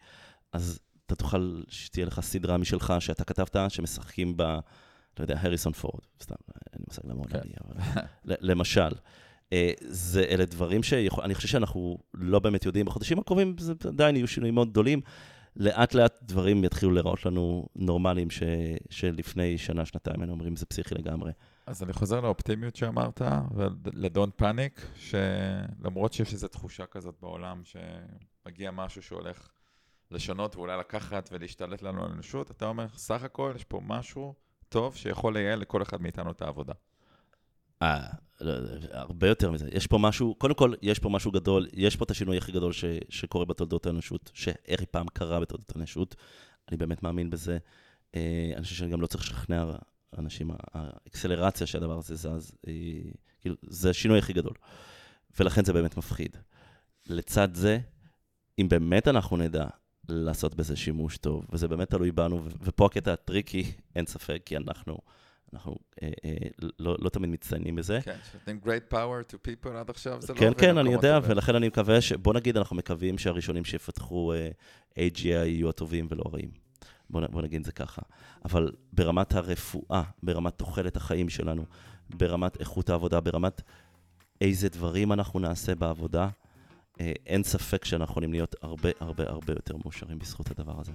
אז 0.51 0.79
אתה 1.05 1.15
תוכל 1.15 1.61
שתהיה 1.67 2.05
לך 2.05 2.19
סדרה 2.19 2.57
משלך 2.57 2.93
שאתה 2.99 3.23
כתבת, 3.23 3.55
שמשחקים 3.71 4.37
בה... 4.37 4.59
לא 5.19 5.23
יודע, 5.23 5.35
הריסון 5.39 5.73
פורד, 5.73 6.01
סתם, 6.21 6.35
אין 6.49 6.79
לי 6.79 6.85
מושג 6.87 7.01
למה 7.05 7.19
עונה 7.19 7.43
לי, 7.45 7.53
אבל 7.65 7.95
למשל. 8.41 8.89
אה, 9.53 9.71
זה, 9.81 10.23
אלה 10.23 10.45
דברים 10.45 10.83
שאני 10.83 11.35
חושב 11.35 11.47
שאנחנו 11.47 11.97
לא 12.13 12.39
באמת 12.39 12.65
יודעים. 12.65 12.85
בחודשים 12.85 13.19
הקרובים 13.19 13.55
זה 13.59 13.73
עדיין 13.87 14.15
יהיו 14.15 14.27
שינויים 14.27 14.55
מאוד 14.55 14.69
גדולים. 14.69 15.01
לאט 15.55 15.93
לאט 15.93 16.13
דברים 16.21 16.63
יתחילו 16.63 16.91
להיראות 16.91 17.25
לנו 17.25 17.67
נורמליים, 17.75 18.29
ש, 18.29 18.43
שלפני 18.89 19.57
שנה, 19.57 19.85
שנתיים 19.85 20.21
היינו 20.21 20.33
אומרים, 20.33 20.55
זה 20.55 20.65
פסיכי 20.65 20.95
לגמרי. 20.95 21.31
אז 21.65 21.83
אני 21.83 21.93
חוזר 21.93 22.21
לאופטימיות 22.21 22.75
שאמרת, 22.75 23.21
ולדון 23.55 24.29
פאניק, 24.35 24.85
שלמרות 24.95 26.13
שיש 26.13 26.33
איזו 26.33 26.47
תחושה 26.47 26.85
כזאת 26.85 27.15
בעולם, 27.21 27.61
שמגיע 27.63 28.71
משהו 28.71 29.01
שהולך 29.01 29.49
לשנות 30.11 30.55
ואולי 30.55 30.79
לקחת 30.79 31.29
ולהשתלט 31.31 31.81
לנו 31.81 32.03
על 32.03 32.11
האנושות, 32.11 32.51
אתה 32.51 32.65
אומר, 32.65 32.87
סך 32.93 33.23
הכל 33.23 33.53
יש 33.55 33.63
פה 33.63 33.81
משהו 33.83 34.33
טוב 34.71 34.95
שיכול 34.95 35.33
לייעל 35.33 35.59
לכל 35.59 35.81
אחד 35.81 36.01
מאיתנו 36.01 36.31
את 36.31 36.41
העבודה. 36.41 36.73
אה, 37.81 38.07
לא, 38.41 38.53
הרבה 38.91 39.27
יותר 39.27 39.51
מזה. 39.51 39.69
יש 39.71 39.87
פה 39.87 39.97
משהו, 39.97 40.35
קודם 40.35 40.53
כל, 40.53 40.73
יש 40.81 40.99
פה 40.99 41.09
משהו 41.09 41.31
גדול, 41.31 41.67
יש 41.73 41.95
פה 41.95 42.05
את 42.05 42.11
השינוי 42.11 42.37
הכי 42.37 42.51
גדול 42.51 42.73
ש, 42.73 42.85
שקורה 43.09 43.45
בתולדות 43.45 43.85
האנושות, 43.85 44.31
שאי 44.33 44.85
פעם 44.91 45.07
קרה 45.13 45.39
בתולדות 45.39 45.71
האנושות. 45.75 46.15
אני 46.69 46.77
באמת 46.77 47.03
מאמין 47.03 47.29
בזה. 47.29 47.57
אה, 48.15 48.51
אני 48.55 48.63
חושב 48.63 48.75
שאני 48.75 48.91
גם 48.91 49.01
לא 49.01 49.07
צריך 49.07 49.23
לשכנע 49.23 49.65
אנשים, 50.17 50.51
האקסלרציה 50.73 51.67
שהדבר 51.67 51.97
הזה 51.97 52.15
זז, 52.15 52.51
אה, 52.67 52.73
כאילו, 53.41 53.55
זה 53.61 53.89
השינוי 53.89 54.19
הכי 54.19 54.33
גדול. 54.33 54.53
ולכן 55.39 55.65
זה 55.65 55.73
באמת 55.73 55.97
מפחיד. 55.97 56.37
לצד 57.07 57.55
זה, 57.55 57.79
אם 58.59 58.69
באמת 58.69 59.07
אנחנו 59.07 59.37
נדע 59.37 59.67
לעשות 60.11 60.55
בזה 60.55 60.75
שימוש 60.75 61.17
טוב, 61.17 61.45
וזה 61.51 61.67
באמת 61.67 61.89
תלוי 61.89 62.11
בנו, 62.11 62.43
ופה 62.61 62.85
הקטע 62.85 63.13
הטריקי, 63.13 63.71
אין 63.95 64.05
ספק, 64.05 64.41
כי 64.45 64.57
אנחנו, 64.57 64.97
אנחנו 65.53 65.75
אה, 66.03 66.09
אה, 66.25 66.31
לא, 66.79 66.97
לא 66.99 67.09
תמיד 67.09 67.29
מצטיינים 67.29 67.75
בזה. 67.75 67.99
כן, 68.03 68.15
שנותנים 68.31 68.59
great 68.63 68.93
power 68.93 69.33
to 69.33 69.35
people 69.35 69.69
עד 69.69 69.89
עכשיו, 69.89 70.21
זה 70.21 70.33
כן, 70.33 70.47
לא... 70.47 70.53
כן, 70.53 70.59
כן, 70.59 70.77
אני 70.77 70.93
יודע, 70.93 71.19
טובים. 71.19 71.31
ולכן 71.31 71.55
אני 71.55 71.67
מקווה 71.67 72.01
ש... 72.01 72.13
בוא 72.13 72.33
נגיד, 72.33 72.57
אנחנו 72.57 72.75
מקווים 72.75 73.17
שהראשונים 73.17 73.65
שיפתחו 73.65 74.33
אה, 74.33 74.49
AGI 74.95 75.27
יהיו 75.27 75.69
הטובים 75.69 76.07
ולא 76.09 76.23
הרעים. 76.25 76.51
בוא, 77.09 77.21
בוא 77.27 77.41
נגיד 77.41 77.65
זה 77.65 77.71
ככה. 77.71 78.01
אבל 78.45 78.71
ברמת 78.93 79.35
הרפואה, 79.35 80.03
ברמת 80.23 80.57
תוחלת 80.57 80.95
החיים 80.97 81.29
שלנו, 81.29 81.65
ברמת 82.09 82.59
איכות 82.59 82.89
העבודה, 82.89 83.19
ברמת 83.19 83.61
איזה 84.41 84.69
דברים 84.69 85.11
אנחנו 85.11 85.39
נעשה 85.39 85.75
בעבודה, 85.75 86.29
אין 86.99 87.43
ספק 87.43 87.85
שאנחנו 87.85 88.11
יכולים 88.11 88.31
להיות 88.31 88.55
הרבה 88.61 88.89
הרבה 88.99 89.23
הרבה 89.27 89.53
יותר 89.53 89.77
מאושרים 89.77 90.19
בזכות 90.19 90.51
הדבר 90.51 90.79
הזה. 90.79 90.91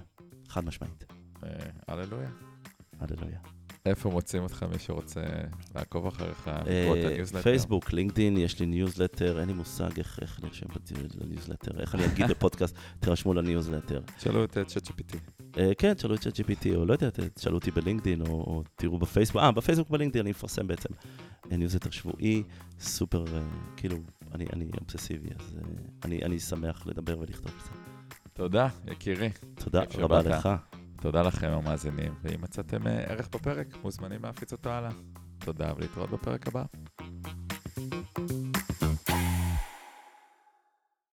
חד 0.47 0.65
משמעית. 0.65 1.05
אה, 1.43 1.49
הללויה. 1.87 2.29
הללויה. 2.99 3.39
איפה 3.85 4.09
מוצאים 4.09 4.43
אותך 4.43 4.65
מי 4.71 4.79
שרוצה 4.79 5.21
לעקוב 5.75 6.07
אחריך, 6.07 6.47
לקרוא 6.47 6.95
את 6.95 7.05
אה, 7.05 7.11
הניוזלטר? 7.11 7.43
פייסבוק, 7.43 7.93
לינקדאין, 7.93 8.37
יש 8.37 8.59
לי 8.59 8.65
ניוזלטר, 8.65 9.39
אין 9.39 9.47
לי 9.47 9.53
מושג 9.53 9.89
איך 9.97 10.39
נרשם 10.43 10.65
לניוזלטר, 11.21 11.79
איך 11.79 11.95
אני 11.95 12.05
אגיד 12.05 12.27
בפודקאסט, 12.31 12.75
תירשמו 12.99 13.33
לניוזלטר. 13.33 14.01
תשאלו 14.17 14.43
את 14.43 14.57
ChatGPT. 14.57 15.17
כן, 15.77 15.93
תשאלו 15.93 16.15
את 16.15 16.19
ChatGPT, 16.19 16.75
או 16.75 16.85
לא 16.85 16.93
יודע, 16.93 17.09
תשאלו 17.33 17.55
אותי 17.55 17.71
בלינקדאין, 17.71 18.21
או 18.21 18.63
תראו 18.75 18.99
בפייסבוק, 18.99 19.41
אה, 19.41 19.51
בפייסבוק 19.51 19.89
ובלינקדאין 19.89 20.25
אני 20.25 20.31
מפרסם 20.31 20.67
בעצם 20.67 20.89
ניוזלטר 21.51 21.89
שבועי, 21.89 22.43
סופר, 22.79 23.25
כאילו, 23.77 23.97
אני 24.35 24.69
אובססיבי, 24.81 25.29
אז 25.39 25.57
אני 26.03 26.39
שמח 26.39 26.87
לדבר 26.87 27.19
ולכתוב 27.19 27.51
זה. 27.63 27.71
תודה, 28.33 28.67
יקירי. 28.87 29.29
תודה 29.55 29.83
רבה 29.97 30.21
לך. 30.21 30.49
תודה 31.01 31.21
לכם 31.21 31.47
המאזינים, 31.47 32.13
ואם 32.23 32.41
מצאתם 32.41 32.87
אה, 32.87 32.93
ערך 32.93 33.29
בפרק, 33.29 33.67
מוזמנים 33.83 34.23
להפיץ 34.23 34.51
אותו 34.51 34.69
הלאה. 34.69 34.91
תודה 35.39 35.73
ולהתראות 35.77 36.09
בפרק 36.09 36.47
הבא. 36.47 36.63